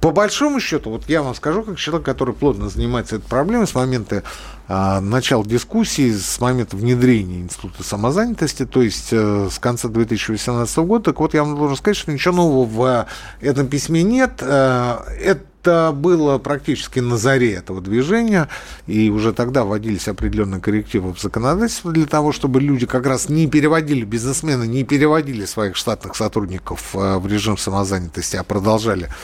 По 0.00 0.10
большому 0.10 0.58
счету, 0.60 0.90
вот 0.90 1.08
я 1.08 1.22
вам 1.22 1.34
скажу, 1.34 1.62
как 1.62 1.78
человек, 1.78 2.06
который 2.06 2.34
плотно 2.34 2.68
занимается 2.70 3.16
этой 3.16 3.28
проблемой 3.28 3.66
с 3.66 3.74
момента 3.74 4.16
а, 4.16 4.22
начала 4.70 5.44
дискуссии, 5.44 6.12
с 6.12 6.40
момента 6.40 6.76
внедрения 6.76 7.40
института 7.40 7.82
самозанятости, 7.82 8.64
то 8.64 8.82
есть 8.82 9.08
э, 9.10 9.48
с 9.50 9.58
конца 9.58 9.88
2018 9.88 10.76
года, 10.78 11.06
так 11.06 11.18
вот 11.18 11.34
я 11.34 11.42
вам 11.42 11.56
должен 11.56 11.76
сказать, 11.76 11.96
что 11.96 12.12
ничего 12.12 12.36
нового 12.36 12.64
в 12.64 13.06
этом 13.40 13.66
письме 13.66 14.04
нет. 14.04 14.34
Э, 14.40 14.98
это 15.20 15.92
было 15.92 16.38
практически 16.38 17.00
на 17.00 17.16
заре 17.16 17.54
этого 17.54 17.80
движения, 17.80 18.48
и 18.86 19.10
уже 19.10 19.32
тогда 19.32 19.64
вводились 19.64 20.06
определенные 20.06 20.60
коррективы 20.60 21.14
в 21.14 21.20
законодательство 21.20 21.90
для 21.90 22.06
того, 22.06 22.30
чтобы 22.30 22.60
люди 22.60 22.86
как 22.86 23.06
раз 23.06 23.28
не 23.28 23.48
переводили, 23.48 24.04
бизнесмены 24.04 24.68
не 24.68 24.84
переводили 24.84 25.46
своих 25.46 25.74
штатных 25.74 26.14
сотрудников 26.14 26.94
э, 26.94 27.18
в 27.18 27.26
режим 27.26 27.58
самозанятости, 27.58 28.36
а 28.36 28.44
продолжали 28.44 29.08
а, 29.08 29.14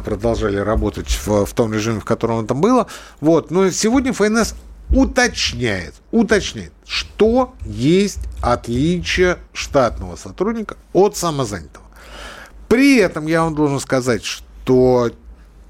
продолжали 0.00 0.56
работать 0.56 1.08
в, 1.08 1.46
в 1.46 1.52
том 1.52 1.72
режиме, 1.72 2.00
в 2.00 2.04
котором 2.04 2.44
это 2.44 2.54
было. 2.54 2.86
Вот. 3.20 3.50
Но 3.50 3.70
сегодня 3.70 4.12
ФНС 4.12 4.54
уточняет, 4.90 5.94
уточняет, 6.10 6.72
что 6.86 7.54
есть 7.64 8.20
отличие 8.42 9.38
штатного 9.52 10.16
сотрудника 10.16 10.76
от 10.92 11.16
самозанятого. 11.16 11.84
При 12.68 12.96
этом 12.96 13.26
я 13.26 13.42
вам 13.42 13.54
должен 13.54 13.80
сказать, 13.80 14.24
что 14.24 15.10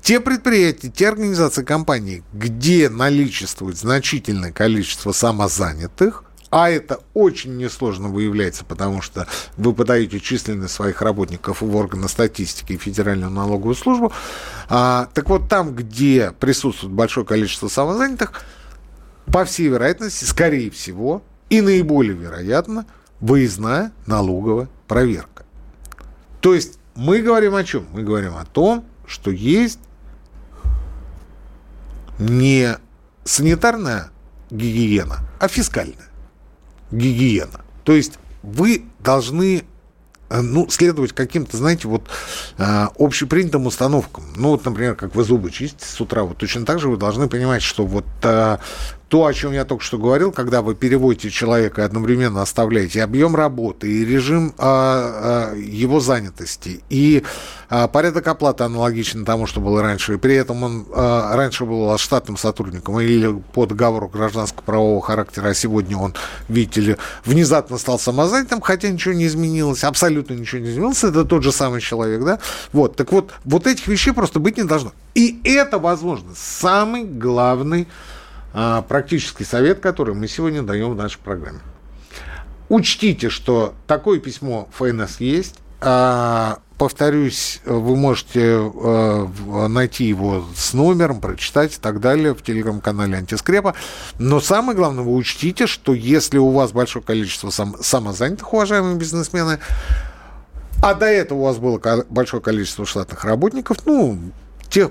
те 0.02 0.20
предприятия, 0.20 0.90
те 0.90 1.08
организации, 1.08 1.64
компании, 1.64 2.22
где 2.32 2.90
наличествует 2.90 3.78
значительное 3.78 4.52
количество 4.52 5.12
самозанятых, 5.12 6.24
а 6.54 6.70
это 6.70 7.00
очень 7.14 7.56
несложно 7.56 8.06
выявляется, 8.06 8.64
потому 8.64 9.02
что 9.02 9.26
вы 9.56 9.74
подаете 9.74 10.20
численность 10.20 10.72
своих 10.72 11.02
работников 11.02 11.62
в 11.62 11.74
органы 11.74 12.08
статистики 12.08 12.74
и 12.74 12.76
Федеральную 12.76 13.32
налоговую 13.32 13.74
службу. 13.74 14.12
А, 14.68 15.08
так 15.14 15.28
вот, 15.30 15.48
там, 15.48 15.74
где 15.74 16.30
присутствует 16.30 16.92
большое 16.92 17.26
количество 17.26 17.66
самозанятых, 17.66 18.40
по 19.26 19.44
всей 19.44 19.66
вероятности, 19.66 20.24
скорее 20.26 20.70
всего, 20.70 21.24
и 21.50 21.60
наиболее 21.60 22.14
вероятно, 22.14 22.86
выездная 23.18 23.90
налоговая 24.06 24.68
проверка. 24.86 25.44
То 26.40 26.54
есть 26.54 26.78
мы 26.94 27.20
говорим 27.20 27.56
о 27.56 27.64
чем? 27.64 27.88
Мы 27.92 28.04
говорим 28.04 28.36
о 28.36 28.44
том, 28.44 28.84
что 29.08 29.32
есть 29.32 29.80
не 32.20 32.76
санитарная 33.24 34.10
гигиена, 34.50 35.18
а 35.40 35.48
фискальная 35.48 36.13
гигиена. 36.94 37.60
То 37.84 37.92
есть 37.92 38.14
вы 38.42 38.84
должны 39.00 39.64
э, 40.30 40.40
ну, 40.40 40.68
следовать 40.70 41.12
каким-то, 41.12 41.56
знаете, 41.56 41.88
вот 41.88 42.02
э, 42.58 42.86
общепринятым 42.98 43.66
установкам. 43.66 44.24
Ну, 44.36 44.50
вот, 44.50 44.64
например, 44.64 44.94
как 44.94 45.14
вы 45.14 45.24
зубы 45.24 45.50
чистите 45.50 45.84
с 45.86 46.00
утра, 46.00 46.24
вот 46.24 46.38
точно 46.38 46.64
так 46.64 46.78
же 46.78 46.88
вы 46.88 46.96
должны 46.96 47.28
понимать, 47.28 47.62
что 47.62 47.84
вот 47.84 48.06
э, 48.22 48.58
то, 49.08 49.26
о 49.26 49.34
чем 49.34 49.52
я 49.52 49.64
только 49.64 49.84
что 49.84 49.98
говорил, 49.98 50.32
когда 50.32 50.62
вы 50.62 50.74
переводите 50.74 51.30
человека 51.30 51.82
и 51.82 51.84
одновременно 51.84 52.42
оставляете 52.42 53.02
объем 53.02 53.36
работы 53.36 53.90
и 53.90 54.04
режим 54.04 54.54
э, 54.58 55.52
э, 55.54 55.60
его 55.60 56.00
занятости, 56.00 56.82
и 56.88 57.22
э, 57.70 57.88
порядок 57.88 58.26
оплаты 58.26 58.64
аналогичен 58.64 59.24
тому, 59.24 59.46
что 59.46 59.60
было 59.60 59.82
раньше, 59.82 60.14
и 60.14 60.16
при 60.16 60.34
этом 60.34 60.62
он 60.62 60.86
э, 60.90 61.30
раньше 61.34 61.64
был 61.64 61.96
штатным 61.98 62.36
сотрудником 62.36 62.98
или 63.00 63.32
по 63.52 63.66
договору 63.66 64.08
гражданско-правового 64.08 65.02
характера, 65.02 65.48
а 65.48 65.54
сегодня 65.54 65.96
он, 65.98 66.14
видите 66.48 66.80
ли, 66.80 66.96
внезапно 67.24 67.78
стал 67.78 67.98
самозанятым, 67.98 68.60
хотя 68.60 68.88
ничего 68.88 69.14
не 69.14 69.26
изменилось, 69.26 69.84
абсолютно 69.84 70.34
ничего 70.34 70.62
не 70.62 70.70
изменилось, 70.70 71.04
это 71.04 71.24
тот 71.24 71.42
же 71.42 71.52
самый 71.52 71.80
человек, 71.80 72.24
да? 72.24 72.38
Вот, 72.72 72.96
так 72.96 73.12
вот, 73.12 73.32
вот 73.44 73.66
этих 73.66 73.86
вещей 73.86 74.12
просто 74.12 74.40
быть 74.40 74.56
не 74.56 74.64
должно. 74.64 74.92
И 75.14 75.40
это, 75.44 75.78
возможно, 75.78 76.30
самый 76.34 77.04
главный 77.04 77.82
а, 77.82 78.13
практический 78.88 79.44
совет, 79.44 79.80
который 79.80 80.14
мы 80.14 80.28
сегодня 80.28 80.62
даем 80.62 80.90
в 80.90 80.96
нашей 80.96 81.18
программе. 81.18 81.60
Учтите, 82.68 83.28
что 83.28 83.74
такое 83.86 84.18
письмо 84.18 84.68
ФНС 84.72 85.20
есть. 85.20 85.56
А, 85.80 86.60
повторюсь, 86.78 87.60
вы 87.66 87.94
можете 87.94 88.56
а, 88.56 89.68
найти 89.68 90.04
его 90.04 90.44
с 90.56 90.72
номером, 90.72 91.20
прочитать 91.20 91.76
и 91.76 91.80
так 91.80 92.00
далее 92.00 92.34
в 92.34 92.42
телеграм-канале 92.42 93.18
Антискрепа. 93.18 93.74
Но 94.18 94.40
самое 94.40 94.76
главное, 94.76 95.04
вы 95.04 95.14
учтите, 95.14 95.66
что 95.66 95.92
если 95.92 96.38
у 96.38 96.50
вас 96.50 96.72
большое 96.72 97.04
количество 97.04 97.50
сам, 97.50 97.76
самозанятых, 97.82 98.52
уважаемые 98.52 98.96
бизнесмены, 98.96 99.58
а 100.82 100.94
до 100.94 101.06
этого 101.06 101.38
у 101.38 101.44
вас 101.44 101.58
было 101.58 101.80
большое 102.08 102.42
количество 102.42 102.86
штатных 102.86 103.24
работников, 103.24 103.78
ну, 103.84 104.18
тех, 104.74 104.90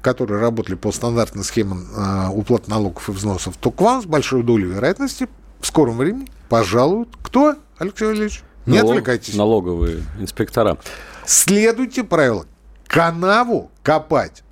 которые 0.00 0.40
работали 0.40 0.76
по 0.76 0.92
стандартным 0.92 1.42
схемам 1.42 1.88
уплаты 2.32 2.70
налогов 2.70 3.08
и 3.08 3.12
взносов, 3.12 3.56
то 3.56 3.72
к 3.72 3.80
вам 3.80 4.00
с 4.00 4.06
большой 4.06 4.44
долей 4.44 4.66
вероятности 4.66 5.28
в 5.60 5.66
скором 5.66 5.96
времени 5.96 6.28
пожалуют 6.48 7.08
кто, 7.20 7.56
Алексей 7.78 8.06
Валерьевич? 8.06 8.44
Не 8.64 8.78
Налог, 8.78 8.92
отвлекайтесь. 8.92 9.34
Налоговые 9.34 10.04
инспектора. 10.20 10.78
Следуйте 11.26 12.04
правилам. 12.04 12.46
Канаву 12.86 13.72
копать 13.82 14.44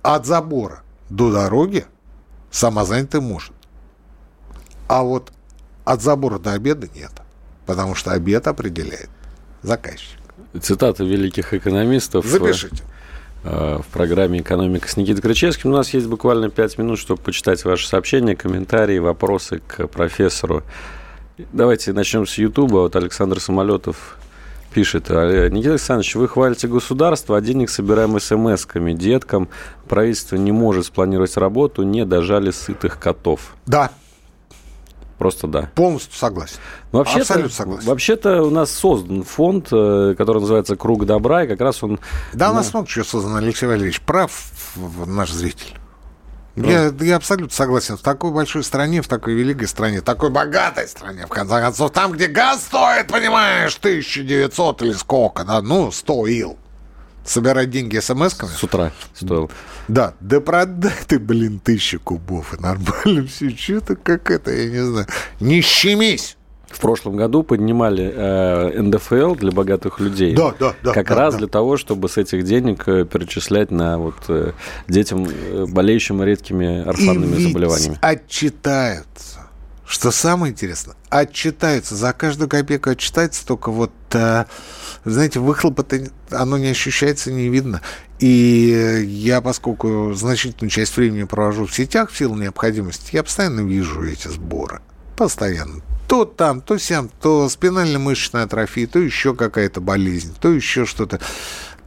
от 0.00 0.24
забора 0.24 0.82
до 1.10 1.30
дороги 1.30 1.84
самозанятый 2.50 3.20
может. 3.20 3.52
А 4.86 5.02
вот 5.02 5.32
от 5.84 6.00
забора 6.00 6.38
до 6.38 6.54
обеда 6.54 6.88
нет. 6.94 7.12
Потому 7.66 7.94
что 7.94 8.12
обед 8.12 8.46
определяет 8.46 9.10
заказчик. 9.62 10.18
Цитаты 10.62 11.04
великих 11.04 11.52
экономистов. 11.52 12.24
Запишите 12.24 12.82
в 13.44 13.84
программе 13.92 14.40
«Экономика» 14.40 14.88
с 14.88 14.96
Никитой 14.96 15.22
Крычевским. 15.22 15.70
У 15.70 15.72
нас 15.72 15.94
есть 15.94 16.06
буквально 16.06 16.50
5 16.50 16.78
минут, 16.78 16.98
чтобы 16.98 17.22
почитать 17.22 17.64
ваши 17.64 17.86
сообщения, 17.86 18.34
комментарии, 18.34 18.98
вопросы 18.98 19.60
к 19.66 19.86
профессору. 19.86 20.62
Давайте 21.52 21.92
начнем 21.92 22.26
с 22.26 22.36
Ютуба. 22.36 22.78
Вот 22.78 22.96
Александр 22.96 23.40
Самолетов 23.40 24.18
пишет. 24.74 25.08
Никита 25.08 25.70
Александрович, 25.70 26.16
вы 26.16 26.28
хвалите 26.28 26.66
государство, 26.68 27.36
а 27.36 27.40
денег 27.40 27.70
собираем 27.70 28.16
смс-ками. 28.18 28.92
Деткам 28.92 29.48
правительство 29.88 30.36
не 30.36 30.52
может 30.52 30.86
спланировать 30.86 31.36
работу, 31.36 31.84
не 31.84 32.04
дожали 32.04 32.50
сытых 32.50 32.98
котов. 32.98 33.54
Да, 33.66 33.92
Просто 35.18 35.48
да. 35.48 35.70
Полностью 35.74 36.16
согласен. 36.16 36.56
Но 36.92 37.00
вообще-то, 37.00 37.20
Абсолютно 37.22 37.50
согласен. 37.50 37.86
Вообще-то 37.88 38.42
у 38.42 38.50
нас 38.50 38.70
создан 38.70 39.24
фонд, 39.24 39.64
который 39.64 40.40
называется 40.40 40.76
«Круг 40.76 41.06
добра», 41.06 41.44
и 41.44 41.48
как 41.48 41.60
раз 41.60 41.82
он... 41.82 41.98
Да, 42.32 42.52
у 42.52 42.54
нас 42.54 42.72
много 42.72 42.88
чего 42.88 43.04
создано, 43.04 43.36
Алексей 43.36 43.66
Валерьевич. 43.66 44.00
Прав 44.00 44.30
наш 45.06 45.32
зритель. 45.32 45.74
Я, 46.56 46.92
я 47.00 47.16
абсолютно 47.16 47.54
согласен. 47.54 47.96
В 47.96 48.00
такой 48.00 48.32
большой 48.32 48.64
стране, 48.64 49.02
в 49.02 49.08
такой 49.08 49.34
великой 49.34 49.68
стране, 49.68 50.00
в 50.00 50.04
такой 50.04 50.30
богатой 50.30 50.88
стране, 50.88 51.26
в 51.26 51.28
конце 51.28 51.60
концов, 51.60 51.92
там, 51.92 52.12
где 52.12 52.26
газ 52.26 52.62
стоит, 52.62 53.08
понимаешь, 53.08 53.76
1900 53.76 54.82
или 54.82 54.92
сколько, 54.92 55.44
да, 55.44 55.62
ну, 55.62 55.92
100 55.92 56.26
ил. 56.26 56.58
Собирать 57.28 57.68
деньги 57.70 57.98
смс-ками. 57.98 58.50
С 58.50 58.64
утра 58.64 58.90
стоил. 59.12 59.50
Да, 59.86 60.14
да 60.20 60.40
продай 60.40 60.92
ты, 61.06 61.18
блин, 61.18 61.60
тысячу 61.60 62.00
кубов, 62.00 62.54
и 62.54 62.60
нормально 62.60 63.26
все. 63.26 63.50
Что-то 63.50 63.96
как 63.96 64.30
это, 64.30 64.50
я 64.50 64.70
не 64.70 64.84
знаю. 64.84 65.06
Не 65.38 65.60
щемись! 65.60 66.36
В 66.70 66.80
прошлом 66.80 67.16
году 67.16 67.42
поднимали 67.42 68.12
э, 68.14 68.80
НДФЛ 68.80 69.34
для 69.34 69.52
богатых 69.52 70.00
людей. 70.00 70.34
Да, 70.34 70.54
да, 70.58 70.74
да. 70.82 70.92
Как 70.92 71.08
да, 71.08 71.14
раз 71.14 71.34
да. 71.34 71.38
для 71.40 71.48
того, 71.48 71.76
чтобы 71.76 72.08
с 72.08 72.16
этих 72.16 72.44
денег 72.44 72.84
перечислять 72.84 73.70
на 73.70 73.98
вот 73.98 74.16
э, 74.28 74.52
детям, 74.86 75.26
болеющим 75.68 76.22
редкими 76.22 76.82
орфанными 76.86 77.36
и 77.36 77.42
заболеваниями. 77.48 77.98
отчитаются, 78.00 79.47
что 79.88 80.10
самое 80.10 80.52
интересное, 80.52 80.96
отчитаются, 81.08 81.96
за 81.96 82.12
каждую 82.12 82.48
копейку 82.48 82.90
отчитается, 82.90 83.46
только 83.46 83.70
вот, 83.70 83.92
э, 84.12 84.44
знаете, 85.04 85.40
выхлопа 85.40 85.84
оно 86.30 86.58
не 86.58 86.68
ощущается, 86.68 87.32
не 87.32 87.48
видно. 87.48 87.80
И 88.18 89.04
я, 89.06 89.40
поскольку 89.40 90.12
значительную 90.14 90.70
часть 90.70 90.96
времени 90.96 91.24
провожу 91.24 91.66
в 91.66 91.74
сетях 91.74 92.10
в 92.10 92.16
силу 92.16 92.34
необходимости, 92.34 93.14
я 93.14 93.22
постоянно 93.22 93.60
вижу 93.60 94.04
эти 94.04 94.28
сборы. 94.28 94.82
Постоянно. 95.16 95.82
То 96.06 96.24
там, 96.26 96.60
то 96.60 96.78
сям, 96.78 97.10
то 97.20 97.48
спинально-мышечная 97.48 98.44
атрофия, 98.44 98.86
то 98.86 98.98
еще 98.98 99.34
какая-то 99.34 99.80
болезнь, 99.80 100.34
то 100.38 100.50
еще 100.50 100.84
что-то 100.84 101.18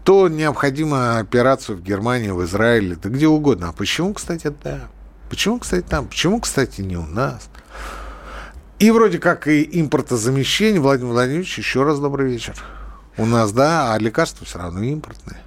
то 0.04 0.28
необходимо 0.28 1.20
операцию 1.20 1.78
в 1.78 1.84
Германии, 1.84 2.30
в 2.30 2.44
Израиле, 2.46 2.98
да 3.02 3.10
где 3.10 3.28
угодно. 3.28 3.70
А 3.70 3.72
почему, 3.72 4.16
кстати, 4.16 4.52
да? 4.64 4.90
Почему, 5.30 5.60
кстати, 5.60 5.86
там? 5.88 6.08
Почему, 6.08 6.42
кстати, 6.42 6.82
не 6.82 6.98
у 6.98 7.06
нас? 7.06 7.51
И 8.80 8.90
вроде 8.90 9.20
как 9.20 9.48
и 9.48 9.68
импортозамещение. 9.80 10.82
Владимир 10.82 11.12
Владимирович, 11.12 11.58
еще 11.58 11.84
раз 11.84 12.00
добрый 12.00 12.32
вечер. 12.32 12.56
У 13.18 13.26
нас, 13.26 13.52
да, 13.52 13.94
а 13.94 14.00
лекарства 14.00 14.46
все 14.46 14.58
равно 14.58 14.82
импортные. 14.82 15.40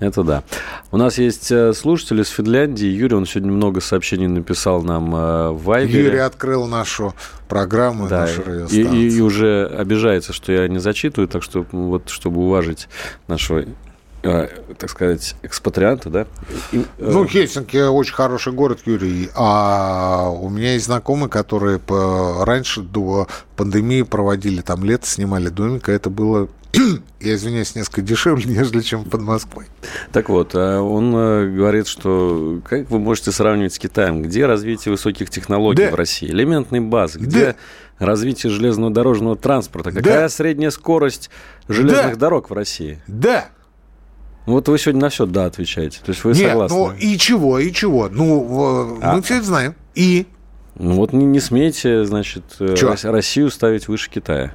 Это 0.00 0.24
да. 0.24 0.42
У 0.90 0.96
нас 0.96 1.18
есть 1.18 1.52
э, 1.52 1.72
слушатели 1.72 2.22
из 2.22 2.28
Финляндии. 2.28 2.86
Юрий, 2.86 3.14
он 3.14 3.26
сегодня 3.26 3.52
много 3.52 3.80
сообщений 3.80 4.26
написал 4.26 4.82
нам 4.82 5.14
э, 5.14 5.50
в 5.50 5.64
Вайбере. 5.64 6.04
Юрий 6.04 6.18
открыл 6.18 6.66
нашу 6.66 7.14
программу, 7.48 8.08
да, 8.08 8.22
нашу 8.22 8.66
и, 8.66 8.82
и, 8.82 9.16
и 9.16 9.20
уже 9.20 9.66
обижается, 9.66 10.32
что 10.32 10.52
я 10.52 10.66
не 10.66 10.78
зачитываю, 10.78 11.28
так 11.28 11.42
что 11.42 11.64
вот, 11.70 12.08
чтобы 12.08 12.40
уважить 12.42 12.88
нашего 13.28 13.64
так 14.78 14.90
сказать, 14.90 15.36
экспатрианта, 15.42 16.10
да? 16.10 16.26
И, 16.72 16.84
ну, 16.98 17.26
Хельсинки 17.26 17.76
очень 17.76 18.14
хороший 18.14 18.52
город, 18.52 18.80
Юрий. 18.84 19.30
А 19.34 20.30
у 20.30 20.48
меня 20.48 20.72
есть 20.72 20.86
знакомые, 20.86 21.28
которые 21.28 21.78
по... 21.78 22.44
раньше, 22.44 22.82
до 22.82 23.28
пандемии, 23.56 24.02
проводили 24.02 24.60
там 24.60 24.84
лето, 24.84 25.06
снимали 25.06 25.48
домик, 25.48 25.88
а 25.88 25.92
это 25.92 26.10
было 26.10 26.48
я 27.20 27.34
извиняюсь, 27.34 27.74
несколько 27.74 28.02
дешевле, 28.02 28.44
нежели 28.56 28.80
чем 28.80 29.04
под 29.04 29.20
Москвой. 29.22 29.66
Так 30.12 30.28
вот, 30.28 30.52
а 30.54 30.80
он 30.80 31.14
э, 31.14 31.50
говорит, 31.50 31.86
что 31.86 32.60
как 32.64 32.90
вы 32.90 32.98
можете 32.98 33.32
сравнивать 33.32 33.74
с 33.74 33.78
Китаем? 33.78 34.22
Где 34.22 34.46
развитие 34.46 34.92
высоких 34.92 35.30
технологий 35.30 35.84
да. 35.84 35.90
в 35.90 35.94
России? 35.94 36.28
Элементной 36.28 36.80
базы? 36.80 37.18
Где 37.18 37.56
да. 37.98 38.06
развитие 38.06 38.50
железного 38.50 38.92
дорожного 38.92 39.36
транспорта? 39.36 39.92
Какая 39.92 40.22
да. 40.22 40.28
средняя 40.28 40.70
скорость 40.70 41.30
железных 41.68 42.14
да. 42.14 42.20
дорог 42.20 42.50
в 42.50 42.52
России? 42.52 43.00
Да. 43.06 43.46
Вот 44.46 44.68
вы 44.68 44.78
сегодня 44.78 45.02
на 45.02 45.08
все 45.08 45.24
«да» 45.26 45.46
отвечаете. 45.46 46.00
То 46.04 46.10
есть 46.10 46.22
вы 46.22 46.32
Нет, 46.32 46.50
согласны? 46.50 46.76
ну 46.76 46.92
и 46.92 47.16
чего, 47.16 47.58
и 47.58 47.72
чего? 47.72 48.08
Ну, 48.10 48.98
а. 49.02 49.14
мы 49.14 49.22
все 49.22 49.36
это 49.36 49.46
знаем. 49.46 49.74
И? 49.94 50.26
Ну 50.76 50.96
вот 50.96 51.12
не, 51.12 51.24
не 51.24 51.40
смейте, 51.40 52.04
значит, 52.04 52.44
э, 52.60 52.74
Чё? 52.76 52.94
Россию 53.04 53.50
ставить 53.50 53.88
выше 53.88 54.10
Китая. 54.10 54.54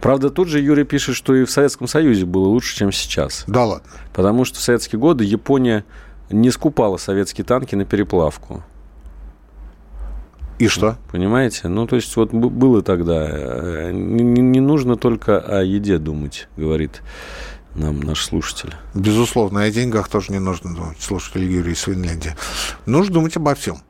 Правда, 0.00 0.30
тут 0.30 0.48
же 0.48 0.60
Юрий 0.60 0.84
пишет, 0.84 1.16
что 1.16 1.34
и 1.34 1.44
в 1.44 1.50
Советском 1.50 1.88
Союзе 1.88 2.26
было 2.26 2.46
лучше, 2.46 2.76
чем 2.76 2.92
сейчас. 2.92 3.44
Да 3.48 3.64
ладно. 3.64 3.88
Потому 4.12 4.44
что 4.44 4.58
в 4.58 4.62
советские 4.62 5.00
годы 5.00 5.24
Япония 5.24 5.84
не 6.30 6.50
скупала 6.50 6.96
советские 6.96 7.44
танки 7.44 7.74
на 7.74 7.84
переплавку. 7.84 8.62
И 10.60 10.68
что? 10.68 10.96
Понимаете? 11.10 11.68
Ну, 11.68 11.86
то 11.86 11.96
есть, 11.96 12.14
вот 12.16 12.32
было 12.32 12.82
тогда. 12.82 13.26
Э, 13.30 13.90
не, 13.92 14.22
не 14.22 14.60
нужно 14.60 14.96
только 14.96 15.40
о 15.40 15.62
еде 15.62 15.98
думать, 15.98 16.48
говорит 16.56 17.02
нам 17.74 18.00
наш 18.00 18.24
слушатель. 18.24 18.74
Безусловно, 18.94 19.62
о 19.62 19.70
деньгах 19.70 20.08
тоже 20.08 20.32
не 20.32 20.38
нужно 20.38 20.74
думать, 20.74 21.00
слушатель 21.00 21.44
Юрий 21.44 21.72
из 21.72 21.80
Финляндии. 21.80 22.34
Нужно 22.86 23.14
думать 23.14 23.36
обо 23.36 23.54
всем. 23.54 23.82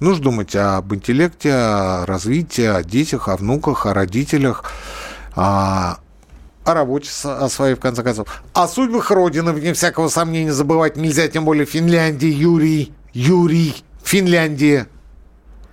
Нужно 0.00 0.24
думать 0.24 0.54
об 0.54 0.94
интеллекте, 0.94 1.52
о 1.52 2.06
развитии, 2.06 2.64
о 2.64 2.82
детях, 2.82 3.28
о 3.28 3.36
внуках, 3.36 3.86
о 3.86 3.94
родителях, 3.94 4.64
а, 5.34 5.98
о 6.64 6.74
работе 6.74 7.10
о 7.24 7.48
своей, 7.48 7.74
в 7.74 7.80
конце 7.80 8.02
концов. 8.02 8.42
О 8.52 8.68
судьбах 8.68 9.10
Родины, 9.10 9.52
вне 9.52 9.72
всякого 9.72 10.08
сомнения, 10.08 10.52
забывать 10.52 10.96
нельзя, 10.96 11.26
тем 11.28 11.44
более 11.44 11.66
Финляндии, 11.66 12.28
Юрий, 12.28 12.92
Юрий, 13.12 13.74
Финляндия. 14.04 14.86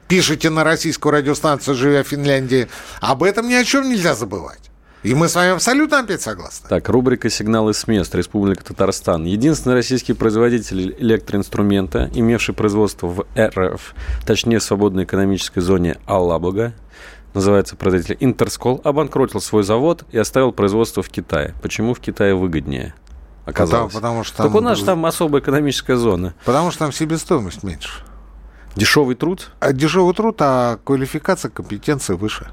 Пишите 0.08 0.50
на 0.50 0.64
российскую 0.64 1.14
радиостанцию, 1.14 1.76
живя 1.76 2.04
в 2.04 2.08
Финляндии. 2.08 2.68
Об 3.02 3.24
этом 3.24 3.48
ни 3.48 3.54
о 3.54 3.64
чем 3.64 3.90
нельзя 3.90 4.16
забывать. 4.16 4.72
И 5.06 5.14
мы 5.14 5.30
с 5.30 5.36
вами 5.36 5.52
абсолютно 5.52 6.00
опять 6.00 6.24
согласны. 6.24 6.68
Так, 6.68 6.90
рубрика 6.90 7.30
«Сигналы 7.30 7.76
с 7.76 7.86
мест. 7.86 8.16
Республика 8.16 8.66
Татарстан». 8.66 9.26
Единственный 9.26 9.74
российский 9.74 10.14
производитель 10.14 10.96
электроинструмента, 10.98 12.10
имевший 12.16 12.56
производство 12.56 13.06
в 13.06 13.26
РФ, 13.38 13.94
точнее, 14.26 14.58
в 14.58 14.64
свободной 14.64 15.04
экономической 15.04 15.60
зоне 15.60 15.98
Аллабога, 16.08 16.74
называется 17.36 17.76
производитель 17.76 18.18
Интерскол, 18.20 18.82
обанкротил 18.84 19.42
свой 19.42 19.62
завод 19.62 20.06
и 20.12 20.18
оставил 20.18 20.52
производство 20.52 21.04
в 21.04 21.10
Китае. 21.10 21.54
Почему 21.62 21.94
в 21.94 22.00
Китае 22.00 22.34
выгоднее? 22.34 22.96
Оказалось. 23.46 23.94
Потому, 23.94 24.24
потому 24.24 24.24
что 24.24 24.38
там... 24.38 24.48
Так 24.48 24.56
у 24.56 24.62
нас 24.62 24.80
там 24.82 25.06
особая 25.06 25.40
экономическая 25.40 25.98
зона. 25.98 26.34
Потому 26.46 26.72
что 26.72 26.80
там 26.80 26.92
себестоимость 26.92 27.62
меньше. 27.62 28.02
Дешевый 28.76 29.14
труд? 29.14 29.52
А 29.60 29.72
дешевый 29.72 30.16
труд, 30.16 30.38
а 30.40 30.80
квалификация, 30.84 31.52
компетенция 31.52 32.16
выше. 32.16 32.48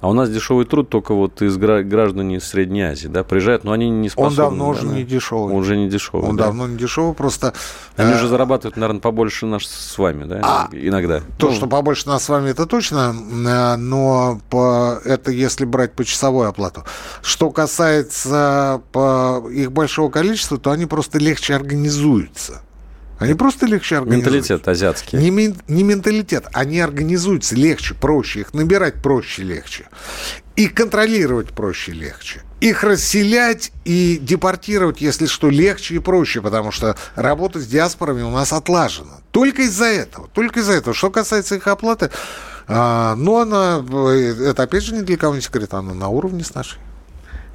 А 0.00 0.08
у 0.08 0.12
нас 0.12 0.30
дешевый 0.30 0.66
труд 0.66 0.90
только 0.90 1.14
вот 1.14 1.40
из 1.40 1.56
граждан 1.56 2.30
из 2.30 2.44
Средней 2.44 2.82
Азии, 2.82 3.08
да, 3.08 3.24
приезжают, 3.24 3.64
но 3.64 3.72
они 3.72 3.88
не 3.88 4.08
способны. 4.10 4.30
Он 4.30 4.36
давно 4.36 4.64
да, 4.64 4.70
уже 4.70 4.86
не 4.86 5.04
дешевый. 5.04 5.54
Он 5.54 5.60
уже 5.60 5.76
не 5.76 5.88
дешевый. 5.88 6.28
Он 6.28 6.36
да. 6.36 6.44
давно 6.44 6.66
не 6.66 6.76
дешевый, 6.76 7.14
просто... 7.14 7.54
Они 7.96 8.12
э... 8.12 8.16
уже 8.16 8.28
зарабатывают, 8.28 8.76
наверное, 8.76 9.00
побольше 9.00 9.46
нас 9.46 9.64
с 9.64 9.96
вами, 9.96 10.24
да, 10.24 10.40
а 10.42 10.68
иногда. 10.72 11.20
То, 11.38 11.48
ну... 11.48 11.54
что 11.54 11.66
побольше 11.66 12.08
нас 12.08 12.24
с 12.24 12.28
вами, 12.28 12.50
это 12.50 12.66
точно, 12.66 13.14
э, 13.14 13.76
но 13.76 14.40
по... 14.50 15.00
это 15.04 15.30
если 15.30 15.64
брать 15.64 15.94
по 15.94 16.04
часовой 16.04 16.48
оплату. 16.48 16.84
Что 17.22 17.50
касается 17.50 18.82
по 18.92 19.42
их 19.50 19.72
большого 19.72 20.10
количества, 20.10 20.58
то 20.58 20.70
они 20.70 20.86
просто 20.86 21.18
легче 21.18 21.54
организуются. 21.54 22.60
Они 23.24 23.34
просто 23.34 23.66
легче 23.66 23.96
организуются. 23.96 24.30
Менталитет 24.30 24.68
азиатский. 24.68 25.18
Не, 25.18 25.54
не 25.68 25.82
менталитет, 25.82 26.46
они 26.52 26.80
организуются 26.80 27.54
легче, 27.54 27.94
проще, 27.94 28.40
их 28.40 28.54
набирать 28.54 29.02
проще, 29.02 29.42
легче. 29.42 29.88
И 30.56 30.68
контролировать 30.68 31.50
проще, 31.50 31.92
легче. 31.92 32.42
Их 32.60 32.84
расселять 32.84 33.72
и 33.84 34.18
депортировать, 34.20 35.00
если 35.00 35.26
что, 35.26 35.50
легче 35.50 35.96
и 35.96 35.98
проще, 35.98 36.40
потому 36.40 36.70
что 36.70 36.96
работа 37.16 37.60
с 37.60 37.66
диаспорами 37.66 38.22
у 38.22 38.30
нас 38.30 38.52
отлажена. 38.52 39.18
Только 39.32 39.62
из-за 39.62 39.86
этого, 39.86 40.28
только 40.28 40.60
из-за 40.60 40.72
этого. 40.72 40.94
Что 40.94 41.10
касается 41.10 41.56
их 41.56 41.66
оплаты, 41.66 42.10
а, 42.66 43.14
ну, 43.16 43.38
она, 43.40 43.84
э, 43.86 44.50
это 44.50 44.62
опять 44.62 44.84
же 44.84 44.94
ни 44.94 45.02
для 45.02 45.16
кого 45.16 45.34
не 45.34 45.40
секрет, 45.40 45.74
она 45.74 45.92
на 45.92 46.08
уровне 46.08 46.44
с 46.44 46.54
нашей. 46.54 46.78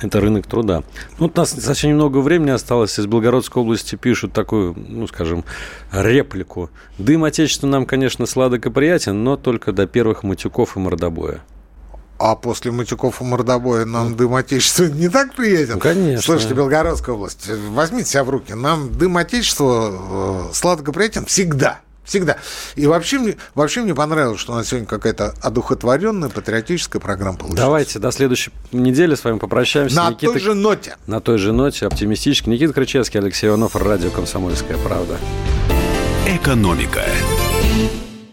Это 0.02 0.22
рынок 0.22 0.48
труда. 0.48 0.84
Ну, 1.18 1.28
вот 1.28 1.38
у 1.38 1.42
нас 1.42 1.52
совсем 1.52 1.92
немного 1.92 2.20
времени 2.20 2.52
осталось. 2.52 2.98
Из 2.98 3.06
Белгородской 3.06 3.62
области 3.62 3.96
пишут 3.96 4.32
такую, 4.32 4.74
ну, 4.78 5.08
скажем, 5.08 5.44
реплику. 5.92 6.70
Дым 6.98 7.26
отечества 7.26 7.68
нам, 7.68 7.86
конечно, 7.86 8.26
сладок 8.26 8.66
и 8.66 8.70
приятен, 8.70 9.24
но 9.24 9.36
только 9.36 9.74
до 9.74 9.88
первых 9.88 10.24
матюков 10.24 10.78
и 10.78 10.80
мордобоя. 10.80 11.42
А 12.18 12.36
после 12.36 12.72
матюков 12.72 13.22
и 13.22 13.24
мордобоя 13.24 13.86
нам 13.86 14.16
дым 14.16 14.36
отечества 14.36 14.86
не 14.86 15.10
так 15.10 15.34
приятен? 15.36 15.76
Ну, 15.76 15.80
конечно. 15.80 16.22
Слушайте, 16.22 16.54
Белгородская 16.54 17.16
область, 17.16 17.50
возьмите 17.70 18.10
себя 18.10 18.24
в 18.24 18.30
руки. 18.30 18.54
Нам 18.54 18.92
дым 18.94 19.18
отечества 19.18 20.50
э, 20.50 20.54
сладко 20.54 20.92
приятен 20.92 21.26
всегда. 21.26 21.80
Всегда. 22.10 22.38
И 22.76 22.88
вообще 22.88 23.20
мне, 23.20 23.38
вообще 23.54 23.82
мне 23.82 23.94
понравилось, 23.94 24.40
что 24.40 24.54
у 24.54 24.56
нас 24.56 24.68
сегодня 24.68 24.88
какая-то 24.88 25.36
одухотворенная 25.44 26.30
патриотическая 26.30 27.00
программа 27.00 27.38
получилась. 27.38 27.62
Давайте 27.62 28.00
до 28.00 28.12
следующей 28.12 28.52
недели 28.72 29.14
с 29.14 29.24
вами 29.24 29.38
попрощаемся. 29.38 29.96
На 29.96 30.10
Никита... 30.10 30.32
той 30.32 30.42
же 30.42 30.54
ноте. 30.56 30.98
На 31.06 31.22
той 31.22 31.38
же 31.38 31.54
ноте, 31.54 31.86
оптимистически. 31.86 32.50
Никита 32.50 32.74
Крычевский, 32.74 33.20
Алексей 33.20 33.48
Иванов, 33.48 33.76
радио 33.76 34.10
«Комсомольская 34.10 34.78
правда». 34.80 35.18
Экономика. 36.28 37.04